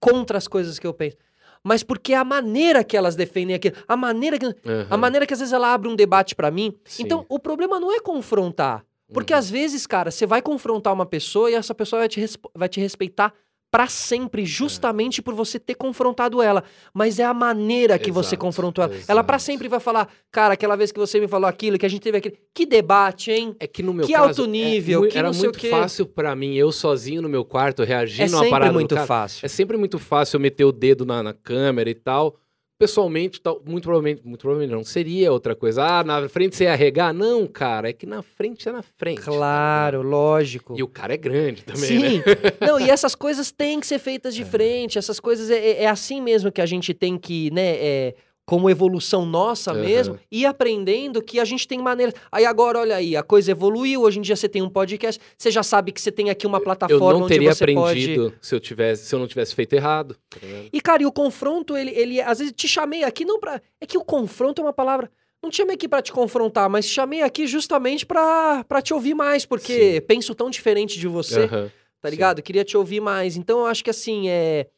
[0.00, 1.16] contra as coisas que eu penso.
[1.62, 4.96] Mas porque a maneira que elas defendem aquilo, a maneira que, a Aham.
[4.96, 6.74] maneira que às vezes ela abre um debate pra mim.
[6.84, 7.04] Sim.
[7.04, 8.84] Então, o problema não é confrontar.
[9.14, 9.38] Porque Uhum.
[9.38, 12.20] às vezes, cara, você vai confrontar uma pessoa e essa pessoa vai te,
[12.52, 13.32] vai te respeitar
[13.70, 16.64] pra sempre, justamente por você ter confrontado ela.
[16.92, 18.94] Mas é a maneira que você Exato, confrontou ela.
[19.06, 19.46] Ela pra exato.
[19.46, 22.18] sempre vai falar, cara, aquela vez que você me falou aquilo, que a gente teve
[22.18, 22.38] aquele.
[22.54, 23.54] Que debate, hein?
[23.60, 25.68] É que no meu Que caso, alto nível, é que era não sei o muito
[25.68, 28.94] fácil pra mim, eu sozinho no meu quarto, reagindo É a sempre parada do muito
[28.94, 29.06] cara.
[29.06, 29.44] fácil.
[29.44, 32.36] É sempre muito fácil eu meter o dedo na, na câmera e tal.
[32.78, 34.84] Pessoalmente, tal, muito provavelmente, muito provavelmente não.
[34.84, 35.82] Seria outra coisa.
[35.84, 37.12] Ah, na frente você ia arregar?
[37.12, 39.18] Não, cara, é que na frente é na frente.
[39.20, 40.74] tá Claro, lógico.
[40.74, 40.80] ligado?
[40.80, 42.18] E o cara é grande também, Sim.
[42.18, 42.22] né?
[42.64, 44.96] Não, e essas coisas têm que ser feitas de frente.
[44.96, 48.14] Essas coisas é, é- é assim mesmo que a gente tem que, né, é,
[48.48, 49.80] como evolução nossa Aham.
[49.82, 52.14] mesmo, ir aprendendo que a gente tem maneiras.
[52.32, 54.00] Aí agora, olha aí, a coisa evoluiu.
[54.00, 56.56] Hoje em dia você tem um podcast, você já sabe que você tem aqui uma
[56.56, 58.00] Eu plataforma não onde teria você pode.
[58.10, 60.16] aprendido se, eu tivesse, se eu não tivesse feito errado.
[60.30, 60.38] tá?
[60.72, 62.22] E, cara, e o confronto, ele, ele.
[62.22, 63.60] Às vezes te chamei aqui não pra.
[63.82, 65.10] É que o confronto é uma palavra.
[65.42, 68.94] Não te chamei aqui pra te confrontar, mas te chamei aqui justamente pra, pra te
[68.94, 70.00] ouvir mais, porque Sim.
[70.06, 71.40] penso tão diferente de você.
[71.40, 71.70] Aham.
[72.00, 72.14] tá Sim.
[72.14, 72.40] ligado?
[72.42, 73.36] Queria te ouvir mais.
[73.36, 74.68] Então, eu acho que assim, é.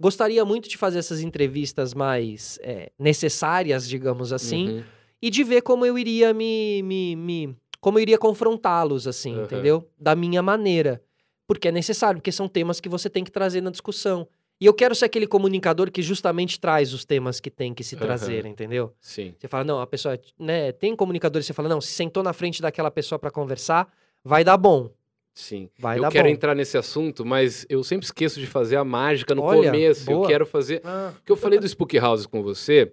[0.00, 4.82] Gostaria muito de fazer essas entrevistas mais é, necessárias, digamos assim, Uhum.
[5.20, 6.82] e de ver como eu iria me.
[6.82, 9.44] me, me- como eu iria confrontá-los, assim, Aham.
[9.44, 9.88] entendeu?
[9.98, 11.02] Da minha maneira.
[11.46, 14.26] Porque é necessário, porque são temas que você tem que trazer na discussão.
[14.60, 17.96] E eu quero ser aquele comunicador que justamente traz os temas que tem que se
[17.96, 18.92] trazer, entendeu?
[19.00, 19.34] Sim.
[19.38, 22.60] Você fala, não, a pessoa, né, tem comunicadores, você fala, não, se sentou na frente
[22.60, 23.90] daquela pessoa pra conversar,
[24.22, 24.90] vai dar bom.
[25.34, 25.70] Sim.
[25.78, 26.34] Vai eu quero bom.
[26.34, 30.10] entrar nesse assunto, mas eu sempre esqueço de fazer a mágica no Olha, começo.
[30.10, 30.28] Eu boa.
[30.28, 30.80] quero fazer.
[30.84, 32.92] Ah, Porque eu falei do Spook House com você,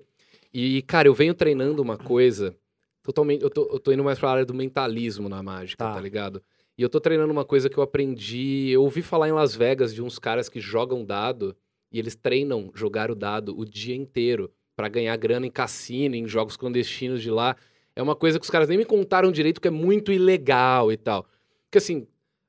[0.53, 2.55] e, cara, eu venho treinando uma coisa
[3.03, 3.43] totalmente.
[3.43, 5.93] Eu tô, eu tô indo mais pra área do mentalismo na mágica, Tá.
[5.93, 5.99] tá.
[5.99, 6.41] ligado?
[6.77, 8.69] E eu tô treinando uma coisa que eu aprendi.
[8.69, 11.55] Eu ouvi falar em Las Vegas de uns caras que jogam dado
[11.91, 16.27] e eles treinam jogar o dado o dia inteiro pra ganhar grana em cassino, em
[16.27, 17.55] jogos clandestinos de lá.
[17.95, 20.97] É uma coisa que os caras nem me contaram direito, que é muito ilegal e
[20.97, 21.25] tal.
[21.65, 22.07] Porque assim,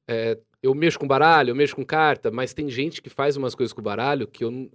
[0.09, 3.55] é, eu mexo com baralho, eu mexo com carta, mas tem gente que faz umas
[3.55, 4.71] coisas com baralho que eu não,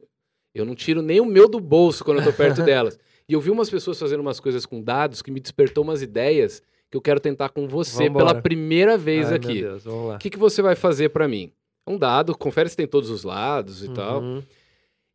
[0.54, 2.98] eu não tiro nem o meu do bolso quando eu tô perto delas.
[3.28, 6.62] E eu vi umas pessoas fazendo umas coisas com dados que me despertou umas ideias
[6.92, 8.26] que eu quero tentar com você Vambora.
[8.28, 9.62] pela primeira vez ai, aqui.
[9.62, 9.86] Deus.
[9.86, 11.52] O que, que você vai fazer pra mim?
[11.88, 14.22] Um dado, confere se tem todos os lados e tal.
[14.22, 14.44] Uhum.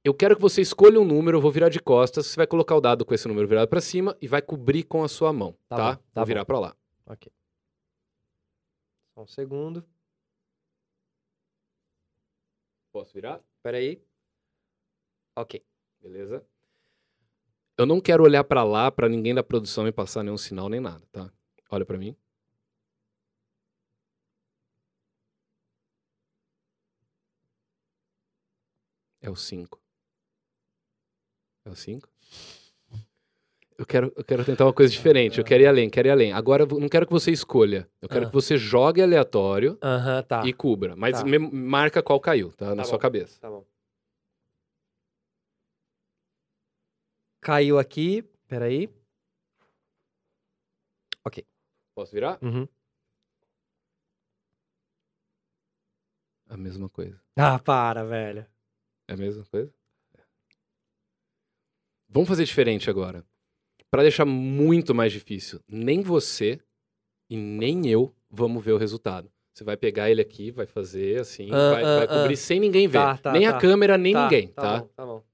[0.05, 2.75] Eu quero que você escolha um número, eu vou virar de costas, você vai colocar
[2.75, 5.55] o dado com esse número virado pra cima e vai cobrir com a sua mão,
[5.69, 5.83] Tá tá?
[5.93, 6.25] bom, tá vou bom.
[6.27, 6.75] virar pra lá.
[7.07, 7.31] Ok.
[9.15, 9.85] Só um segundo.
[12.99, 13.41] Posso virar?
[13.63, 14.05] Peraí.
[15.37, 15.65] Ok.
[16.01, 16.45] Beleza?
[17.77, 20.81] Eu não quero olhar pra lá pra ninguém da produção me passar nenhum sinal nem
[20.81, 21.33] nada, tá?
[21.71, 22.17] Olha pra mim.
[29.21, 29.81] É o 5.
[31.65, 32.09] É o 5?
[33.79, 35.39] Eu quero, eu quero tentar uma coisa diferente.
[35.39, 36.33] Eu quero ir além, quero ir além.
[36.33, 37.89] Agora eu não quero que você escolha.
[38.03, 38.29] Eu quero Ah.
[38.29, 39.77] que você jogue aleatório
[40.27, 40.43] tá.
[40.45, 40.97] e cubra.
[40.97, 41.25] Mas Tá.
[41.25, 42.71] me- marca qual caiu, tá?
[42.75, 43.03] Na Tá sua bom.
[43.03, 43.41] cabeça.
[43.41, 43.65] Tá bom.
[47.41, 48.23] Caiu aqui.
[48.49, 48.89] Peraí.
[51.95, 52.39] Posso virar?
[52.41, 52.67] Uhum.
[56.49, 57.21] A mesma coisa.
[57.37, 58.47] Ah, para, velho.
[59.09, 59.75] É a mesma coisa?
[62.09, 63.27] Vamos fazer diferente agora.
[63.91, 66.61] Pra deixar muito mais difícil, nem você
[67.31, 69.31] e nem eu vamos ver o resultado.
[69.53, 72.37] Você vai pegar ele aqui, vai fazer assim, Ah, vai, ah, vai cobrir ah.
[72.37, 72.99] sem ninguém ver.
[72.99, 73.57] Tá, tá, nem tá.
[73.57, 74.81] a câmera, nem Tá, ninguém, tá?
[74.81, 75.25] bom, tá bom.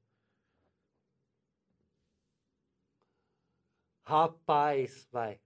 [4.04, 5.40] Rapaz, vai.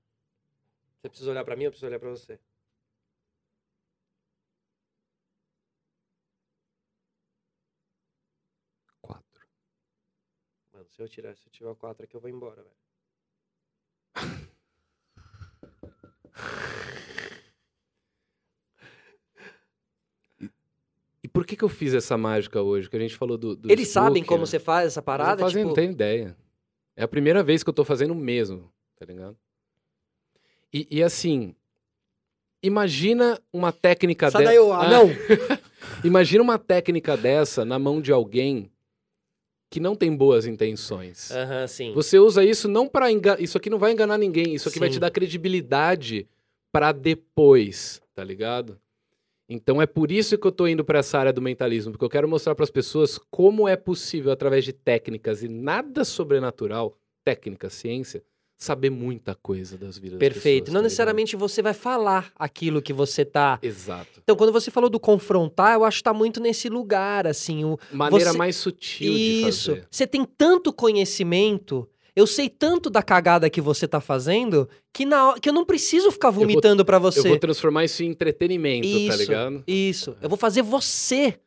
[1.01, 2.39] Você precisa olhar pra mim ou eu preciso olhar pra você?
[9.01, 9.47] Quatro.
[10.73, 12.88] Mano, se eu tirar, se eu tiver o 4 aqui, eu vou embora, velho.
[21.23, 22.89] E por que que, eu fiz essa mágica hoje?
[22.89, 23.55] Que a gente falou do.
[23.57, 24.47] do Eles sabem Spook, como né?
[24.47, 25.33] você faz essa Eles parada?
[25.43, 26.37] Não fazem, tipo, não tem ideia.
[26.97, 29.37] É a primeira vez que eu tô fazendo mesmo, tá ligado?
[30.73, 31.55] E, e assim,
[32.63, 34.45] imagina uma técnica dessa.
[34.45, 35.09] daí, ô anão!
[36.05, 38.71] Imagina uma técnica dessa na mão de alguém
[39.71, 41.31] que não tem boas intenções.
[41.69, 41.93] Sim.
[41.93, 43.41] Você usa isso não para enganar.
[43.41, 44.55] Isso aqui não vai enganar ninguém.
[44.55, 44.95] Isso aqui vai Sim.
[44.95, 46.27] te dar credibilidade
[46.73, 48.79] pra depois, tá ligado?
[49.49, 52.11] Então é por isso que eu tô indo pra essa área do mentalismo, porque eu
[52.11, 57.71] quero mostrar para as pessoas como é possível através de técnicas e nada sobrenatural, técnica,
[57.71, 58.23] ciência,
[58.59, 60.65] saber muita coisa das vidas das Perfeito.
[60.65, 63.57] pessoas, Não tá necessariamente você vai falar aquilo que você tá.
[63.63, 64.21] Exato.
[64.23, 67.65] Então, quando você falou do confrontar, eu acho que tá muito nesse lugar, assim.
[67.65, 67.79] O...
[67.93, 69.71] Maneira Você- mais sutil de Isso.
[69.71, 69.87] fazer.
[69.89, 71.89] Você tem tanto conhecimento.
[72.17, 76.11] Eu sei tanto da cagada que você tá fazendo que, na que eu não preciso
[76.11, 77.21] ficar vomitando pra você.
[77.21, 79.19] Eu vou transformar isso em entretenimento, tá Isso.
[79.19, 79.63] ligado?
[79.69, 80.17] Isso.
[80.21, 81.39] Eu vou fazer você.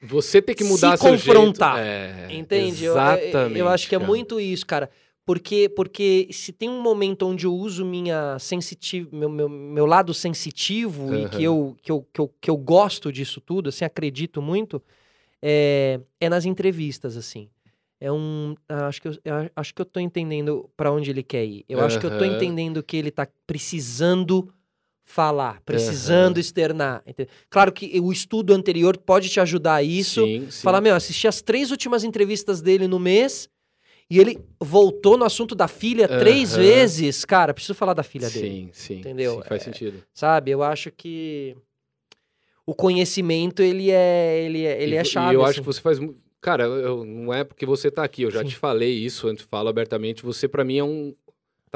[0.00, 1.76] Você tem que mudar Se seu confrontar.
[1.82, 1.88] jeito.
[2.30, 2.84] É, Entende?
[2.84, 3.58] Eu- Exatamente.
[3.58, 4.06] Eu, acho que é cara.
[4.08, 4.88] muito isso, cara.
[5.26, 9.08] Porque, porque se tem um momento onde eu uso minha sensitiv...
[9.10, 11.28] meu, meu, meu lado sensitivo e Aham.
[11.28, 14.80] que eu, que, eu, que, eu, que eu gosto disso tudo, assim, acredito muito,
[15.42, 17.50] é, é nas entrevistas, assim.
[18.00, 18.54] É um.
[18.68, 21.64] Acho que eu, eu acho que eu tô entendendo pra onde ele quer ir.
[21.68, 24.52] Eu acho que eu tô entendendo que ele tá precisando
[25.02, 27.02] falar, precisando externar.
[27.06, 27.30] entende?
[27.48, 30.24] Claro que o estudo anterior pode te ajudar a isso.
[30.26, 30.62] Sim, sim.
[30.62, 33.48] Falar, meu, assisti as três últimas entrevistas dele no mês
[34.10, 36.62] e ele voltou no assunto da filha três Aham.
[36.62, 37.24] vezes.
[37.24, 38.48] Cara, preciso falar da filha dele.
[38.48, 38.98] Sim, sim.
[39.00, 39.34] Entendeu?
[39.36, 40.02] sim, faz É, sentido.
[40.14, 40.50] Sabe?
[40.50, 41.56] Eu acho que
[42.64, 45.32] o conhecimento, ele é, ele é, ele E é chave.
[45.32, 45.50] E eu assim.
[45.50, 45.98] acho que você faz.
[46.40, 48.48] Cara, eu- não é porque você tá aqui, eu já Sim.
[48.48, 50.22] te falei isso, antes falo abertamente.
[50.22, 51.14] Você, pra mim, é um.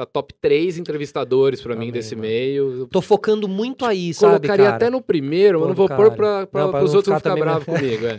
[0.01, 2.27] Tá top três entrevistadores pra mim Amém, desse mano.
[2.27, 2.79] meio.
[2.79, 4.75] Eu Tô focando muito aí, sabe, colocaria cara?
[4.77, 6.01] até no primeiro, Pô, eu não vou cara.
[6.09, 8.05] pôr pra os outros não ficar ficar bravos comigo.
[8.07, 8.17] é.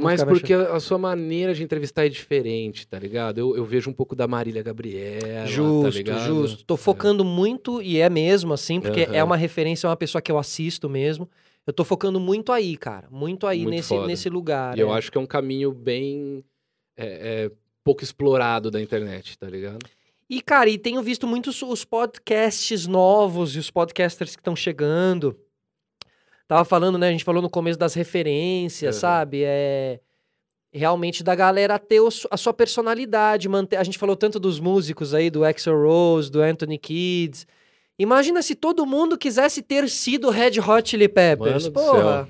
[0.00, 3.38] Mas porque a sua maneira de entrevistar é diferente, tá ligado?
[3.38, 5.20] Eu, eu vejo um pouco da Marília Gabriela.
[5.42, 6.24] tá Justo, ligado?
[6.26, 6.64] justo.
[6.64, 9.14] Tô focando muito, e é mesmo, assim, porque Aham.
[9.16, 11.28] é uma referência, é uma pessoa que eu assisto mesmo.
[11.66, 13.06] Eu tô focando muito aí, cara.
[13.10, 14.06] Muito aí, Muito nesse, foda.
[14.06, 14.78] nesse lugar.
[14.78, 14.96] E eu é.
[14.96, 16.42] acho que é um caminho bem.
[16.96, 17.50] é, é,
[17.84, 19.78] pouco explorado da internet, tá ligado?
[20.30, 25.36] E, cara, e tenho visto muitos os podcasts novos e os podcasters que estão chegando.
[26.46, 27.08] Tava falando, né?
[27.08, 29.00] A gente falou no começo das referências, Aham.
[29.00, 29.42] sabe?
[29.44, 29.98] É
[30.72, 32.00] realmente da galera ter
[32.30, 33.76] a sua personalidade, manter.
[33.76, 37.44] A gente falou tanto dos músicos aí, do Axel Rose, do Anthony Kids.
[37.98, 41.64] Imagina se todo mundo quisesse ter sido Red Hot Chili Peppers.
[41.64, 42.28] Mano Porra.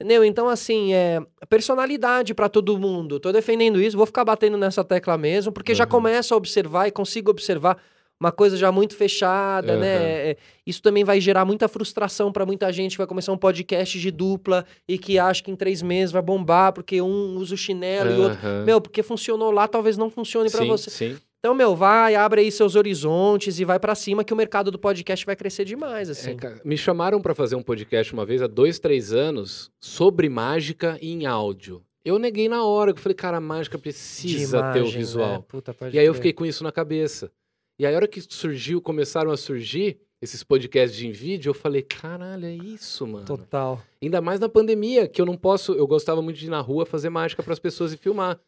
[0.00, 0.24] Entendeu?
[0.24, 3.20] Então, assim, é personalidade pra todo mundo.
[3.20, 5.90] Tô defendendo isso, vou ficar batendo nessa tecla mesmo, porque já Uhum.
[5.90, 7.76] começo a observar e consigo observar
[8.18, 9.80] uma coisa já muito fechada, Uhum.
[9.80, 10.30] né?
[10.30, 10.36] É,
[10.66, 14.10] Isso também vai gerar muita frustração pra muita gente que vai começar um podcast de
[14.10, 18.10] dupla e que acha que em três meses vai bombar porque um usa o chinelo
[18.10, 18.38] e o outro.
[18.64, 20.90] Meu, porque funcionou lá, talvez não funcione pra sim, você.
[20.90, 21.18] Sim.
[21.42, 24.78] Então, meu, vai, abre aí seus horizontes e vai pra cima que o mercado do
[24.78, 26.32] podcast vai crescer demais, assim.
[26.32, 30.28] É, cara, me chamaram pra fazer um podcast uma vez há dois, três anos sobre
[30.28, 31.82] mágica em áudio.
[32.04, 35.32] Eu neguei na hora, que eu falei, cara, a mágica precisa ter o imagem, visual.
[35.38, 35.44] né?
[35.48, 36.14] Puta, E aí eu crer.
[36.14, 37.32] fiquei com isso na cabeça.
[37.78, 41.80] E aí a hora que surgiu, começaram a surgir esses podcasts de vídeo, eu falei,
[41.80, 43.24] caralho, é isso, mano.
[43.24, 43.82] Total.
[44.02, 46.84] Ainda mais na pandemia, que eu não posso, eu gostava muito de ir na rua
[46.84, 48.38] fazer mágica pras pessoas e filmar.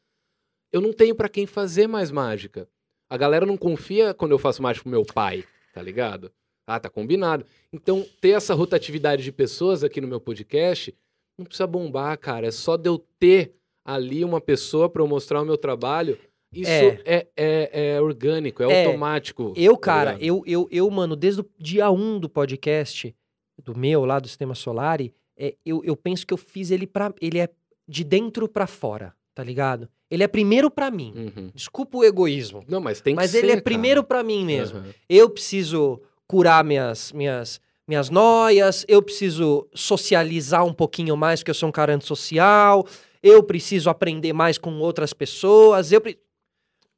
[0.70, 2.68] Eu não tenho pra quem fazer mais mágica.
[3.12, 5.44] A galera não confia quando eu faço mágica pro meu pai,
[5.74, 6.32] tá ligado?
[6.66, 7.44] Ah, tá combinado.
[7.70, 10.94] Então, ter essa rotatividade de pessoas aqui no meu podcast
[11.36, 12.46] não precisa bombar, cara.
[12.46, 13.54] É só de eu ter
[13.84, 16.18] ali uma pessoa pra eu mostrar o meu trabalho.
[16.54, 17.02] Isso É.
[17.04, 18.86] é, é, é orgânico, é, É.
[18.86, 19.52] automático.
[19.56, 20.24] Eu, tá cara, ligado?
[20.24, 23.14] eu, eu, eu, mano, desde o dia 1 do podcast,
[23.62, 27.12] do meu lá do Sistema Solari, é, eu, eu penso que eu fiz ele pra.
[27.20, 27.50] Ele é
[27.86, 29.86] de dentro pra fora, tá ligado?
[30.12, 31.14] Ele é primeiro pra mim.
[31.16, 31.50] Uhum.
[31.54, 32.62] Desculpa o egoísmo.
[32.68, 33.62] Não, mas tem que Mas ser, ele é cara.
[33.62, 34.80] primeiro pra mim mesmo.
[34.80, 34.88] Aham.
[35.08, 37.58] Eu preciso curar minhas, minhas,
[37.88, 42.86] minhas noias, eu preciso socializar um pouquinho mais, porque eu sou um cara antissocial,
[43.22, 46.18] eu preciso aprender mais com outras pessoas, eu pre...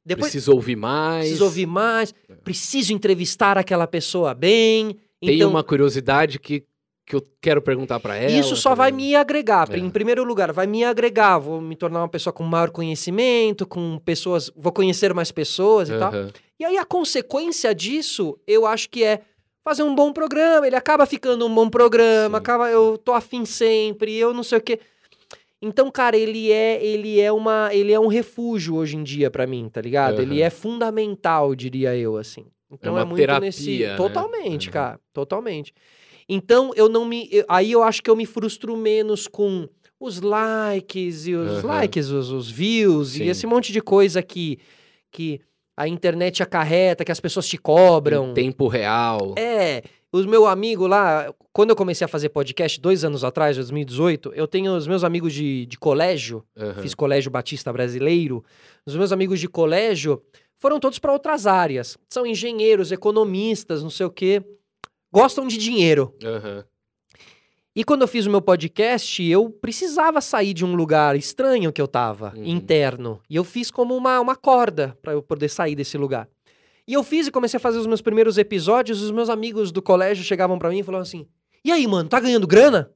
[0.05, 1.21] depois Preciso ouvir mais.
[1.21, 2.13] preciso ouvir mais,
[2.43, 4.97] preciso entrevistar aquela pessoa bem.
[5.21, 6.65] Tem então, uma curiosidade que,
[7.05, 8.31] que eu quero perguntar pra ela.
[8.31, 9.67] isso só tá vai me agregar.
[9.71, 9.77] É.
[9.77, 11.37] Em primeiro lugar, vai me agregar.
[11.37, 14.51] Vou me tornar uma pessoa com maior conhecimento, com pessoas.
[14.55, 16.11] Vou conhecer mais pessoas e tal.
[16.11, 16.31] Aham.
[16.59, 19.21] E aí a consequência disso, eu acho que é
[19.63, 20.65] fazer um bom programa.
[20.65, 22.41] Ele acaba ficando um bom programa, Sim.
[22.41, 24.79] acaba eu tô afim sempre, eu não sei o quê.
[25.61, 29.45] Então, cara, ele é ele é uma ele é um refúgio hoje em dia pra
[29.45, 30.15] mim, tá ligado?
[30.15, 30.21] Aham.
[30.23, 32.45] Ele é fundamental, diria eu assim.
[32.71, 33.95] Então uma é, muito terapia, nesse né?
[33.95, 34.73] totalmente, Aham.
[34.73, 35.73] cara, totalmente.
[36.27, 39.67] Então eu não me eu- aí eu acho que eu me frustro menos com
[39.99, 41.67] os likes e os Aham.
[41.67, 43.23] likes, os, os views Sim.
[43.23, 44.59] e esse monte de coisa que,
[45.11, 45.39] que
[45.77, 48.31] a internet acarreta, que as pessoas te cobram.
[48.31, 49.35] Em tempo real.
[49.37, 54.31] É, os meu amigo lá, quando eu comecei a fazer podcast dois anos atrás, 2018,
[54.35, 56.81] eu tenho os meus amigos de, de colégio, Aham.
[56.81, 58.43] fiz colégio batista brasileiro,
[58.85, 60.21] os meus amigos de colégio
[60.57, 61.97] foram todos para outras áreas.
[62.09, 64.41] São engenheiros, economistas, não sei o quê.
[65.15, 66.13] Gostam de dinheiro.
[66.21, 66.65] Aham.
[67.73, 71.81] E quando eu fiz o meu podcast, eu precisava sair de um lugar estranho que
[71.81, 72.43] eu tava, Uhum.
[72.43, 73.21] interno.
[73.29, 76.27] E eu fiz como uma, uma corda para eu poder sair desse lugar.
[76.85, 79.01] E eu fiz e comecei a fazer os meus primeiros episódios.
[79.01, 81.25] Os meus amigos do colégio chegavam para mim e falavam assim:
[81.63, 82.91] E aí, mano, tá ganhando grana?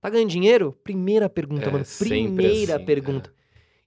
[0.00, 0.72] Tá ganhando dinheiro?
[0.82, 1.84] Primeira pergunta, É, mano.
[1.98, 3.32] Primeira assim, pergunta.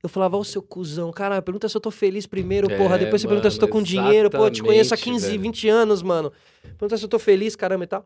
[0.02, 2.96] Eu falava, ô seu cuzão, cara, pergunta se eu tô feliz primeiro, porra.
[2.96, 4.30] É, Depois você pergunta se eu tô com dinheiro.
[4.30, 5.42] Pô, eu te conheço há exatamente, 15, velho.
[5.42, 6.32] 20 anos, mano.
[6.62, 8.06] Pergunta se eu tô feliz, caramba e tal.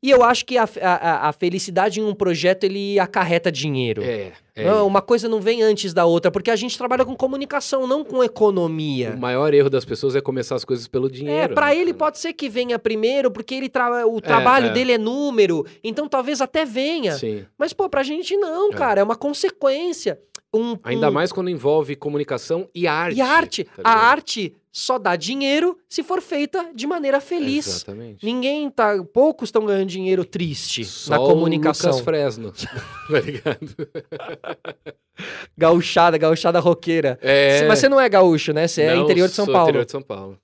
[0.00, 4.00] E eu acho que a, a, a felicidade em um projeto, ele acarreta dinheiro.
[4.00, 4.32] É.
[4.54, 7.84] é Não, uma coisa não vem antes da outra, porque a gente trabalha com comunicação,
[7.84, 9.14] não com economia.
[9.16, 11.36] O maior erro das pessoas é começar as coisas pelo dinheiro.
[11.36, 11.98] É, pra né, ele cara?
[11.98, 14.06] pode ser que venha primeiro, porque ele tra...
[14.06, 14.70] o trabalho é.
[14.70, 17.16] dele é número, então talvez até venha.
[17.16, 17.44] Sim.
[17.58, 18.74] Mas, pô, pra gente não, É.
[18.74, 20.20] cara, é uma consequência.
[20.54, 23.16] Um, Ainda um- mais quando envolve comunicação e arte.
[23.18, 23.64] E arte.
[23.64, 27.66] tá a arte só dá dinheiro se for feita de maneira feliz.
[27.66, 28.24] Exatamente.
[28.24, 29.02] Ninguém tá.
[29.12, 31.90] Poucos estão ganhando dinheiro triste Só na o comunicação.
[31.90, 32.52] Lucas Fresno.
[33.10, 33.76] tá ligado?
[35.56, 37.18] Gauchada, gauchada roqueira.
[37.20, 37.66] É.
[37.66, 38.68] Mas você não é gaúcho, né?
[38.68, 39.62] Você é Não, interior de São Paulo.
[39.68, 40.38] interior de São Paulo.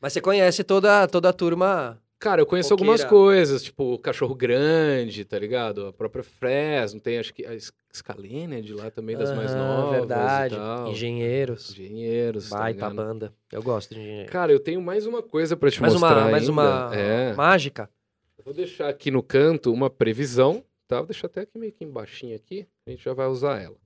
[0.00, 1.98] Mas você conhece toda, toda a turma.
[2.20, 2.92] Cara, eu conheço Roqueira.
[2.92, 5.86] algumas coisas, tipo o Cachorro Grande, tá ligado?
[5.86, 7.52] A própria Fresno, tem acho que a
[7.90, 10.54] Scalene é de lá também, das mais Aham, novas verdade.
[10.90, 11.70] Engenheiros.
[11.70, 12.94] Engenheiros, tá Baita ligado?
[12.94, 13.34] banda.
[13.50, 14.30] Eu gosto de engenheiro.
[14.30, 17.32] Cara, eu tenho mais uma coisa pra te mais mostrar uma, mais uma É.
[17.32, 17.88] mágica.
[18.36, 20.98] Eu Vou deixar aqui no canto uma previsão, tá?
[20.98, 23.76] Vou deixar até aqui meio que embaixinho aqui, a gente já vai usar ela.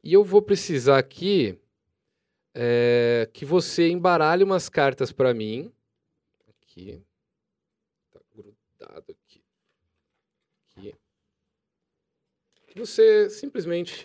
[0.00, 1.58] E eu vou precisar aqui
[2.54, 5.72] é, que você embaralhe umas cartas pra mim.
[6.48, 7.02] Aqui.
[8.84, 9.42] Grudado aqui.
[10.76, 10.94] Aqui.
[12.68, 14.04] Que você simplesmente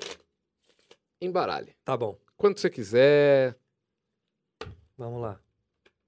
[1.22, 1.76] embaralhe.
[1.84, 2.18] Tá bom.
[2.38, 3.58] Quando você quiser.
[4.98, 5.40] Vamos lá.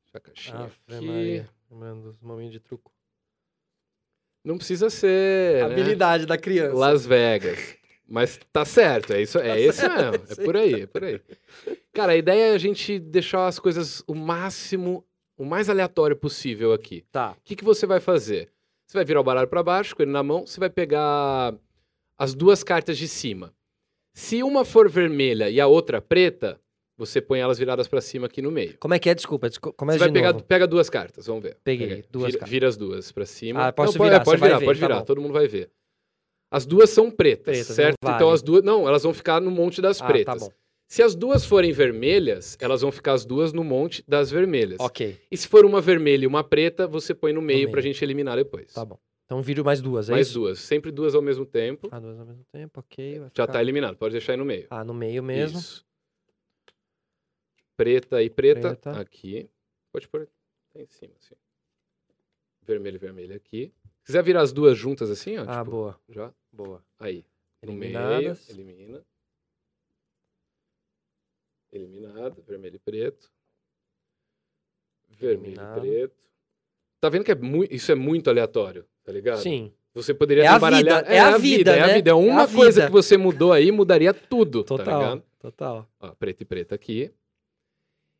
[0.04, 1.06] Deixa a caixinha Ave aqui.
[1.06, 1.50] Maria.
[1.70, 2.92] Lembrando dos momentos de truco.
[4.44, 5.68] Não precisa ser.
[5.68, 5.74] né?
[5.74, 6.76] Habilidade da criança.
[6.76, 7.78] Las Vegas.
[8.08, 10.42] Mas tá certo, é isso, é Tá esse certo, mesmo.
[10.42, 11.22] É por aí, é por aí.
[11.94, 15.08] Cara, a ideia é a gente deixar as coisas o máximo,
[15.38, 17.06] o mais aleatório possível aqui.
[17.10, 17.32] Tá.
[17.32, 18.52] O que, que você vai fazer?
[18.92, 21.54] Você vai virar o baralho para baixo, com ele na mão, você vai pegar
[22.18, 23.54] as duas cartas de cima.
[24.14, 26.60] Se uma for vermelha e a outra preta,
[26.98, 28.78] você põe elas viradas para cima aqui no meio.
[28.80, 29.16] Como é que é?
[29.16, 29.48] Desculpa.
[29.48, 30.44] desculpa Você começa vai de pegar, novo.
[30.44, 31.56] pega duas cartas, vamos ver.
[31.64, 32.06] Peguei, Pega aí.
[32.12, 32.52] duas vira, cartas.
[32.52, 33.68] vira as duas para cima.
[33.68, 35.06] Ah, posso Não, pode- virar, é, pode você vai virar, ver, pode tá virar, bom.
[35.06, 35.72] todo mundo vai ver.
[36.52, 37.96] As duas são pretas, Pretas, certo?
[38.04, 38.16] vale.
[38.18, 40.38] Então as duas, não, elas vão ficar no monte das Ah, pretas.
[40.38, 40.52] tá bom.
[40.92, 44.78] Se as duas forem vermelhas, elas vão ficar as duas no monte das vermelhas.
[44.82, 47.72] Ok, E se for uma vermelha e uma preta, você põe no meio, meio.
[47.72, 48.74] pra gente eliminar depois.
[48.74, 49.00] tá bom.
[49.24, 50.38] Então vídeo mais duas, é Mais isso?
[50.40, 51.88] duas, sempre duas ao mesmo tempo.
[51.94, 53.12] Ah, duas ao mesmo tempo, ok.
[53.20, 54.68] vai Já ficar- tá eliminado, pode deixar aí no meio.
[54.70, 55.60] Ah, no meio mesmo.
[55.60, 55.86] Isso.
[57.78, 58.92] Preta e preta, Preta.
[59.00, 59.50] aqui.
[59.94, 60.28] Pode pôr
[60.76, 61.36] em cima, assim.
[62.64, 63.72] Vermelho e vermelho aqui.
[64.00, 65.46] Se quiser virar as duas juntas assim, ó.
[65.48, 66.84] Ah, tipo, boa, Já, boa.
[67.00, 67.24] aí.
[67.64, 68.50] No meio, Eliminadas.
[68.50, 69.02] elimina.
[71.72, 73.32] Eliminado, vermelho e preto.
[75.10, 75.86] Vermelho Eliminado.
[75.86, 76.16] e preto.
[77.00, 77.38] Tá vendo que é
[77.72, 79.42] isso é muito aleatório, tá ligado?
[79.42, 81.94] Sim, Você poderia É a embaralhar- vida, é a vida, é a né?
[81.96, 82.10] vida.
[82.10, 82.86] É É uma a coisa vida.
[82.86, 85.24] que você mudou aí, mudaria tudo, tá total, ligado?
[85.40, 85.90] total.
[86.00, 87.12] Ó, preto e preto aqui.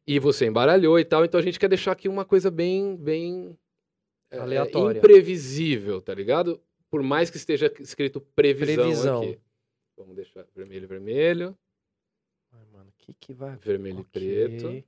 [0.06, 3.58] E você embaralhou e tal, então a gente quer deixar aqui uma coisa bem, bem
[4.32, 4.98] é, Aleatória.
[4.98, 6.60] imprevisível, tá ligado?
[6.90, 9.22] Por mais que esteja escrito previsão, Previsão.
[9.22, 9.40] aqui.
[9.96, 11.58] Vamos deixar vermelho, vermelho,
[13.14, 13.56] que que vai...
[13.58, 14.10] vermelho Ok.
[14.10, 14.88] e preto,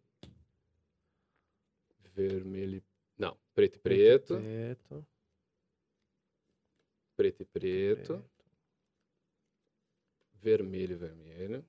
[2.13, 2.83] vermelho, e-
[3.17, 5.07] não, preto e preto, Preto.
[7.15, 8.25] preto e preto,
[10.41, 11.65] vermelho e vermelho.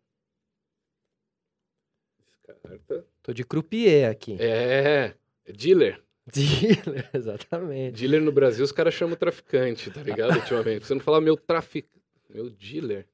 [2.47, 3.07] Descarta.
[3.23, 4.37] Tô de croupier aqui.
[4.41, 5.15] É,
[5.47, 6.03] é dealer.
[6.33, 7.99] Dealer, exatamente.
[7.99, 10.35] Dealer no Brasil, os caras chamam traficante, tá ligado?
[10.39, 10.87] Ultimamente.
[10.87, 13.07] Você não fala meu traficante, meu dealer.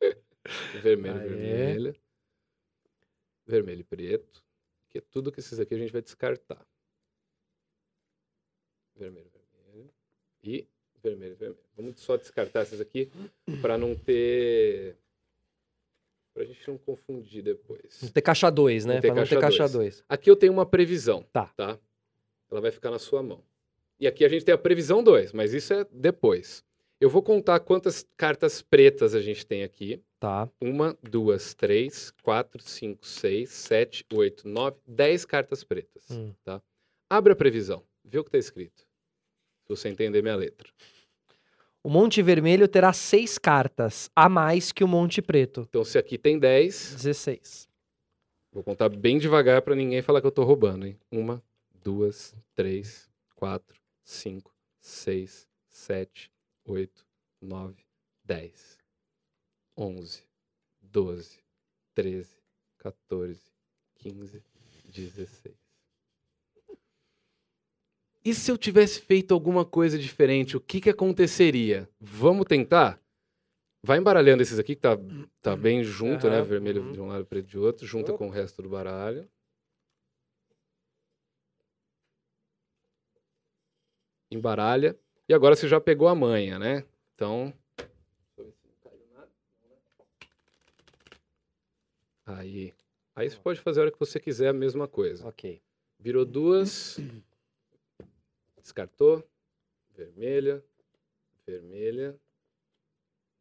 [0.82, 1.28] Vermelho, Aê.
[1.28, 1.96] vermelho.
[3.52, 4.42] Vermelho e preto.
[4.88, 6.66] Que é tudo que esses aqui a gente vai descartar.
[8.96, 9.90] Vermelho, vermelho.
[10.42, 10.66] E
[11.02, 11.60] vermelho, vermelho.
[11.76, 13.12] Vamos só descartar esses aqui
[13.60, 14.96] pra não ter.
[16.32, 18.00] Pra gente não confundir depois.
[18.02, 19.02] Não ter caixa 2, né?
[19.02, 19.96] Pra não ter caixa caixa dois.
[19.96, 20.04] 2.
[20.08, 21.22] Aqui eu tenho uma previsão.
[21.30, 21.52] Tá.
[22.50, 23.44] Ela vai ficar na sua mão.
[24.00, 26.64] E aqui a gente tem a previsão 2, mas isso é depois.
[26.98, 30.02] Eu vou contar quantas cartas pretas a gente tem aqui.
[30.22, 30.48] Tá.
[30.60, 36.08] Uma, duas, três, quatro, cinco, seis, sete, oito, nove, dez cartas pretas.
[36.12, 36.32] Hum.
[37.10, 37.82] Abre a previsão.
[38.04, 38.86] Vê o que está escrito.
[39.64, 40.70] Se você entender minha letra.
[41.82, 45.66] O Monte Vermelho terá seis cartas, a mais que o Monte Preto.
[45.68, 47.68] Então, se aqui tem 10, 16.
[48.52, 50.96] vou contar bem devagar para ninguém falar que eu tô roubando, hein?
[51.10, 51.42] Uma,
[51.82, 56.30] duas, três, quatro, cinco, seis, sete,
[56.64, 57.04] oito,
[57.40, 57.84] nove,
[58.24, 58.78] dez,
[59.76, 60.22] onze,
[60.80, 61.38] doze,
[61.94, 62.36] treze,
[62.78, 63.40] 14,
[63.96, 64.42] 15,
[64.84, 65.62] 16.
[68.24, 71.88] E se eu tivesse feito alguma coisa diferente, o que que aconteceria?
[72.00, 73.00] Vamos tentar?
[73.84, 74.96] Vai embaralhando esses aqui, que tá,
[75.40, 76.36] tá bem junto, né?
[76.36, 76.92] Aham, Vermelho uhum.
[76.92, 77.84] de um lado, preto de outro.
[77.84, 78.18] Junta Opa.
[78.18, 79.28] com o resto do baralho.
[84.30, 84.96] Embaralha.
[85.28, 86.84] E agora você já pegou a manha, né?
[87.14, 87.52] Então...
[92.26, 92.72] Aí.
[93.14, 95.26] Aí você pode fazer a hora que você quiser a mesma coisa.
[95.26, 95.60] Ok.
[95.98, 96.98] Virou duas.
[98.60, 99.22] Descartou.
[99.94, 100.64] Vermelha.
[101.46, 102.18] Vermelha.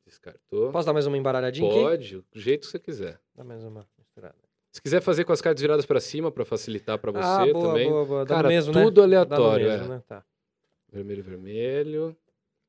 [0.06, 0.72] Descartou.
[0.72, 1.80] Posso dar mais uma embaralhadinha aqui?
[1.80, 3.20] Pode, do jeito que você quiser.
[3.34, 4.36] Dá mais uma misturada.
[4.72, 7.68] Se quiser fazer com as cartas viradas pra cima pra facilitar pra você ah, boa,
[7.68, 7.90] também.
[7.90, 8.26] boa, boa.
[8.26, 9.26] Cara, mesmo, tudo né?
[9.26, 9.90] Dá no aleatório, mesmo, é.
[9.90, 10.04] né?
[10.08, 10.26] Tá.
[10.90, 12.18] Vermelho, vermelho.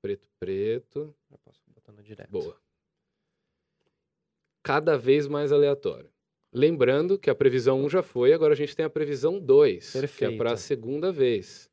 [0.01, 1.15] Preto, preto.
[1.31, 2.31] Já posso botando direto.
[2.31, 2.57] Boa.
[4.63, 6.09] Cada vez mais aleatório.
[6.53, 9.99] Lembrando que a previsão 1 já foi, agora a gente tem a previsão 2, que
[9.99, 10.37] é Perfeito.
[10.37, 11.71] para a segunda vez.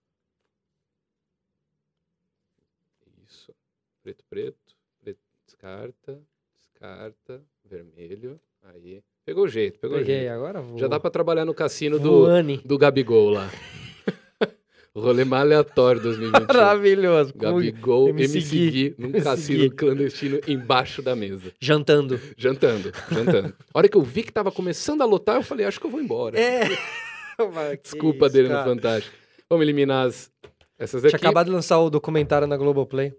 [3.27, 3.53] Isso.
[4.01, 6.21] Preto, preto, preto, descarta,
[6.57, 8.39] descarta, vermelho.
[8.63, 9.03] Aí.
[9.25, 10.31] Pegou o jeito, pegou o Peguei, jeito.
[10.31, 10.79] agora vou.
[10.79, 12.25] Já dá para trabalhar no cassino do,
[12.65, 13.49] do Gabigol lá.
[15.25, 16.47] mais aleatório 2021.
[16.47, 17.33] Maravilhoso.
[17.35, 18.71] Gabigol, MC MC Gui.
[18.71, 21.51] Gui, num cassino clandestino embaixo da mesa.
[21.59, 22.19] Jantando.
[22.37, 23.53] Jantando, jantando.
[23.73, 25.91] A hora que eu vi que tava começando a lotar, eu falei, acho que eu
[25.91, 26.39] vou embora.
[26.39, 26.69] É.
[27.81, 28.65] Desculpa isso, dele cara.
[28.65, 29.15] no Fantástico.
[29.49, 30.31] Vamos eliminar as,
[30.77, 31.25] essas Tinha aqui.
[31.25, 33.13] acabado de lançar o documentário na Globoplay.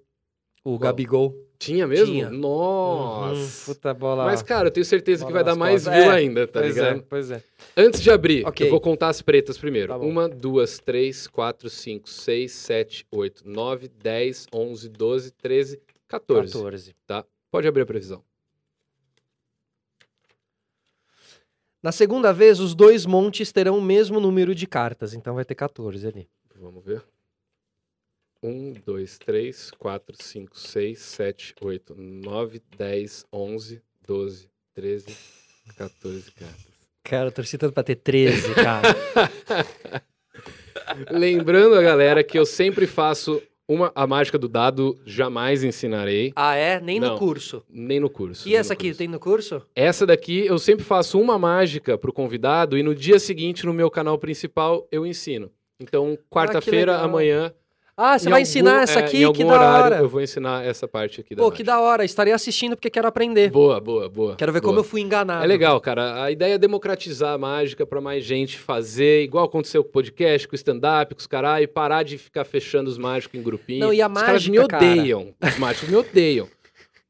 [0.63, 0.79] O Qual?
[0.79, 1.35] Gabigol.
[1.61, 2.07] Tinha mesmo?
[2.15, 2.31] Tinha.
[2.31, 3.35] Nossa.
[3.71, 4.25] Uhum, puta bola.
[4.25, 5.93] Mas, cara, eu tenho certeza que vai dar mais costas.
[6.03, 6.99] view É, ainda, tá pois ligado?
[6.99, 7.43] é, pois é.
[7.77, 8.67] Antes de abrir, Ok.
[8.67, 9.89] eu vou contar as pretas primeiro.
[9.89, 9.99] Tá.
[9.99, 15.79] Uma, duas, três, quatro, cinco, seis, sete, oito, nove, dez, onze, doze, treze,
[16.09, 16.51] 14.
[16.51, 16.95] 14.
[17.51, 18.25] Pode abrir a previsão.
[21.83, 25.55] Na segunda vez, os dois montes terão o mesmo número de cartas, então vai ter
[25.55, 26.27] 14 ali.
[26.57, 27.03] Vamos ver.
[28.43, 35.15] Um, dois, três, quatro, cinco, seis, sete, oito, nove, dez, onze, doze, treze,
[35.77, 36.67] 14 cartas.
[37.05, 38.97] Cara, eu torci tanto pra ter 13, cara.
[41.11, 46.55] Lembrando a galera que eu sempre faço uma, a mágica do dado, jamais ensinarei, ah,
[46.55, 46.81] é?
[46.81, 47.13] Nem Não.
[47.13, 47.63] no curso.
[47.69, 48.49] nem no curso.
[48.49, 48.99] E essa aqui, curso.
[48.99, 49.63] tem no curso?
[49.77, 53.91] Essa daqui eu sempre faço uma mágica pro convidado e no dia seguinte no meu
[53.91, 55.53] canal principal eu ensino.
[55.79, 57.07] Então, quarta-feira, legal.
[57.07, 57.55] amanhã.
[57.97, 59.25] Ah, você em vai algum- ensinar essa é, aqui?
[59.25, 59.97] algum que da horário hora.
[59.99, 61.73] eu vou ensinar essa parte aqui da Pô, que mágica.
[61.73, 62.05] da hora.
[62.05, 63.51] Estarei assistindo porque quero aprender.
[63.51, 64.37] Boa, boa, boa.
[64.37, 64.71] Quero ver boa.
[64.71, 65.45] como eu fui enganado.
[65.45, 66.23] É legal, cara.
[66.25, 70.49] A ideia é democratizar a mágica pra mais gente fazer, igual aconteceu com o podcast,
[70.49, 73.81] com o stand-up, com os caras, e parar de ficar fechando os mágicos em grupinho.
[73.81, 74.93] Não, e a os caras me mágica, cara?
[74.93, 75.35] odeiam.
[75.43, 76.49] Os mágicos me odeiam.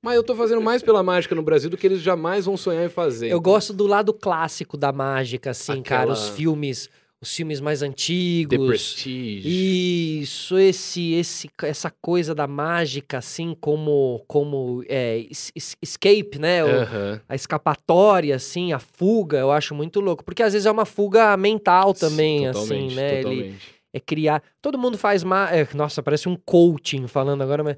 [0.02, 2.84] Mas eu tô fazendo mais pela mágica no Brasil do que eles jamais vão sonhar
[2.86, 3.28] em fazer.
[3.28, 6.10] Eu gosto do lado clássico da mágica, assim, cara.
[6.10, 6.88] Os Aquela- filmes,
[7.22, 8.66] os filmes mais The antigos.
[8.66, 10.20] Prestige.
[10.22, 16.64] Isso, esse, esse, essa coisa da mágica, assim, como, como é, es- es- escape, né?
[16.64, 17.20] O-.
[17.28, 20.24] A escapatória, assim, a fuga, eu acho muito louco.
[20.24, 23.14] Porque às vezes é uma fuga mental também, Sim, assim, totalmente, né?
[23.20, 23.68] Ele Totalmente.
[23.92, 24.42] é criar.
[24.62, 25.22] Todo mundo faz.
[25.22, 25.50] Ma...
[25.50, 27.76] é, nossa, parece um coaching falando agora, mas.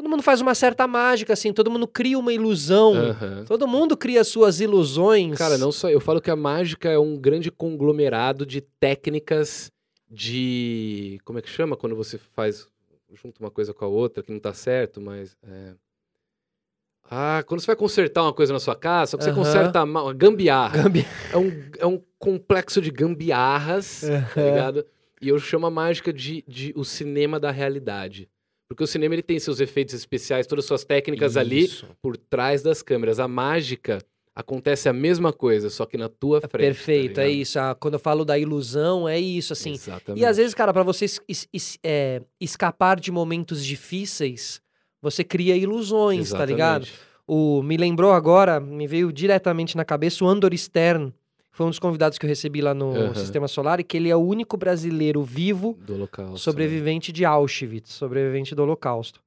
[0.00, 2.94] Todo mundo faz uma certa mágica, assim, todo mundo cria uma ilusão.
[2.94, 3.44] Aham.
[3.46, 5.36] Todo mundo cria suas ilusões.
[5.36, 5.90] Cara, não só.
[5.90, 9.70] Eu falo que a mágica é um grande conglomerado de técnicas
[10.10, 11.20] de.
[11.22, 12.66] Como é que chama quando você faz.
[13.12, 15.36] Junta uma coisa com a outra que não tá certo, mas.
[15.46, 15.74] é,
[17.10, 19.38] Ah, quando você vai consertar uma coisa na sua casa, só que você Aham.
[19.38, 20.06] conserta mal.
[20.06, 20.82] uma Gambiarra.
[20.84, 24.02] Gambi- É um, é um complexo de gambiarras,
[24.34, 24.86] tá ligado?
[25.20, 28.30] E eu chamo a mágica de, de o cinema da realidade.
[28.70, 31.88] Porque o cinema ele tem seus efeitos especiais, todas as suas técnicas ali Isso.
[32.00, 33.18] por trás das câmeras.
[33.18, 33.98] A mágica
[34.32, 36.66] acontece a mesma coisa, só que na tua frente.
[36.66, 37.58] Perfeito, tá é isso.
[37.58, 39.72] Ah, quando eu falo da ilusão, é isso, assim.
[39.72, 40.22] Exatamente.
[40.22, 44.62] E às vezes, cara, pra você es- es- é, escapar de momentos difíceis,
[45.02, 46.84] você cria ilusões, tá ligado?
[46.84, 47.10] Exatamente.
[47.26, 51.12] O, me lembrou agora, me veio diretamente na cabeça o Andor Stern.
[51.60, 53.14] Foi um dos convidados que eu recebi lá no Aham.
[53.14, 56.34] Sistema Solar e que ele é o único brasileiro vivo Do local.
[56.34, 59.20] sobrevivente de Auschwitz, sobrevivente do Holocausto.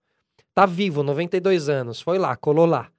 [0.52, 2.02] Tá vivo, 92 anos.
[2.02, 2.90] Foi lá, colou lá.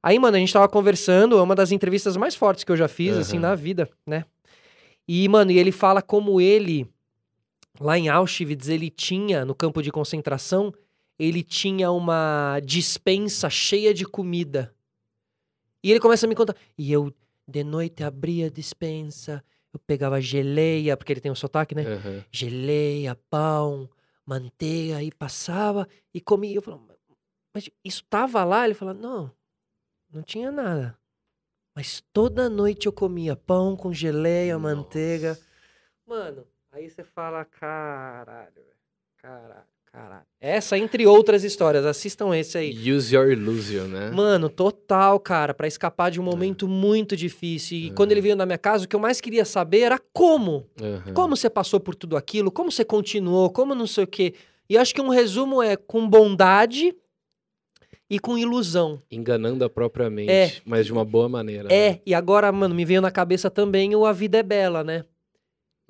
[0.00, 2.86] Aí, mano, a gente tava conversando, é uma das entrevistas mais fortes que eu já
[2.86, 3.48] fiz, assim, Aham.
[3.48, 4.24] na vida, né?
[5.08, 6.86] E, mano, e ele fala como ele,
[7.80, 10.72] lá em Auschwitz, ele tinha, no campo de concentração,
[11.18, 14.72] ele tinha uma dispensa cheia de comida.
[15.82, 16.54] E ele começa a me contar.
[16.78, 17.12] E eu,
[17.48, 19.42] de noite, abria a dispensa,
[19.72, 21.82] eu pegava geleia, porque ele tem um sotaque, né?
[21.82, 22.24] Aham.
[22.30, 23.88] Geleia, pão,
[24.24, 26.56] manteiga, e passava e comia.
[26.56, 26.84] Eu falava,
[27.54, 28.66] mas isso tava lá?
[28.66, 29.32] Ele falava, não,
[30.12, 30.98] não tinha nada.
[31.74, 35.30] Mas toda noite eu comia pão com geleia, manteiga.
[35.30, 35.46] Nossa.
[36.06, 38.76] Mano, aí você fala, caralho, velho.
[39.16, 39.66] Caralho,
[39.98, 40.22] caralho.
[40.40, 42.92] Essa, entre outras histórias, assistam esse aí.
[42.92, 44.10] Use your illusion, né?
[44.12, 47.76] Mano, total, cara, pra escapar de um momento muito difícil.
[47.78, 50.64] E quando ele veio na minha casa, o que eu mais queria saber era como.
[50.80, 51.12] Aham.
[51.12, 54.34] Como você passou por tudo aquilo, como você continuou, como não sei o quê.
[54.70, 56.94] E acho que um resumo é com bondade
[58.08, 59.02] e com ilusão.
[59.10, 60.52] Enganando a própria mente, É.
[60.64, 61.68] mas de uma boa maneira.
[61.72, 65.04] É, e agora, mano, me veio na cabeça também o A Vida é Bela, né?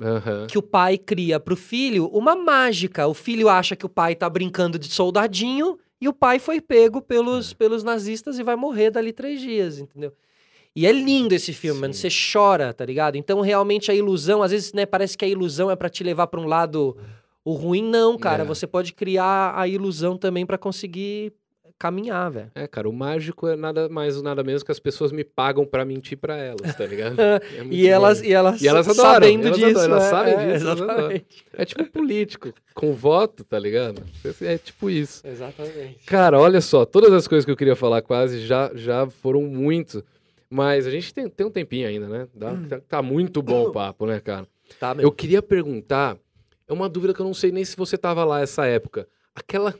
[0.00, 0.46] Aham.
[0.46, 3.06] que o pai cria pro filho uma mágica.
[3.06, 6.98] O filho acha que o pai tá brincando de soldadinho e o pai foi pego
[6.98, 7.00] É.
[7.00, 10.12] pelos, pelos nazistas e vai morrer dali três dias, entendeu?
[10.76, 11.92] E é lindo esse filme, mano.
[11.94, 13.16] Você chora, tá ligado?
[13.16, 16.28] Então, realmente, a ilusão, às vezes, né, parece que a ilusão é pra te levar
[16.28, 16.96] pra um lado
[17.44, 17.82] o ruim.
[17.82, 18.44] Não, cara.
[18.44, 18.46] É.
[18.46, 21.32] Você pode criar a ilusão também pra conseguir
[21.78, 22.50] caminhar, velho.
[22.55, 25.84] É, cara, o mágico é nada mais nada menos que as pessoas me pagam pra
[25.84, 27.16] mentir pra elas, tá ligado?
[27.28, 27.40] É
[27.70, 29.78] E elas, e elas, E elas adoram, sabendo elas disso.
[29.78, 30.68] adoram, elas é, sabem é, disso.
[30.68, 31.44] Exatamente.
[31.52, 34.02] É tipo político, com voto, tá ligado?
[34.42, 35.26] É tipo isso.
[35.26, 36.05] Exatamente.
[36.06, 40.05] Cara, olha só, todas as coisas que eu queria falar quase já, já foram muito.
[40.50, 42.28] Mas a gente tem, tem um tempinho ainda, né?
[42.34, 44.46] Dá- tá, tá muito bom o papo, né, cara?
[44.80, 45.05] Tá, meu.
[45.05, 46.16] Eu queria perguntar,
[46.66, 49.06] é uma dúvida que eu não sei nem se você tava lá essa época.
[49.34, 49.74] Aquela.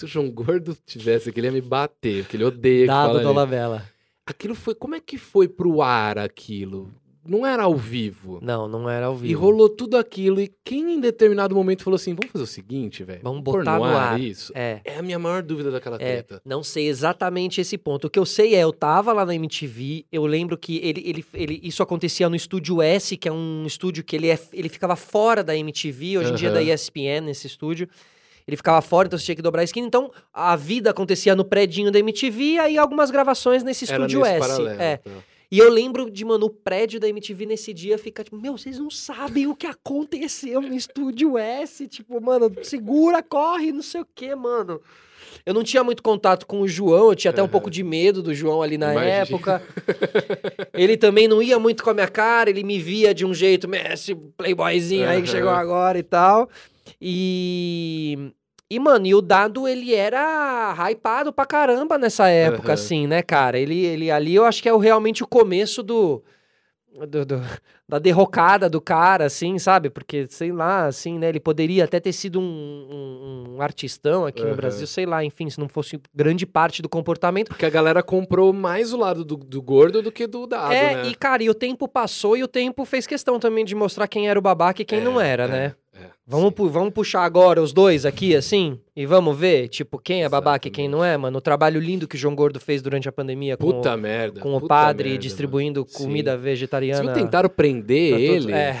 [0.00, 2.96] Se o João Gordo tivesse aqui, ele ia me bater, porque ele odeia que Dado
[3.00, 3.28] fala da nisso.
[3.34, 3.84] Dolabella.
[4.24, 4.74] Aquilo foi.
[4.74, 6.90] Como é que foi pro ar aquilo?
[7.22, 8.38] Não era ao vivo.
[8.40, 9.30] Não, não era ao vivo.
[9.30, 10.40] E rolou tudo aquilo.
[10.40, 13.20] E quem em determinado momento falou assim: vamos fazer o seguinte, velho?
[13.22, 14.50] Vamos botar no ar." isso.
[14.56, 14.80] É.
[14.86, 16.40] É a minha maior dúvida daquela É, treta.
[16.46, 18.06] não sei exatamente esse ponto.
[18.06, 21.24] O que eu sei é, eu tava lá na MTV, eu lembro que ele, ele,
[21.34, 24.96] ele, isso acontecia no Estúdio S, que é um estúdio que ele, é, ele ficava
[24.96, 26.62] fora da MTV, hoje em dia é da.
[26.62, 27.86] ESPN, nesse estúdio.
[28.50, 29.86] Ele ficava fora, então você tinha que dobrar a esquina.
[29.86, 34.20] Então, a vida acontecia no predinho da MTV, e aí algumas gravações nesse Era Estúdio
[34.20, 34.40] nesse S.
[34.40, 34.96] paralelo, É.
[34.98, 35.10] tá.
[35.52, 38.78] E eu lembro de, mano, o prédio da MTV nesse dia fica tipo, meu, vocês
[38.78, 41.88] não sabem o que aconteceu no Estúdio S.
[41.88, 44.80] Tipo, mano, segura, corre, não sei o que, mano.
[45.44, 47.50] Eu não tinha muito contato com o João, eu tinha até um Aham.
[47.52, 49.10] pouco de medo do João ali na Imagina.
[49.12, 49.62] época.
[50.72, 53.66] ele também não ia muito com a minha cara, ele me via de um jeito,
[53.68, 56.48] "Meu, esse playboyzinho aí que chegou agora e tal.
[57.00, 58.32] E.
[58.72, 62.74] E, mano, e o Dado, ele era hypado pra caramba nessa época, Aham.
[62.74, 63.58] assim, né, cara?
[63.58, 66.22] Ele, ele ali, eu acho que é o- realmente o começo do,
[67.08, 67.42] do- do-
[67.88, 69.90] da derrocada do cara, assim, sabe?
[69.90, 71.28] Porque, sei lá, assim, né?
[71.28, 74.56] Ele poderia até ter sido um, um- um artistão aqui no Aham.
[74.56, 77.48] Brasil, sei lá, enfim, se não fosse grande parte do comportamento.
[77.48, 80.94] Porque a galera comprou mais o lado do, do gordo do que do dado, é,
[80.94, 81.06] né?
[81.08, 84.28] e, cara, e o tempo passou e o tempo fez questão também de mostrar quem
[84.28, 85.74] era o babaca e quem É, não era, é, né?
[86.00, 90.22] É, Vamos, pu- vamos puxar agora os dois aqui, assim, e vamos ver, tipo, quem
[90.24, 91.38] é babaca e quem não é, mano.
[91.38, 94.40] O trabalho lindo que o João Gordo fez durante a pandemia com, Puta o, merda.
[94.40, 95.92] com o padre merda, distribuindo mano.
[95.92, 96.36] comida Sim.
[96.38, 97.02] Vocês vegetariana.
[97.12, 98.80] viu, tentaram prender ele É,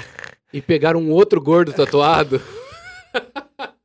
[0.52, 2.40] e pegaram um outro gordo tatuado.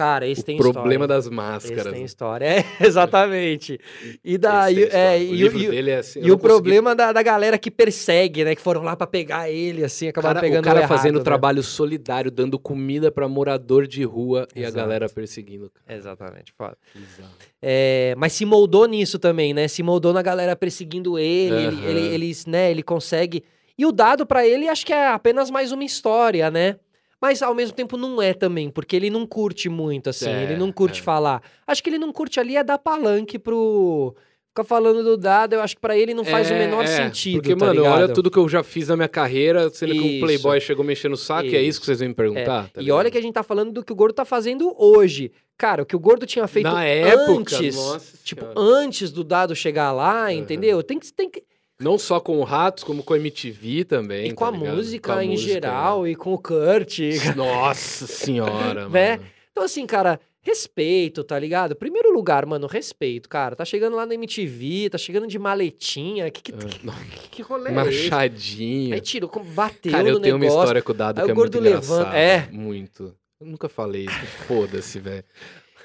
[0.00, 1.08] cara, esse o tem problema história.
[1.08, 1.92] das Esse máscaras.
[1.92, 3.78] tem história, é, exatamente.
[4.24, 6.20] E daí, é, e, o e é assim.
[6.20, 9.50] e o consegui- problema da, da galera que persegue, né, que foram lá pra pegar
[9.50, 11.24] ele, assim, acabaram cara, pegando o cara errado, fazendo né?
[11.24, 14.76] trabalho solidário, dando comida pra morador de rua e a Exato.
[14.76, 15.70] galera perseguindo.
[15.86, 16.76] Cara, Exatamente, foda.
[17.62, 19.68] É, mas se moldou nisso também, né?
[19.68, 21.84] Se moldou na galera perseguindo ele, ele, Aham.
[21.88, 23.44] ele, eles, né, ele consegue.
[23.76, 26.76] E o dado pra ele acho que é apenas mais uma história, né?
[27.20, 30.56] Mas ao mesmo tempo não é também, porque ele não curte muito, assim, É, ele
[30.56, 31.04] não curte é.
[31.04, 31.42] falar.
[31.66, 34.14] Acho que ele não curte ali é dar palanque pro.
[34.48, 36.86] Ficar falando do dado, eu acho que pra ele não faz o É, menor é,
[36.88, 37.34] sentido.
[37.36, 37.94] Porque, tá mano, ligado?
[37.94, 40.20] olha tudo que eu já fiz na minha carreira, sendo que um Isso.
[40.26, 42.68] playboy chegou mexendo o saco, e é isso que vocês vêm me perguntar?
[42.68, 45.30] tá E olha que a gente tá falando do que o Gordo tá fazendo hoje.
[45.56, 48.58] Cara, o que o Gordo tinha feito Na época, antes, nossa tipo, senhora.
[48.60, 50.82] antes do dado chegar lá, entendeu?
[50.82, 51.44] Tem que, tem que,
[51.80, 54.28] Não só com o Ratos, como com a MTV também.
[54.28, 54.76] E com a tá ligado?
[54.76, 56.98] música Com a em música, geral, e com o Kurt.
[57.36, 59.16] Nossa senhora, Né?
[59.16, 59.26] mano.
[59.50, 61.74] Então, assim, cara, respeito, tá ligado?
[61.74, 63.56] Primeiro lugar, mano, respeito, cara.
[63.56, 66.30] Tá chegando lá na MTV, tá chegando de maletinha.
[66.30, 67.72] Que, que, Ah, que, que rolê é?
[67.72, 68.94] Machadinho.
[68.94, 70.60] Aí tirou, bateu Cara, no eu tenho uma negócio.
[70.62, 72.18] história com o Dado que o é muito gordo levanta- engraçada.
[72.18, 72.48] é.
[72.52, 73.14] Muito.
[73.40, 74.26] Eu nunca falei isso.
[74.46, 75.24] Foda-se, velho.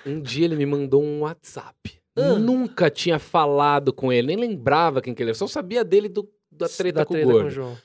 [0.05, 1.73] Um dia ele me mandou um WhatsApp.
[2.15, 5.37] Nunca tinha falado com ele, nem lembrava quem que ele era.
[5.37, 7.47] Só sabia dele do, da treta Da com treta o gordo.
[7.47, 7.77] o João.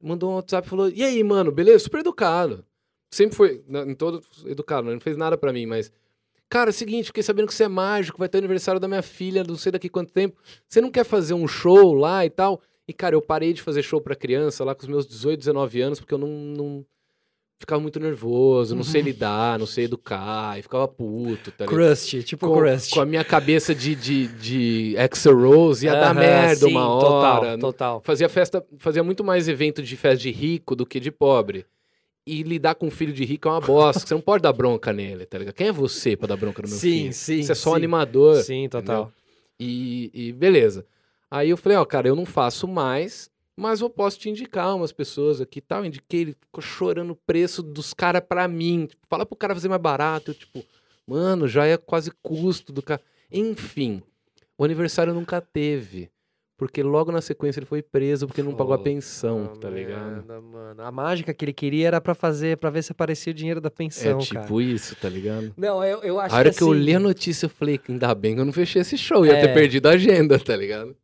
[0.00, 1.80] mandou um WhatsApp e falou: E aí, mano, beleza?
[1.80, 2.64] Super educado.
[3.10, 5.92] Sempre foi, em todo educado, não fez nada pra mim, mas.
[6.48, 9.02] Cara, é o seguinte, fiquei sabendo que você é mágico, vai ter aniversário da minha
[9.02, 10.36] filha, não sei daqui quanto tempo.
[10.68, 12.62] Você não quer fazer um show lá e tal?
[12.86, 15.80] E, cara, eu parei de fazer show pra criança lá com os meus 18, 19
[15.80, 16.28] anos, porque eu não.
[16.28, 16.86] não...
[17.58, 21.88] Ficava muito nervoso, não sei lidar, não sei educar, e ficava puto, tá ligado?
[21.88, 22.92] Crust, tipo com, Crust.
[22.92, 26.86] com a minha cabeça de, de, de Axl Rose ia dar Aham, merda sim, uma
[26.90, 27.46] hora.
[27.56, 28.00] Total, total.
[28.04, 31.64] Fazia festa, fazia muito mais evento de festa de rico do que de pobre.
[32.26, 34.06] E lidar com um filho de rico é uma bosta.
[34.06, 35.54] você não pode dar bronca nele, tá ligado?
[35.54, 37.12] Quem é você pra dar bronca no meu Sim, filho?
[37.14, 37.76] sim, Você é só sim.
[37.76, 38.42] animador.
[38.42, 39.10] Sim, total.
[39.58, 40.84] E, e beleza.
[41.30, 44.92] Aí eu falei, ó, cara, eu não faço mais, mas eu posso te indicar umas
[44.92, 45.84] pessoas aqui e tal.
[45.84, 48.86] Indiquei, ele ficou chorando o preço dos caras pra mim.
[48.86, 50.30] Tipo, fala pro cara fazer mais barato.
[50.30, 50.62] Eu, tipo,
[51.06, 53.00] mano, já é quase custo do cara.
[53.32, 54.02] Enfim,
[54.58, 56.10] o aniversário nunca teve.
[56.58, 60.10] Porque logo na sequência ele foi preso porque não pagou a pensão, tá ligado?
[60.10, 60.82] merda, mano.
[60.82, 63.66] A mágica que ele queria era pra fazer, pra ver se aparecia o dinheiro da
[63.66, 64.62] É pensão, tipo cara.
[64.62, 65.52] isso, tá ligado?
[65.54, 67.78] Não, eu, eu acho A hora que, que eu assim, li a notícia, eu falei,
[67.86, 69.26] ainda bem que eu não fechei esse show.
[69.26, 69.40] Ia É.
[69.42, 70.96] ter perdido a agenda, tá ligado?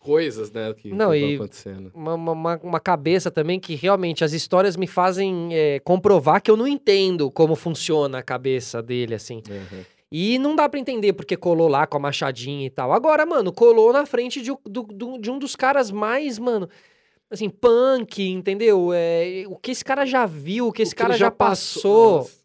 [0.00, 1.90] Coisas, né, que Não, que acontecendo.
[1.94, 6.56] uma, uma, uma cabeça também que realmente as histórias me fazem é, comprovar que eu
[6.56, 9.42] não entendo como funciona a cabeça dele, assim.
[9.48, 9.84] Uhum.
[10.10, 12.92] E não dá pra entender porque colou lá com a machadinha e tal.
[12.92, 16.66] Agora, mano, colou na frente de, um- do- do- de um dos caras mais, mano,
[17.30, 18.90] assim, punk, entendeu?
[18.94, 21.30] É, o que esse cara já viu, o que esse O que cara ele já
[21.30, 22.16] passou.
[22.20, 22.39] Nossa,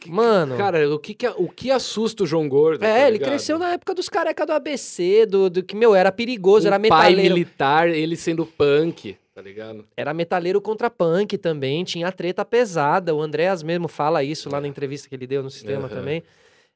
[0.00, 0.56] que- Mano.
[0.56, 2.84] Cara, o que, que, o que assusta o João Gordo?
[2.84, 6.10] É, tá ele cresceu na época dos careca do ABC, do, do que, meu, era
[6.10, 7.34] perigoso, Um era pai metaleiro.
[7.34, 9.84] militar, ele sendo punk, tá ligado?
[9.96, 13.14] Era metaleiro contra punk também, tinha treta pesada.
[13.14, 15.94] O Andréas mesmo fala isso lá na entrevista que ele deu no sistema Aham.
[15.96, 16.22] também.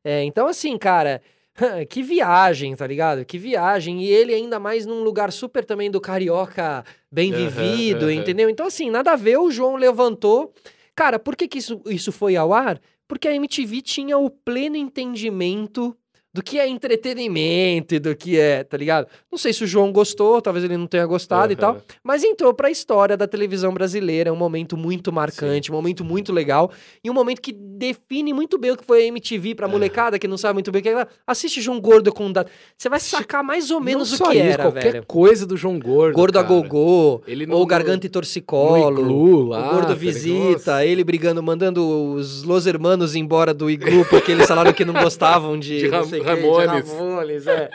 [0.05, 1.23] É, então, assim, cara,
[1.89, 3.25] que viagem, tá ligado?
[3.25, 4.03] Que viagem.
[4.03, 8.13] E ele ainda mais num lugar super também do carioca bem Aham, vivido, aham.
[8.13, 8.51] entendeu?
[8.51, 10.53] Então, assim, nada a ver, o João levantou.
[10.95, 12.81] Cara, por que, que isso, isso foi ao ar?
[13.07, 15.97] Porque a MTV tinha o pleno entendimento
[16.35, 19.07] do que é entretenimento e do que é, tá ligado?
[19.31, 21.79] Não sei se o João gostou, talvez ele não tenha gostado e tal.
[22.03, 26.33] Mas entrou pra história da televisão brasileira, é um momento muito marcante, um momento muito
[26.33, 26.73] legal
[27.05, 29.71] e um momento que define muito bem o que foi a MTV pra É.
[29.71, 31.07] molecada que não sabe muito bem o que é.
[31.27, 32.45] Assiste João Gordo com da...
[32.77, 35.05] Você vai sacar mais ou menos Não o que isso, era, qualquer velho.
[35.07, 36.15] coisa do João Gordo.
[36.17, 36.55] Gordo a cara.
[36.55, 39.01] gogô, Ele no- ou Garganta e Torcicolo.
[39.01, 44.33] iglu lá, o gordo visita, ele brigando, mandando os Los Hermanos embora do iglu porque
[44.33, 46.89] eles falaram que não gostavam de, De não sei Ramones.
[46.93, 47.71] Ramones, é.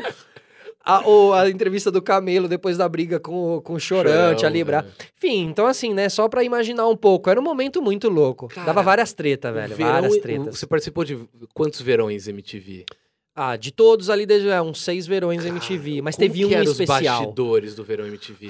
[0.83, 4.49] A, ou a entrevista do Camelo depois da briga com, o- com o Chorante, Chorão,
[4.49, 4.79] ali, bra...
[4.87, 5.03] é.
[5.17, 8.47] Enfim, então assim, né, só pra imaginar um pouco, era um momento muito louco.
[8.47, 10.57] Cara, Dava várias tretas, velho, verão- várias tretas.
[10.57, 11.19] Você participou de
[11.53, 12.85] quantos verões MTV?
[13.35, 16.71] Ah, de todos ali, desde é, uns seis verões MTV, mas teve um que eram
[16.71, 16.97] especial.
[17.19, 18.49] os bastidores do verão MTV?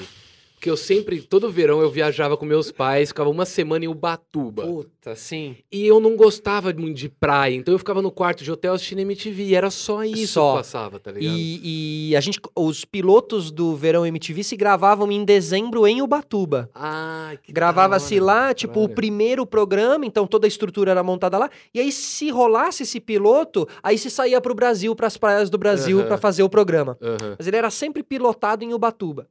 [0.60, 4.64] Porque eu sempre, todo verão eu viajava com meus pais, ficava uma semana em Ubatuba.
[4.64, 5.56] Puta, sim.
[5.72, 8.99] E eu não gostava muito de praia, então eu ficava no quarto de hotel assistindo
[8.99, 9.44] MTV.
[9.44, 10.52] E era só isso Só.
[10.52, 11.34] que passava, tá ligado?
[11.34, 16.69] E, e a gente, os pilotos do verão MTV se gravavam em dezembro em Ubatuba.
[16.76, 18.95] Ai, que Gravava-se lá, tipo, o caralho.
[18.95, 21.49] primeiro programa, então toda a estrutura era montada lá.
[21.73, 25.99] E aí, se rolasse esse piloto, aí se saía pro Brasil, pras praias do Brasil,
[25.99, 26.07] Aham.
[26.10, 26.98] pra fazer o programa.
[27.02, 27.36] Aham.
[27.38, 29.26] Mas ele era sempre pilotado em Ubatuba.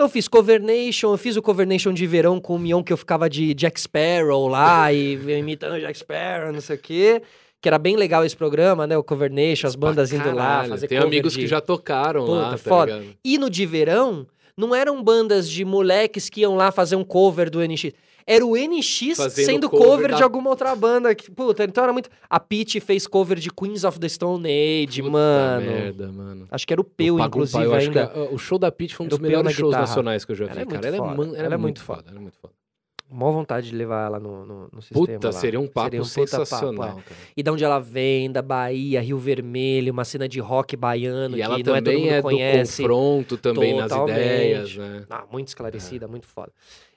[0.00, 2.82] Então eu fiz Cover Nation, eu fiz o Cover Nation de verão com o Mion,
[2.82, 7.22] que eu ficava de Jack Sparrow lá, e imitando Jack Sparrow, não sei o quê.
[7.60, 8.96] Que era bem legal esse programa, né?
[8.96, 11.40] O Cover Nation, as bandas indo lá, fazer Tem amigos de...
[11.40, 12.96] que já tocaram lá, Puta, tá foda.
[12.96, 13.14] ligado?
[13.22, 17.50] E no de verão, não eram bandas de moleques que iam lá fazer um cover
[17.50, 17.92] do NX.
[18.26, 21.14] Era o NX Fazendo sendo cover cover, da- de alguma outra banda.
[21.14, 22.08] Que, puta, então era muito.
[22.28, 25.66] A Peach fez cover de Queens of the Stone Age, Puta mano.
[25.66, 26.46] merda, mano.
[26.50, 28.06] Acho que era o Peu, inclusive, acho ainda.
[28.08, 30.44] que a- o show da Pitty foi um dos melhores shows nacionais que eu já
[30.46, 30.86] vi, Ela é cara.
[30.86, 31.22] Ela é, foda.
[31.36, 32.04] ela Ela é muito foda.
[32.08, 32.54] Ela é muito foda.
[33.12, 35.04] Mó vontade de levar ela no, no, no sistema.
[35.04, 35.32] Puta, lá.
[35.32, 37.12] seria um papo Seria um puta papo, sensacional, é.
[37.36, 41.42] E de onde ela vem, da Bahia, Rio Vermelho, uma cena de rock baiano E
[41.42, 42.82] ela é também mundo é, conhece.
[42.82, 44.16] do confronto também nas Totalmente.
[44.16, 45.04] ideias, né?
[45.10, 46.52] Ah, muito esclarecida, muito foda.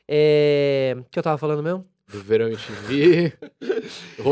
[0.07, 0.95] É...
[0.99, 1.85] O que eu tava falando mesmo?
[2.11, 3.33] Do Verão MTV.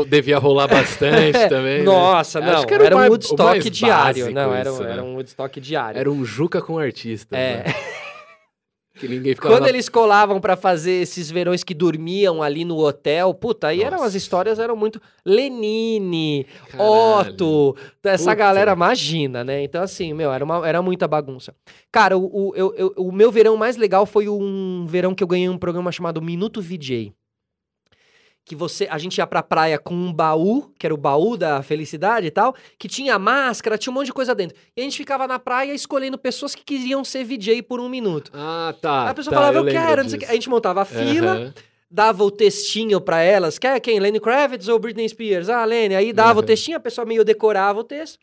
[0.08, 1.78] Devia rolar bastante também.
[1.78, 1.84] né?
[1.84, 4.30] Nossa, Acho não, que era era, um Woodstock diário.
[4.30, 4.92] Não, era, um- isso, né?
[4.92, 5.98] era um Woodstock diário.
[5.98, 7.36] Era um Juca com artista.
[7.36, 7.64] É.
[7.66, 7.74] né?
[9.02, 13.34] Que ninguém ficava Quando eles colavam pra fazer esses verões que dormiam ali no hotel,
[13.34, 14.06] puta, aí eram Nossa.
[14.10, 16.90] as histórias eram muito Lenine, Caralho.
[17.32, 18.34] Otto, essa Puta.
[18.36, 19.64] galera imagina, né?
[19.64, 21.52] Então assim, meu, era, uma, era muita bagunça.
[21.90, 25.26] Cara, o, o, eu- eu- o meu verão mais legal foi um verão que eu
[25.26, 27.12] ganhei um programa chamado Minuto VJ.
[28.44, 31.62] Que você a gente ia pra praia com um baú, que era o baú da
[31.62, 34.56] felicidade e tal, que tinha máscara, tinha um monte de coisa dentro.
[34.76, 38.30] E a gente ficava na praia escolhendo pessoas que queriam ser VJ por um minuto.
[38.34, 39.04] Ah, tá.
[39.04, 40.24] Aí a pessoa tá, falava, eu, lembro quero, não sei o que.
[40.26, 40.32] disso.
[40.32, 41.54] A gente montava a fila, Aham.
[41.90, 43.58] dava o textinho pra elas.
[43.58, 44.00] Quer quem?
[44.00, 45.48] Lenny Kravitz ou Britney Spears?
[45.48, 45.94] Ah, Lenny.
[45.94, 46.46] Aí dava o Uhum.
[46.46, 48.18] textinho, a pessoa meio decorava o texto.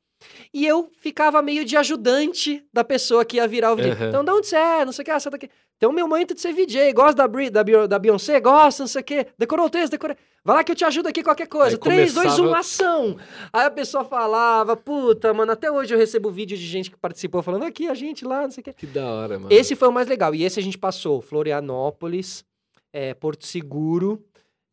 [0.53, 3.91] E eu ficava meio de ajudante da pessoa que ia virar o VJ.
[3.91, 4.07] Uhum.
[4.09, 4.85] Então, de onde você é?
[4.85, 5.49] Não sei o que, ah, você tá aqui.
[5.79, 8.87] Tem o meu momento de ser VJ, gosta da, Bri, da, da Beyoncé, gosta, não
[8.87, 9.27] sei o que.
[9.37, 10.15] Decorou o texto, decorou.
[10.43, 11.75] Vai lá que eu te ajudo aqui qualquer coisa.
[11.75, 13.17] Aí 3, 2, 1, começava- ação.
[13.53, 17.41] Aí a pessoa falava, puta, mano, até hoje eu recebo vídeo de gente que participou
[17.41, 18.73] falando aqui, a gente lá, não sei o que.
[18.73, 19.53] Que da hora, mano.
[19.53, 20.35] Esse foi o mais legal.
[20.35, 22.43] E esse a gente passou Florianópolis,
[22.91, 24.21] eh, Porto Seguro,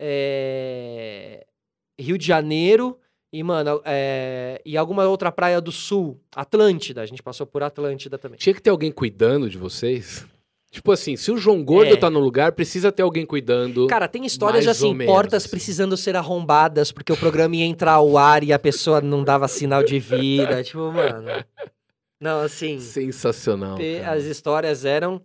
[0.00, 1.46] eh,
[1.98, 2.98] Rio de Janeiro
[3.38, 6.18] e, mano, eh, e alguma outra praia do sul.
[6.34, 7.02] Atlântida.
[7.02, 8.38] A gente passou por Atlântida também.
[8.38, 10.24] Tinha que ter alguém cuidando de vocês?
[10.70, 11.96] Tipo assim, se o João Gordo É.
[11.96, 13.86] tá no lugar, precisa ter alguém cuidando.
[13.86, 15.50] Cara, tem histórias de assim, menos, portas assim.
[15.50, 19.48] precisando ser arrombadas porque o programa ia entrar ao ar e a pessoa não dava
[19.48, 20.62] sinal de vida.
[20.62, 21.28] tipo, mano.
[22.20, 22.78] Não, assim.
[22.80, 23.76] Sensacional.
[23.78, 24.12] cara.
[24.12, 25.20] As histórias eram.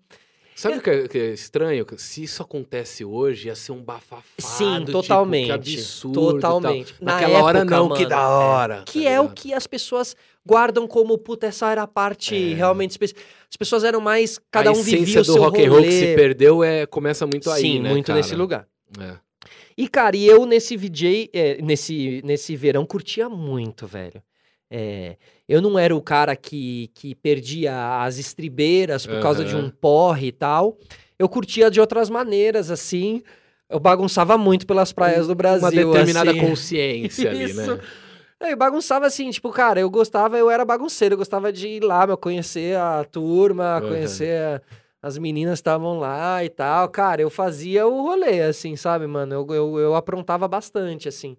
[0.56, 1.86] Sabe o que é, que é estranho?
[1.98, 4.22] Se isso acontece hoje, ia ser um bafafá.
[4.38, 5.48] Sim, totalmente.
[5.48, 6.40] Tipo, que absurdo.
[6.40, 6.62] tal.
[6.62, 6.96] totalmente.
[7.02, 8.26] Na Naquela hora época, não, que mano, da é.
[8.26, 8.84] hora.
[8.86, 9.36] Que tá é o ligado?
[9.36, 10.16] que as pessoas
[10.46, 12.54] guardam como, puta, essa era a parte É.
[12.56, 13.22] realmente especial.
[13.50, 15.88] As pessoas eram mais, cada a um vivia o do seu rock and roll que
[15.88, 15.92] rolê.
[16.10, 18.18] se perdeu é, começa muito aí, Sim, né, muito cara?
[18.18, 18.68] nesse lugar.
[19.00, 19.16] É.
[19.78, 24.22] E, cara, e eu nesse VJ, é, nesse, nesse verão, curtia muito, velho.
[24.70, 25.18] É,
[25.52, 30.28] eu não era o cara que, que perdia as estribeiras por causa de um porre
[30.28, 30.78] e tal.
[31.20, 33.22] Eu curtia de outras maneiras, assim.
[33.70, 35.62] Eu bagunçava muito pelas praias do Brasil.
[35.64, 36.40] Uma determinada assim.
[36.40, 37.64] consciência ali, né?
[37.64, 37.80] Isso.
[38.40, 42.08] Eu bagunçava assim, tipo, cara, eu gostava, eu era bagunceiro, eu gostava de ir lá,
[42.08, 43.88] meu, conhecer a turma, Uhum.
[43.90, 44.62] conhecer a-
[45.04, 46.90] as meninas que estavam lá e tal.
[46.90, 49.34] Cara, eu fazia o rolê, assim, sabe, mano?
[49.34, 51.38] Eu, eu, eu aprontava bastante, assim.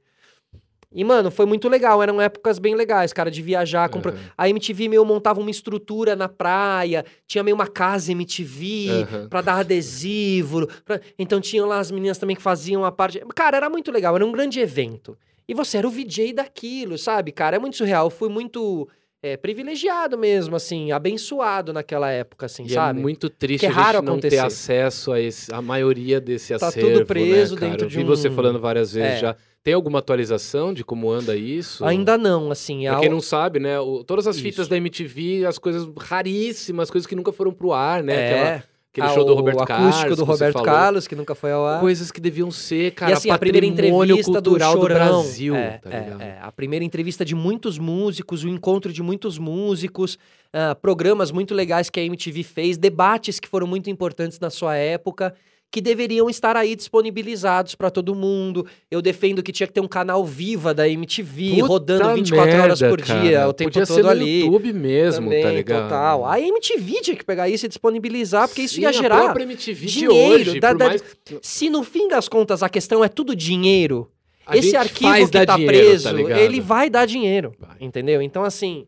[0.95, 3.89] E, mano, foi muito legal, eram épocas bem legais, cara, de viajar.
[3.89, 4.21] compra- Aham.
[4.37, 9.29] A MTV meio montava uma estrutura na praia, tinha meio uma casa MTV Aham.
[9.29, 10.67] pra dar adesivo.
[10.85, 13.21] pra- Então tinham lá as meninas também que faziam a parte.
[13.35, 15.17] Cara, era muito legal, era um grande evento.
[15.49, 17.57] E você era o VJ daquilo, sabe, cara?
[17.57, 18.07] É muito surreal.
[18.07, 18.89] Eu fui muito
[19.23, 22.99] é, privilegiado mesmo, assim, abençoado naquela época, assim, E sabe?
[22.99, 24.39] é muito triste Que é a gente raro não ter acontecer.
[24.45, 28.03] acesso a, esse, a maioria desse Tá acervo, tudo preso né, dentro Eu de vi
[28.05, 29.21] você um- falando várias vezes É.
[29.21, 29.37] já.
[29.63, 31.85] Tem alguma atualização de como anda isso?
[31.85, 32.83] Ainda não, assim.
[32.83, 33.79] Pra a- quem não sabe, né?
[33.79, 34.71] o- todas as fitas Isso.
[34.71, 38.15] da MTV, as coisas raríssimas, coisas que nunca foram pro ar, né?
[38.15, 40.17] é, Aquela- aquele ah, show do o Roberto acústico Carlos.
[40.19, 40.63] do que você Roberto.
[40.63, 41.81] Carlos, que nunca foi ao ar.
[41.81, 44.83] Coisas que deviam ser, cara, e assim, a primeira entrevista do Chorão.
[44.83, 46.39] Brasil, é, tá é, é.
[46.43, 50.19] A primeira entrevista de muitos músicos, o encontro de muitos músicos,
[50.53, 54.77] ah, programas muito legais que a MTV fez, debates que foram muito importantes na sua
[54.77, 55.35] época,
[55.73, 58.67] que deveriam estar aí disponibilizados pra todo mundo.
[58.91, 62.81] Eu defendo que tinha que ter um canal viva da MTV, Puta rodando 24 horas
[62.83, 63.21] merda, por cara.
[63.23, 64.41] dia, o tempo Podia todo ser no ali.
[64.43, 65.83] YouTube mesmo, Também, tá ligado?
[65.85, 66.27] total.
[66.27, 70.61] A MTV tinha que pegar isso e disponibilizar, porque isso Sim, ia gerar dinheiro, hoje,
[70.61, 71.03] da- da- mais...
[71.41, 74.11] se no fim das contas a questão é tudo dinheiro,
[74.45, 77.77] A esse arquivo que tá dinheiro, preso, tá ele vai dar dinheiro, Vai.
[77.81, 78.21] entendeu?
[78.21, 78.87] Então, assim,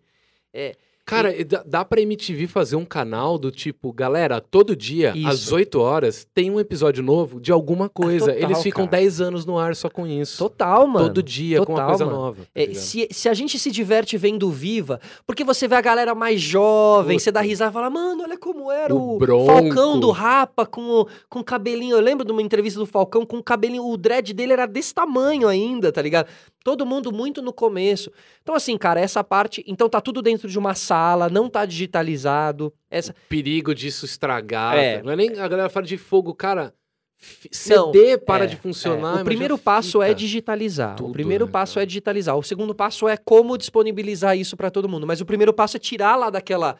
[1.07, 5.29] Cara, e dá, dá pra MTV fazer um canal do tipo, galera, todo dia, Isso.
[5.29, 8.33] às 8 horas, tem um episódio novo de alguma coisa.
[8.33, 8.97] total, Eles ficam cara.
[9.03, 10.39] 10 anos no ar só com isso.
[10.39, 11.09] total, mano.
[11.09, 12.17] todo dia com uma total, coisa mano.
[12.17, 12.43] nova.
[12.43, 16.15] tá É, se, se a gente se diverte vendo Viva, porque você vê a galera
[16.15, 17.49] mais jovem, você dá Puta.
[17.51, 19.47] risada e fala, mano, olha como era O o.
[19.47, 21.97] Falcão do Rapa com o com o cabelinho.
[21.97, 24.95] Eu lembro de uma entrevista do Falcão com o cabelinho, o dread dele era desse
[24.95, 26.29] tamanho ainda, tá ligado?
[26.65, 28.11] Todo mundo muito no começo.
[28.43, 29.63] Então, assim, cara, essa parte.
[29.67, 32.73] Então tá tudo dentro de uma sala, não tá digitalizado.
[32.91, 34.77] Essa, Perigo disso estragar.
[34.77, 35.03] É.
[35.03, 36.75] Não é nem a galera fala de fogo, cara.
[37.21, 39.19] f- Não, CD para é, de funcionar.
[39.19, 40.97] É, o primeiro passo é digitalizar.
[40.97, 41.83] Tudo, o primeiro né, passo cara?
[41.85, 42.37] é digitalizar.
[42.37, 45.07] O segundo passo é como disponibilizar isso pra todo mundo.
[45.07, 46.77] Mas o primeiro passo é tirar lá daquela.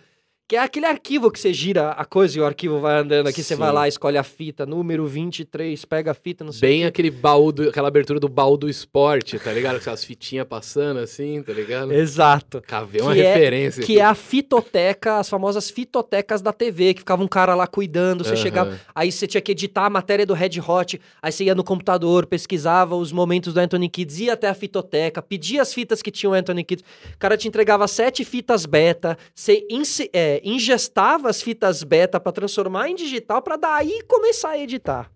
[0.47, 3.43] Que é aquele arquivo que você gira a coisa e o arquivo vai andando aqui.
[3.43, 3.61] Você Sim.
[3.61, 7.51] vai lá, escolhe a fita, número 23, pega a fita, não sei Bem aquele baú,
[7.51, 9.83] do- aquela abertura do baú do esporte, tá ligado?
[9.83, 11.95] Com as fitinhas passando assim, tá ligado?
[11.95, 12.63] Exato.
[12.67, 13.83] Cavei uma que é- referência.
[13.83, 18.23] Que é a fitoteca, as famosas fitotecas da TV, que ficava um cara lá cuidando,
[18.23, 18.43] você Aham.
[18.43, 21.65] chegava, aí você tinha que editar a matéria do Red Hot, aí você ia no
[21.65, 26.11] computador, pesquisava os momentos do Anthony Kids, ia até a fitoteca, pedia as fitas que
[26.11, 26.85] tinham o Anthony Kids,
[27.15, 32.33] o cara te entregava sete fitas beta, você inse- é, ingestava as fitas beta pra
[32.33, 35.11] transformar em digital, pra daí começar a editar,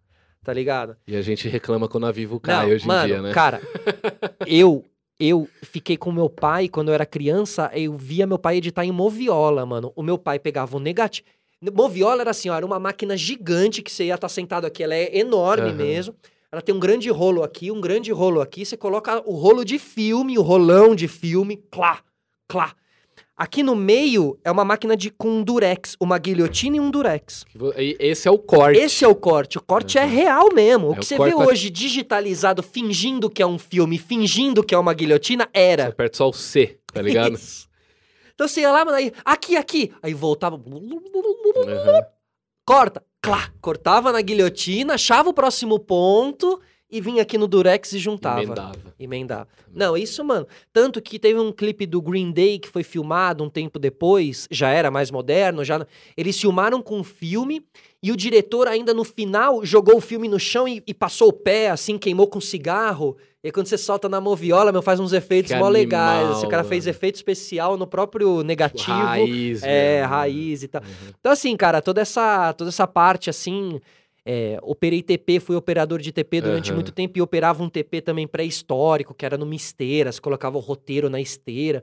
[0.45, 0.97] tá ligado?
[1.07, 3.33] E a gente reclama quando a Vivo cai Não, hoje mano, em dia, né?
[3.33, 3.61] cara,
[4.47, 4.85] eu
[5.21, 8.93] eu fiquei com meu pai quando eu era criança, eu via meu pai editar em
[8.93, 9.93] Moviola, mano.
[9.97, 11.27] O meu pai pegava o negativo.
[11.75, 14.95] Moviola era assim, ó, era uma máquina gigante que você ia estar sentado aqui, ela
[14.95, 15.77] é enorme Aham.
[15.77, 16.15] mesmo.
[16.53, 18.65] ela tem um grande rolo aqui, um grande rolo aqui.
[18.65, 21.99] Você coloca o rolo de filme, o rolão de filme, clá,
[22.49, 22.73] clá.
[23.39, 27.45] Aqui no meio é uma máquina de com um durex, uma guilhotina e um durex.
[28.01, 28.81] Esse é o corte.
[28.81, 29.59] Esse é o corte.
[29.59, 30.89] O corte é real mesmo.
[30.89, 34.65] O É que o você vê a- hoje digitalizado, fingindo que é um filme, fingindo
[34.65, 35.87] que é uma guilhotina, Você era.
[35.87, 37.35] aperta só o C, tá ligado?
[37.39, 37.69] Isso.
[38.35, 39.93] Então você ia lá, mano, aí, aqui, aqui.
[40.03, 40.57] Aí voltava.
[40.57, 41.01] Uhum.
[42.67, 43.03] Corta.
[43.23, 43.51] Clá.
[43.61, 46.61] Cortava na guilhotina, achava o próximo ponto
[46.91, 48.43] e vinha aqui no durex e juntava.
[48.43, 48.95] Emendava.
[48.99, 49.49] Emendava.
[49.75, 50.47] Não, isso, mano.
[50.73, 54.71] Tanto que teve um clipe do Green Day que foi filmado um tempo depois, já
[54.71, 55.87] era mais moderno, já
[56.17, 57.63] eles filmaram com um filme
[58.03, 61.33] e o diretor ainda no final jogou o filme no chão e, e passou o
[61.33, 63.17] pé, assim, queimou com cigarro.
[63.43, 66.19] E quando você solta na moviola, meu, faz uns efeitos Que mó legais.
[66.19, 66.97] animal, assim, o cara fez mano.
[66.97, 68.91] efeito especial no próprio negativo.
[68.91, 69.63] Raiz.
[69.63, 70.09] É, mesmo.
[70.15, 70.83] raiz e tal.
[70.83, 71.13] Uhum.
[71.21, 73.81] Então, assim, cara, toda essa, toda essa parte, assim.
[74.31, 76.75] É, operei TP, fui operador de TP durante Aham.
[76.75, 81.09] muito tempo e operava um TP também pré-histórico, que era numa esteira, colocava o roteiro
[81.09, 81.83] na esteira.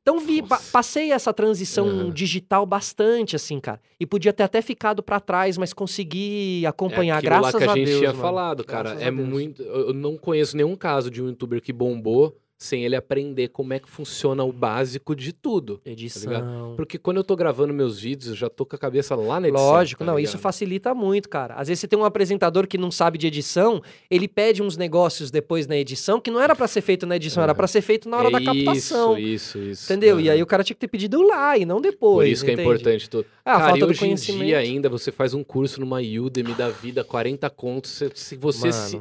[0.00, 2.10] Então, vi, pa- passei essa transição Aham.
[2.10, 3.80] digital bastante, assim, cara.
[3.98, 7.72] E podia ter até ficado pra trás, mas consegui acompanhar, é graças lá que a,
[7.72, 7.98] a gente Deus.
[7.98, 8.22] tinha mano.
[8.22, 8.90] falado, cara.
[8.90, 9.28] Graças a É Deus.
[9.28, 9.60] muito.
[9.62, 13.78] Eu não conheço nenhum caso de um youtuber que bombou sem ele aprender como é
[13.78, 15.80] que funciona o básico de tudo.
[15.82, 16.74] Edição.
[16.76, 19.48] Porque quando eu tô gravando meus vídeos, eu já tô com a cabeça lá na
[19.48, 19.66] edição.
[19.66, 20.42] Lógico, tá não, isso ligado?
[20.42, 21.54] facilita muito, cara.
[21.54, 25.30] Às vezes você tem um apresentador que não sabe de edição, ele pede uns negócios
[25.30, 27.56] depois na edição que não era pra ser feito na edição, era Aham.
[27.56, 29.16] pra ser feito na hora É da captação.
[29.16, 29.90] Isso, isso, isso.
[29.90, 30.20] Entendeu?
[30.20, 30.34] E Aham.
[30.34, 32.28] aí o cara tinha que ter pedido lá e não depois.
[32.28, 32.68] Por isso que entende?
[32.68, 33.08] é importante.
[33.08, 33.24] Tu...
[33.42, 35.98] Ah, a Cara, falta e do hoje em dia ainda você faz um curso numa
[36.00, 38.02] Udemy da vida, 40 contos.
[38.14, 39.00] Se, você se...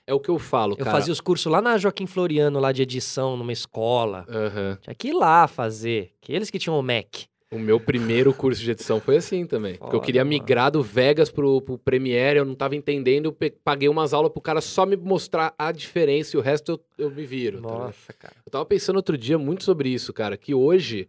[0.00, 0.04] Mano.
[0.06, 0.90] É o que eu falo, Eu cara.
[0.98, 4.24] fazia os cursos lá na Joaquim Floriano, lá de edição, numa escola.
[4.28, 4.78] Aham.
[4.80, 6.12] Tinha que ir lá fazer.
[6.20, 7.24] Que eles que tinham o Mac.
[7.52, 9.72] O meu primeiro curso de edição foi assim também.
[9.74, 10.28] porque eu Foda, queria mano.
[10.30, 14.40] migrar do Vegas pro, pro Premiere, eu não tava entendendo, eu paguei umas aulas pro
[14.40, 17.60] cara só me mostrar a diferença e o resto eu, eu me viro.
[17.60, 17.68] tá?
[17.68, 18.34] Nossa, cara.
[18.46, 21.08] Eu tava pensando outro dia muito sobre isso, cara, que hoje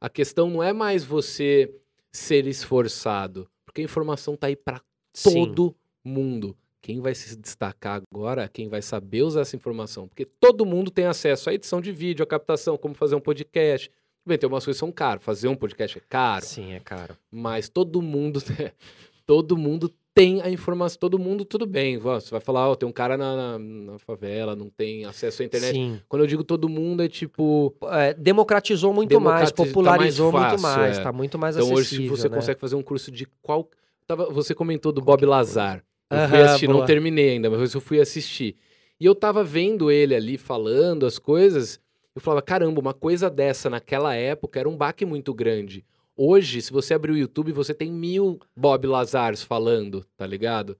[0.00, 1.72] a questão não é mais você
[2.10, 4.80] ser esforçado, porque a informação tá aí pra
[5.14, 5.32] Sim.
[5.44, 6.56] todo mundo.
[6.86, 11.06] Quem vai se destacar agora quem vai saber usar essa informação, porque todo mundo tem
[11.06, 13.90] acesso à edição de vídeo, à captação, como fazer um podcast.
[14.24, 17.16] Bem, tem umas coisas que são caras, fazer um podcast é caro, Sim, é caro.
[17.28, 18.40] mas todo mundo,
[19.26, 21.98] todo mundo tem a informação, todo mundo tudo bem.
[21.98, 25.44] Você vai falar, ó, tem um cara na, na- na favela, não tem acesso à
[25.44, 25.72] internet.
[25.74, 26.00] Sim.
[26.08, 27.74] Quando eu digo todo mundo, é tipo.
[27.90, 31.02] É, democratizou muito mais, Democratiza- tá mais popularizou muito fácil, mais, é.
[31.02, 32.36] tá muito mais Então hoje acessível, você né?
[32.36, 33.68] consegue fazer um curso de qual.
[34.06, 35.84] Tava, você comentou do Bob Lazar.
[36.10, 36.86] Eu fui assistir, não boa.
[36.86, 38.56] terminei ainda, mas eu fui assistir.
[38.98, 41.80] E eu tava vendo ele ali falando as coisas.
[42.14, 45.84] Eu falava, caramba, uma coisa dessa naquela época era um baque muito grande.
[46.16, 50.78] Hoje, se você abrir o YouTube, você tem mil Bob Lazars falando, tá ligado?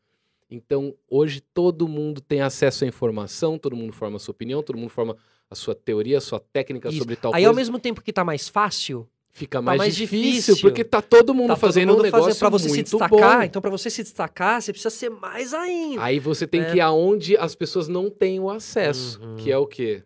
[0.51, 4.79] Então, hoje todo mundo tem acesso à informação, todo mundo forma a sua opinião, todo
[4.79, 5.17] mundo forma
[5.51, 6.99] a sua teoria, a sua técnica Isso.
[6.99, 7.49] sobre tal Aí coisa.
[7.49, 10.57] ao mesmo tempo que tá mais fácil, Fica mais, mais difícil, difícil.
[10.63, 13.37] porque tá todo mundo tá todo fazendo mundo um negócio pra você se muito destacar.
[13.39, 13.43] bom.
[13.43, 16.03] Então pra você se destacar, você precisa ser mais ainda.
[16.03, 16.65] Aí você tem É.
[16.71, 19.37] que ir aonde as pessoas não têm o acesso, Uhum.
[19.37, 20.03] que é o quê?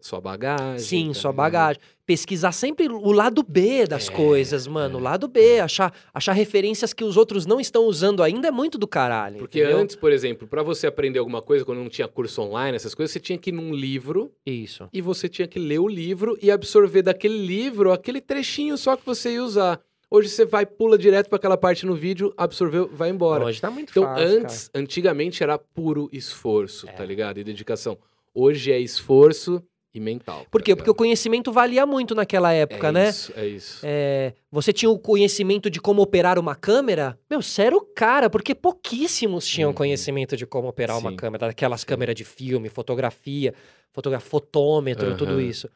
[0.00, 0.78] Sua bagagem.
[0.78, 1.80] Sim, tá sua bagagem.
[2.06, 4.96] Pesquisar sempre o lado B das É, coisas, mano.
[4.98, 5.60] O é, lado B.
[5.60, 9.38] Achar, achar referências que os outros não estão usando ainda é muito do caralho.
[9.38, 9.78] Porque entendeu?
[9.78, 13.12] antes, por exemplo, pra você aprender alguma coisa, quando não tinha curso online, essas coisas,
[13.12, 14.88] você tinha que ir num livro Isso.
[14.92, 19.06] e você tinha que ler o livro e absorver daquele livro aquele trechinho só que
[19.06, 19.80] você ia usar.
[20.12, 23.44] Hoje você vai, pula direto pra aquela parte no vídeo, absorveu, vai embora.
[23.44, 26.92] Hoje tá muito Então, fácil, antes, antigamente era puro esforço, É.
[26.92, 27.38] tá ligado?
[27.38, 27.96] E dedicação.
[28.34, 30.46] Hoje é esforço e mental.
[30.50, 30.76] Por tá quê?
[30.76, 33.08] Porque o conhecimento valia muito naquela época, é né?
[33.10, 33.80] Isso, é isso.
[33.82, 37.18] É, você tinha o conhecimento de como operar uma câmera?
[37.28, 39.74] Meu, você era o cara, porque pouquíssimos tinham Uhum.
[39.74, 41.16] conhecimento de como operar uma Sim.
[41.16, 43.52] câmera, daquelas câmeras de filme, fotografia,
[43.92, 45.42] fotogra fotômetro, tudo Aham.
[45.42, 45.68] isso.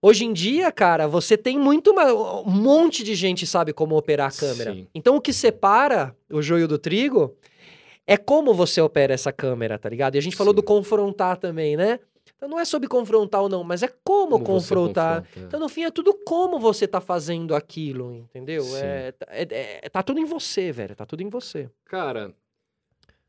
[0.00, 4.28] Hoje em dia, cara, você tem muito ma- um monte de gente sabe como operar
[4.28, 4.72] a câmera.
[4.72, 4.86] Sim.
[4.94, 7.34] Então o que separa o joio do trigo
[8.06, 10.14] é como você opera essa câmera, tá ligado?
[10.14, 10.56] E a gente falou Sim.
[10.56, 11.98] do confrontar também, né?
[12.36, 15.22] Então não é sobre confrontar ou não, mas é como, Como confrontar.
[15.22, 15.46] confronta.
[15.46, 18.62] Então, no fim, é tudo como você tá fazendo aquilo, entendeu?
[18.76, 20.94] É, é- é- tá tudo em você, velho.
[20.94, 21.70] Tá tudo em você.
[21.86, 22.34] Cara,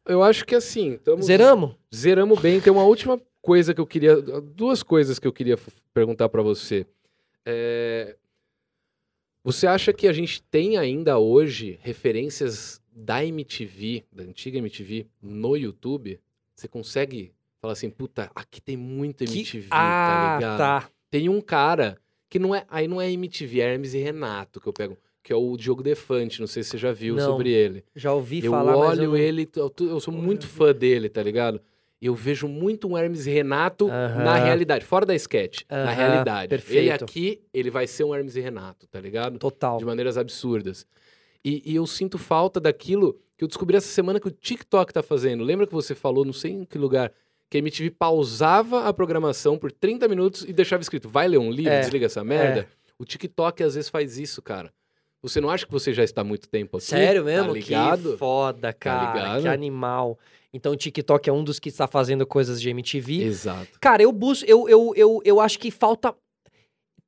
[0.05, 0.97] eu acho que assim.
[0.97, 1.75] Tamo, Zeramos?
[1.95, 2.59] Zeramos bem.
[2.59, 4.19] Tem uma última coisa que eu queria.
[4.41, 5.57] Duas coisas que eu queria
[5.93, 6.85] perguntar pra você.
[7.45, 8.15] É,
[9.43, 15.55] Você acha que a gente tem ainda hoje referências da MTV, da antiga MTV, no
[15.55, 16.19] YouTube?
[16.53, 17.31] Você consegue
[17.61, 20.57] falar assim, puta, aqui tem muito Que- MTV, ah, tá ligado?
[20.57, 20.89] tá.
[21.09, 21.97] Tem um cara
[22.29, 22.65] que não é.
[22.69, 24.97] Aí não é MTV, é Hermes e Renato que eu pego.
[25.23, 26.39] que é o Diogo Defante.
[26.39, 27.25] Não sei se você já viu Não.
[27.25, 27.83] sobre ele.
[27.93, 29.49] Já ouvi eu falar, olho eu não- ele,
[29.81, 31.59] eu, sou muito fã dele, tá ligado?
[32.01, 36.53] Eu vejo muito um Hermes Renato na realidade, fora da sketch, na realidade.
[36.53, 37.03] Ele perfeito.
[37.03, 39.37] aqui, ele vai ser um Hermes Renato, tá ligado?
[39.37, 39.77] Total.
[39.77, 40.85] De maneiras absurdas.
[41.43, 45.03] E, e eu sinto falta daquilo que eu descobri essa semana que o TikTok tá
[45.03, 45.43] fazendo.
[45.43, 47.11] Lembra que você falou, não sei em que lugar,
[47.49, 51.49] que a MTV pausava a programação por 30 minutos e deixava escrito, vai ler um
[51.51, 52.67] livro, É, desliga essa merda?
[52.99, 54.71] O TikTok às vezes faz isso, cara.
[55.21, 56.85] Você não acha que você já está muito tempo aqui?
[56.85, 57.47] Sério mesmo?
[57.47, 58.11] Tá ligado?
[58.11, 59.13] Que foda, cara.
[59.13, 59.41] ligado?
[59.41, 60.17] Que animal.
[60.53, 63.23] Então o TikTok é um dos que está fazendo coisas de MTV.
[63.23, 63.79] Exato.
[63.79, 66.13] Cara, eu busco, eu, eu, eu, eu acho que falta.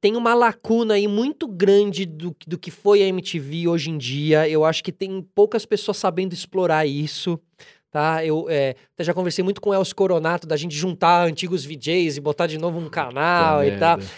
[0.01, 4.47] Tem uma lacuna aí muito grande do, do que foi a MTV hoje em dia.
[4.47, 7.39] Eu acho que tem poucas pessoas sabendo explorar isso.
[7.91, 8.23] Tá?
[8.23, 12.17] Eu é, até já conversei muito com o Elcio Coronato da gente juntar antigos VJs
[12.17, 13.97] e botar de novo um canal e Puta tal.
[13.97, 14.11] merda.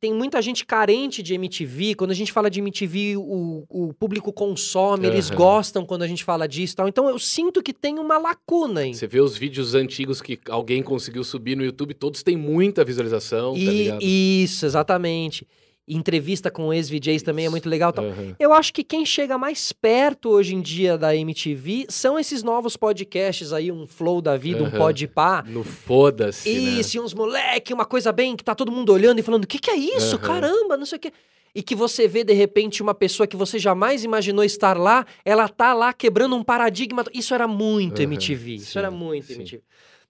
[0.00, 1.96] Tem muita gente carente de MTV.
[1.96, 5.36] Quando a gente fala de MTV, o, o público consome, eles Aham.
[5.36, 6.86] gostam quando a gente fala disso e tal.
[6.86, 8.94] Então eu sinto que tem uma lacuna aí.
[8.94, 13.54] Você vê os vídeos antigos que alguém conseguiu subir no YouTube, todos têm muita visualização,
[13.54, 14.00] tá E- ligado?
[14.00, 15.44] isso, exatamente.
[15.88, 17.92] Entrevista com ex-VJs também é muito legal.
[17.92, 18.04] tal.
[18.04, 18.36] Aham.
[18.38, 22.76] Eu acho que quem chega mais perto hoje em dia da MTV são esses novos
[22.76, 24.78] podcasts aí, um flow da vida, um Aham.
[24.78, 25.44] podpá.
[25.46, 26.70] No foda-se, né?
[26.78, 29.46] Isso, e uns moleque, uma coisa bem que tá todo mundo olhando e falando: o
[29.46, 30.16] que, que é isso?
[30.16, 30.26] Aham.
[30.26, 31.12] Caramba, não sei o quê.
[31.54, 35.48] E que você vê, de repente, uma pessoa que você jamais imaginou estar lá, ela
[35.48, 37.04] tá lá quebrando um paradigma.
[37.12, 38.54] Isso era muito Aham, MTV.
[38.54, 39.34] Isso sim, era muito sim.
[39.34, 39.62] MTV.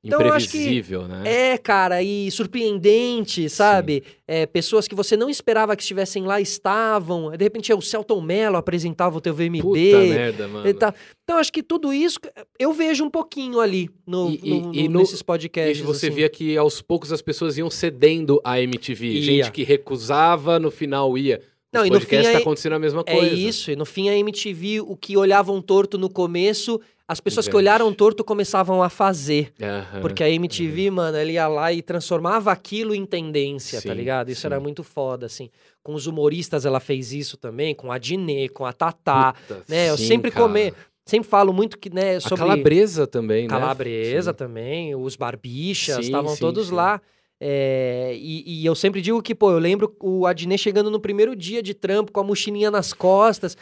[0.05, 1.23] Então, acho que Imprevisível, né?
[1.27, 4.03] É, cara, e surpreendente, sabe?
[4.27, 7.31] É, pessoas que você não esperava que estivessem lá estavam.
[7.37, 9.61] De repente, o Celton Mello apresentava o teu VMB.
[9.61, 10.69] Puta merda, mano.
[10.69, 10.71] e.
[10.71, 12.19] Então, acho que tudo isso
[12.59, 15.85] eu vejo um pouquinho ali no, E- e- no- e no- nesses E podcasts.
[15.85, 16.15] você assim.
[16.17, 19.07] via que aos poucos as pessoas iam cedendo à MTV.
[19.09, 19.23] Ia.
[19.23, 21.41] Gente que recusava, no final ia.
[21.73, 23.35] Não, Os e no fim tá aí- acontecendo a mesma É coisa.
[23.35, 27.57] isso, e no fim a MTV, o que olhavam torto no começo, as pessoas que
[27.57, 29.55] olharam torto começavam a fazer.
[30.03, 34.29] Porque a MTV, mano, ele ia lá e transformava aquilo em tendência, tá Sim, ligado?
[34.31, 34.47] Isso sim.
[34.47, 35.49] era muito foda, assim.
[35.83, 39.89] Com os humoristas ela fez isso também, com a Dinê, com a Tatá, Puta, né?
[39.89, 40.45] Eu sim, sempre cara.
[40.45, 40.75] come,
[41.07, 43.49] sempre falo muito que, né, A sobre calabresa também, né?
[43.49, 47.01] Calabresa também, os barbichas, estavam todos lá.
[47.41, 51.35] É, e, e eu sempre digo que, pô, eu lembro o Adnet chegando no primeiro
[51.35, 53.57] dia de trampo com a mochilinha nas costas.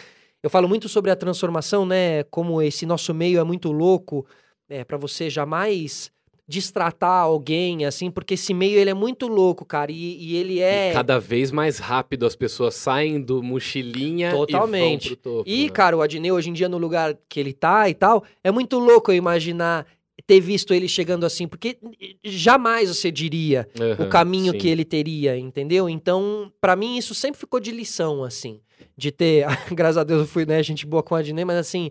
[0.46, 2.22] Eu falo muito sobre a transformação, né?
[2.30, 4.24] Como esse nosso meio é muito louco,
[4.68, 6.12] é, para você jamais
[6.46, 10.90] destratar alguém, assim, porque esse meio ele é muito louco, cara, e, e ele é.
[10.90, 15.06] E cada vez mais rápido as pessoas saem do mochilinha Totalmente.
[15.06, 15.50] e vão pro topo.
[15.50, 15.70] E, né?
[15.70, 18.78] cara, o Adnei hoje em dia no lugar que ele tá e tal, é muito
[18.78, 19.84] louco eu imaginar
[20.28, 21.76] ter visto ele chegando assim, porque
[22.22, 23.68] jamais você diria
[23.98, 24.58] o Aham, caminho sim.
[24.58, 25.88] que ele teria, entendeu?
[25.88, 28.60] Então, pra mim isso sempre ficou de lição assim,
[28.96, 31.90] de ter, graças a Deus eu fui, né, gente boa com o Adnei, mas assim,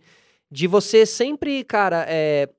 [0.51, 2.49] de você sempre, cara, é,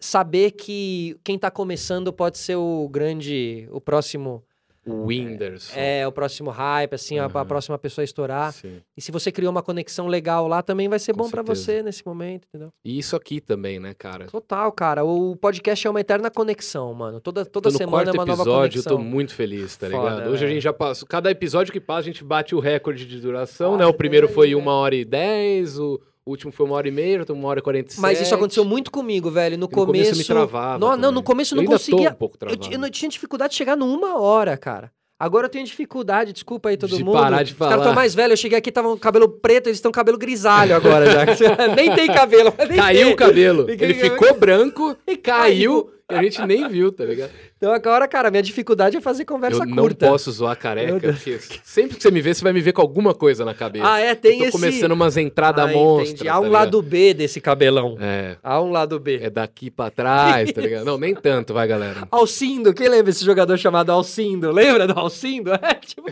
[0.00, 4.44] saber que quem tá começando pode ser o grande, o próximo,
[4.86, 5.72] O Whindersson.
[5.78, 7.44] é, o próximo hype, assim, a- a, Aham.
[7.46, 8.52] próxima pessoa a estourar.
[8.52, 8.80] Sim.
[8.96, 11.62] E se você criou uma conexão legal lá, também vai ser Com bom pra certeza.
[11.64, 12.70] você nesse momento, entendeu?
[12.84, 14.26] E isso aqui também, né, cara?
[14.26, 15.04] Total, cara.
[15.04, 17.20] O podcast é uma eterna conexão, mano.
[17.20, 18.96] Toda, toda no semana é uma nova episódio, eu conexão.
[18.96, 20.30] tô muito feliz, tá Foda, ligado?
[20.30, 20.54] Hoje a velho.
[20.54, 21.06] gente já passou.
[21.06, 23.86] Cada episódio que passa, a gente bate o recorde de duração, Ah, né?
[23.86, 27.18] O primeiro foi aí, uma hora e dez, o último foi uma hora e meia,
[27.20, 28.00] outro uma hora e quarenta e.
[28.00, 29.56] Mas isso aconteceu muito comigo, velho.
[29.56, 30.18] No No começo começo.
[30.18, 30.78] me travava.
[30.78, 32.10] Não, não, no começo eu não conseguia.
[32.10, 34.90] Tô um pouco Eu, eu não tinha dificuldade de chegar numa hora, cara.
[35.20, 37.14] Agora eu tenho dificuldade, desculpa aí todo De mundo.
[37.14, 37.82] parar de Os caras falar.
[37.82, 41.06] estão mais velhos, eu cheguei aqui, estavam com cabelo preto, eles estão cabelo grisalho agora
[41.10, 41.24] já.
[41.74, 42.54] nem tem cabelo.
[42.68, 43.12] nem Caiu tem.
[43.12, 43.66] o cabelo.
[43.68, 45.82] Ele ficou branco e caiu.
[45.86, 45.97] caiu.
[46.10, 47.30] E a gente nem viu, tá ligado?
[47.58, 50.06] Então agora, cara, minha dificuldade é fazer conversa eu não curta.
[50.06, 53.12] posso zoar careca, porque sempre que você me vê, você vai me ver com alguma
[53.12, 53.86] coisa na cabeça.
[53.86, 54.14] Ah, é?
[54.14, 54.52] Tem eu tô esse...
[54.52, 56.10] começando umas entradas Ah, monstras.
[56.12, 56.28] entendi.
[56.28, 56.52] Há tá um ligado?
[56.64, 57.98] lado B desse cabelão.
[58.00, 59.18] É, Há um lado B.
[59.22, 60.84] é daqui pra trás, tá ligado?
[60.86, 62.08] Não, nem tanto, vai, galera.
[62.10, 64.50] Alcindo, quem lembra esse jogador chamado Alcindo?
[64.50, 65.50] Lembra do Alcindo?
[65.60, 66.08] É, tipo,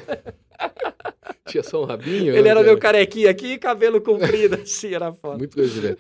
[1.47, 2.33] Tinha só um rabinho.
[2.35, 2.67] ele né, era cara?
[2.67, 5.39] meu carequinha aqui cabelo comprido, assim, era foda.
[5.39, 5.99] Muito ver.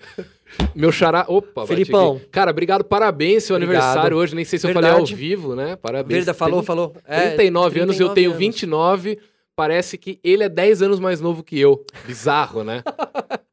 [0.74, 1.24] Meu xará.
[1.28, 2.20] Opa, Felipão.
[2.30, 3.76] Cara, obrigado, parabéns, seu Obrigado.
[3.82, 4.34] aniversário hoje.
[4.34, 5.12] Nem sei se eu falei Verdade.
[5.12, 5.76] ao vivo, né?
[5.76, 6.16] Parabéns.
[6.24, 6.94] Verda falou, Tem falou.
[7.06, 8.38] É, 39 anos, eu 39 tenho anos.
[8.38, 9.18] 29.
[9.56, 11.82] Parece que ele é 10 anos mais novo que eu.
[12.06, 12.82] Bizarro, né?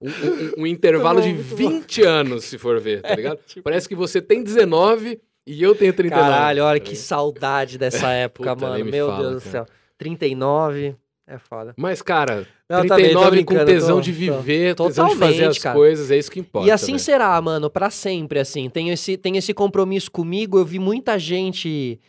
[0.03, 3.39] Um, um- um intervalo bom, de muito 20 anos, se for ver, tá ligado?
[3.47, 5.17] tipo- Parece que você tem 19
[5.47, 6.29] e eu tenho 39.
[6.29, 8.83] Caralho, olha tá que saudade dessa época, Puta, mano.
[8.83, 9.65] me Meu fala, Deus do cara.
[9.65, 9.75] céu.
[9.97, 10.93] 39,
[11.27, 11.73] é foda.
[11.77, 15.07] Mas, cara, Não, tá bem, tô 39 com brincando, tesão tô- de tô- viver, tesão
[15.07, 15.75] de fazer as cara.
[15.75, 16.67] coisas, é isso que importa.
[16.67, 16.99] E assim velho.
[16.99, 18.69] será, mano, pra sempre, assim.
[18.69, 20.57] Tenho esse, tenho esse compromisso comigo.
[20.57, 21.99] Eu vi muita gente,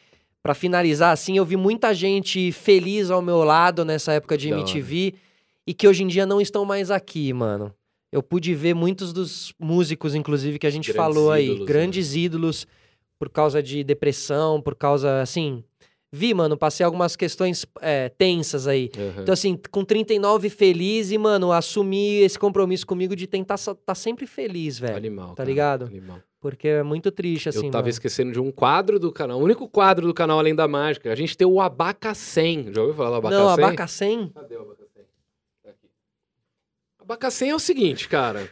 [0.42, 4.50] Pra finalizar, assim, eu vi muita gente feliz ao meu lado nessa época de.
[4.50, 5.14] MTV.
[5.66, 7.72] e que hoje em dia não estão mais aqui, mano.
[8.12, 11.66] Eu pude ver muitos dos músicos, inclusive, que a gente Grandes falou aí, ídolos, né?
[11.66, 12.66] grandes ídolos,
[13.18, 15.64] por causa de depressão, por causa, assim.
[16.16, 18.88] Vi, mano, passei algumas questões é, tensas aí.
[18.96, 19.22] Aham.
[19.22, 23.96] Então, assim, com 39 feliz e, mano, assumir esse compromisso comigo de tentar estar tá
[23.96, 24.96] sempre feliz, velho.
[24.96, 25.30] Animal.
[25.30, 25.86] tá cara, ligado?
[25.86, 26.20] Animal.
[26.40, 27.88] Porque é muito triste, assim, eu tava mano.
[27.88, 31.10] esquecendo de um quadro do canal, o único quadro do canal além da mágica.
[31.10, 32.72] A gente tem o Abacacém.
[32.72, 33.44] Já ouviu falar do Abacacém?
[33.44, 34.28] Não, abacacém?
[34.28, 35.04] Cadê o Abacacém?
[35.64, 35.88] Tá aqui.
[37.00, 38.48] Abacacém é o seguinte, cara.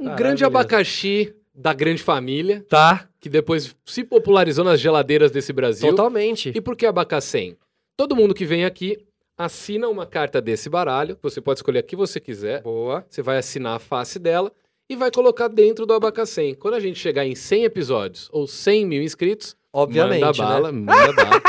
[0.00, 0.46] Um Caralho, grande beleza.
[0.46, 3.08] abacaxi da grande família, Tá.
[3.22, 5.88] Que depois se popularizou nas geladeiras desse Brasil.
[5.90, 6.52] Totalmente.
[6.52, 7.56] E por que abacacém?
[7.96, 8.98] Todo mundo que vem aqui
[9.38, 12.62] assina uma carta desse baralho, você pode escolher a que você quiser.
[12.62, 13.06] Boa.
[13.08, 14.52] Você vai assinar a face dela
[14.90, 16.52] e vai colocar dentro do abacacém.
[16.52, 20.48] Quando a gente chegar em 100 episódios ou 100 mil inscritos, Obviamente, manda né?
[20.48, 21.42] bala, manda bala.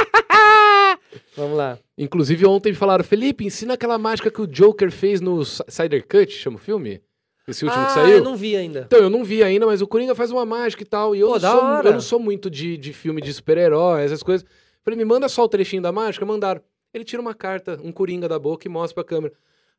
[1.35, 1.79] Vamos lá.
[1.97, 6.57] Inclusive ontem falaram, Felipe, ensina aquela mágica que o Joker fez no Cider Cut, chama
[6.57, 7.01] o filme?
[7.47, 8.17] Esse último ah, que saiu?
[8.17, 8.83] eu não vi ainda.
[8.85, 11.15] Então, eu não vi ainda, mas o Coringa faz uma mágica e tal.
[11.15, 11.87] E eu, Pô, não, sou, hora.
[11.89, 14.47] eu não sou muito de, de filme de super-herói, essas coisas.
[14.81, 16.25] Falei, me manda só o trechinho da mágica.
[16.25, 16.61] Mandaram.
[16.93, 19.33] Ele tira uma carta, um Coringa da boca e mostra pra câmera.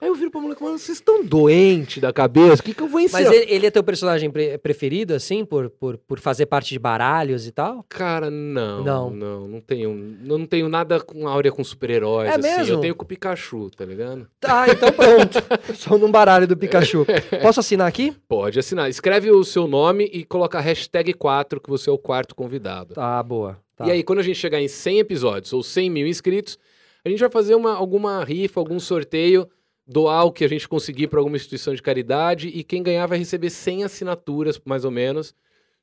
[0.05, 2.61] Aí eu viro pro moleque, mano, vocês estão doentes da cabeça?
[2.61, 3.23] O que, que eu vou ensinar?
[3.23, 6.79] Mas ele, ele é teu personagem pre- preferido, assim, por, por, por fazer parte de
[6.79, 7.83] baralhos e tal?
[7.89, 8.85] Cara, não.
[8.85, 9.09] Não.
[9.09, 9.95] Não, não, tenho.
[10.21, 12.29] Não tenho nada com áurea com super-heróis.
[12.29, 12.43] É assim.
[12.43, 12.75] mesmo?
[12.75, 14.29] Eu tenho com o Pikachu, tá ligado?
[14.39, 15.39] Tá, então pronto.
[15.75, 17.07] Só num baralho do Pikachu.
[17.41, 18.15] Posso assinar aqui?
[18.29, 18.91] Pode assinar.
[18.91, 22.93] Escreve o seu nome e coloca a hashtag 4, que você é o quarto convidado.
[22.93, 23.59] Tá, boa.
[23.75, 23.87] Tá.
[23.87, 26.59] E aí, quando a gente chegar em 100 episódios ou 100 mil inscritos,
[27.03, 29.49] a gente vai fazer uma, alguma rifa, algum sorteio,
[29.87, 33.19] doar o que a gente conseguir para alguma instituição de caridade e quem ganhar vai
[33.19, 35.35] receber 100 assinaturas, mais ou menos,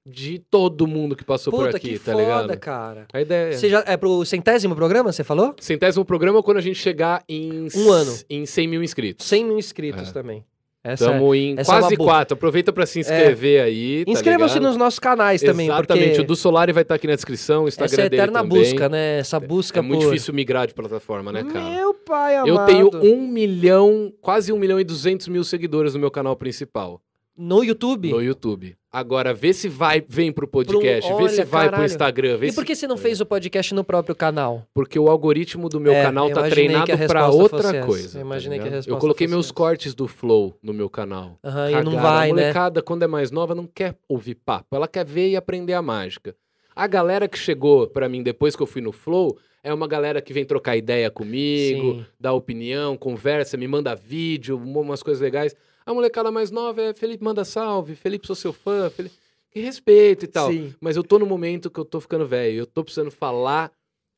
[0.04, 2.60] de todo mundo que passou por Puta, aqui, que tá foda, ligado?
[2.60, 3.08] cara.
[3.14, 3.52] A ideia é...
[3.58, 5.56] Você já, é pro centésimo programa, você falou?
[5.60, 7.68] Centésimo programa quando a gente chegar em...
[7.76, 8.12] Um ano.
[8.28, 9.28] Em 100 mil inscritos.
[9.28, 10.12] 100 mil inscritos É.
[10.12, 10.44] também.
[10.84, 12.10] Essa é- Estamos em é quase boa.
[12.10, 12.34] quatro.
[12.34, 16.08] Aproveita para se inscrever aí, tá Inscreva-se nos nossos canais também, Exatamente.
[16.10, 18.22] porque O do Solari vai estar aqui na descrição, o Instagram essa é a dele
[18.24, 18.60] eterna também.
[18.64, 19.20] busca, né?
[19.20, 20.12] Essa busca É muito por...
[20.12, 21.70] difícil migrar de plataforma, né, cara?
[21.70, 22.48] Meu pai amado.
[22.50, 27.00] Eu tenho um milhão, quase um milhão e duzentos mil seguidores no meu canal principal,
[27.42, 28.10] No YouTube?
[28.12, 28.76] no YouTube.
[28.92, 31.86] Agora, vê se vai, vem pro podcast, Pro- vê se olha, vai pro caralho.
[31.86, 32.56] Instagram, vê E se...
[32.56, 34.66] por que você não fez o podcast no próprio canal?
[34.74, 38.10] Porque o algoritmo do meu É, canal tá treinado a resposta outra coisa.
[38.10, 39.54] Eu tá imaginei que a resposta Eu coloquei fosse meus essa.
[39.54, 41.40] cortes do Flow no meu canal.
[41.44, 42.42] Aham, e não vai, a né?
[42.42, 44.76] molecada, quando é mais nova, não quer ouvir papo.
[44.76, 46.36] Ela quer ver e aprender a mágica.
[46.76, 50.22] A galera que chegou pra mim depois que eu fui no Flow é uma galera
[50.22, 52.06] que vem trocar ideia comigo, Sim.
[52.20, 55.56] dá opinião, conversa, me manda vídeo, um- umas coisas legais.
[55.86, 59.16] A molecada mais nova é Felipe manda salve, Felipe sou seu fã, Felipe...
[59.52, 60.50] que respeito e tal.
[60.52, 60.74] Sim.
[60.80, 63.72] Mas eu tô no momento que eu tô ficando velho, eu tô precisando falar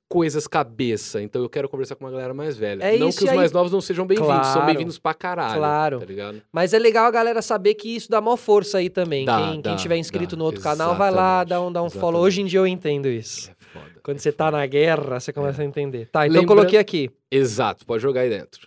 [0.10, 2.84] coisas cabeça, então eu quero conversar com uma galera mais velha.
[2.84, 4.68] É não isso, que os aí- mais novos não sejam bem-vindos, são Claro.
[4.68, 6.00] bem-vindos pra caralho, Claro.
[6.02, 6.34] tá?
[6.52, 9.26] Mas é legal a galera saber que isso dá maior força aí também.
[9.26, 10.40] Dá, quem, quem dá, tiver inscrito dá.
[10.40, 12.20] no outro canal, vai lá, Exatamente, dá um, dá um follow.
[12.20, 12.26] exatamente.
[12.28, 13.50] Hoje em dia eu entendo isso.
[13.50, 13.86] É foda.
[14.04, 16.08] Quando você tá na guerra, você começa a entender.
[16.12, 17.10] Tá, então eu Lembra- coloquei aqui.
[17.32, 18.62] Exato, pode jogar aí dentro.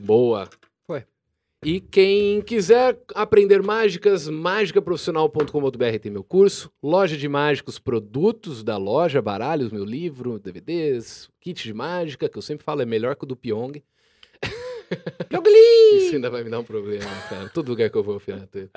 [0.00, 0.48] Boa.
[1.64, 6.72] E quem quiser aprender mágicas, mágicaprofissional.com.br tem meu curso.
[6.82, 12.42] Loja de mágicos, produtos da loja, baralhos, meu livro, DVDs, kit de mágica, que eu
[12.42, 13.80] sempre falo é melhor que o do Pyong.
[15.98, 17.48] Isso ainda vai me dar um problema, cara.
[17.48, 18.68] Todo lugar que eu vou, Fernando.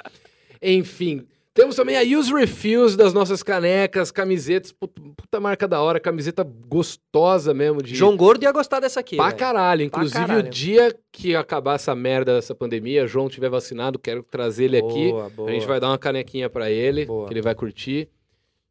[0.62, 1.26] Enfim,
[1.56, 7.54] temos também a Use Refuse das nossas canecas, camisetas, puta, marca da hora, camiseta gostosa
[7.54, 9.16] mesmo de João Gordo ia gostar dessa aqui.
[9.16, 9.38] Pra velho.
[9.38, 9.82] caralho.
[9.84, 10.46] Inclusive, caralho.
[10.46, 15.10] o dia que acabar essa merda dessa pandemia, João tiver vacinado, quero trazer ele aqui.
[15.12, 15.50] Boa, boa.
[15.50, 17.26] A gente vai dar uma canequinha pra ele, Boa.
[17.26, 18.10] que ele vai curtir.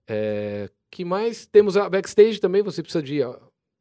[0.07, 1.47] É, que mais?
[1.47, 3.35] Temos a backstage também, você precisa de ó,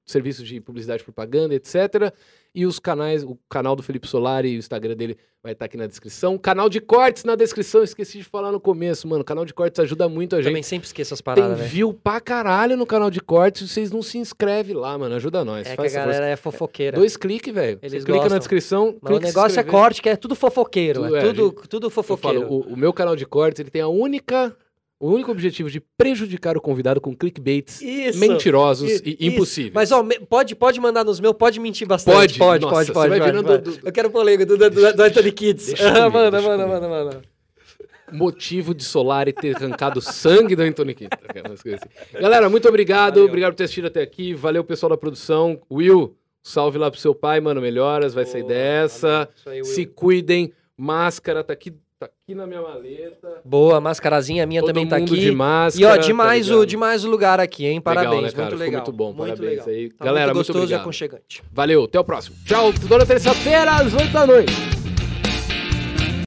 [0.05, 2.13] serviço de publicidade e propaganda, etc.
[2.55, 5.75] E os canais, o canal do Felipe Solari e o Instagram dele vai estar aqui
[5.75, 6.37] na descrição.
[6.37, 9.21] Canal de cortes na descrição, esqueci de falar no começo, mano.
[9.23, 10.51] O canal de cortes ajuda muito a gente.
[10.51, 11.69] também sempre esqueço as Tem paradas, velho.
[11.69, 15.15] view pra caralho no canal de cortes, vocês não se inscrevem lá, mano.
[15.15, 15.61] Ajuda nós.
[15.65, 16.17] É que a faz essa força.
[16.19, 16.95] galera é fofoqueira.
[16.97, 17.79] Dois cliques, velho.
[17.81, 18.97] Eles clica na descrição.
[19.01, 21.01] Mas o negócio é corte, que é tudo fofoqueiro.
[21.01, 22.41] Tudo- é, é, tudo, tudo Eu fofoqueiro.
[22.41, 24.55] falo, o, o meu canal de cortes, ele tem a única,
[25.03, 28.17] o único objetivo de prejudicar o convidado com clickbaits Isso.
[28.19, 29.73] mentirosos Isso, e impossíveis.
[29.73, 32.15] Mas, ó, pode, pode mandar nos meus, pode mentir bastante.
[32.15, 32.39] Pode?
[32.39, 33.09] pode, Nossa, pode, pode.
[33.09, 33.79] vai pode, pode.
[33.81, 35.65] do- Eu quero polêmica do, do, do, do Anthony Kids.
[35.67, 37.21] Deixa comigo, manda, deixa manda, manda, manda.
[38.13, 40.93] Motivo de Solari ter arrancado sangue do Anthony
[41.61, 42.21] coisas assim.
[42.21, 43.15] Galera, muito obrigado.
[43.15, 43.25] Valeu.
[43.27, 44.33] Obrigado por ter assistido até aqui.
[44.33, 45.59] Valeu, pessoal da produção.
[45.69, 47.59] Will, salve lá pro seu pai, mano.
[47.59, 49.27] Melhoras, vai sair dessa.
[49.45, 49.65] Aí.
[49.65, 50.53] Se cuidem.
[50.77, 51.73] Máscara, tá aqui.
[52.33, 53.41] Tá aqui na minha maleta.
[53.45, 55.05] Boa, mascarazinha minha Todo também tá aqui.
[55.19, 55.93] de E máscara.
[55.93, 57.79] ó, demais, tá o, demais o lugar aqui, hein?
[57.79, 58.81] Parabéns, Legal, né, muito Ficou legal.
[58.81, 59.67] muito bom, parabéns legal.
[59.67, 59.89] aí.
[59.89, 60.81] Tá Galera, muito muito gostoso e obrigado.
[60.81, 61.43] aconchegante.
[61.51, 62.35] Valeu, até o próximo.
[62.45, 64.72] Tchau, toda terça-feira às 8 da noite.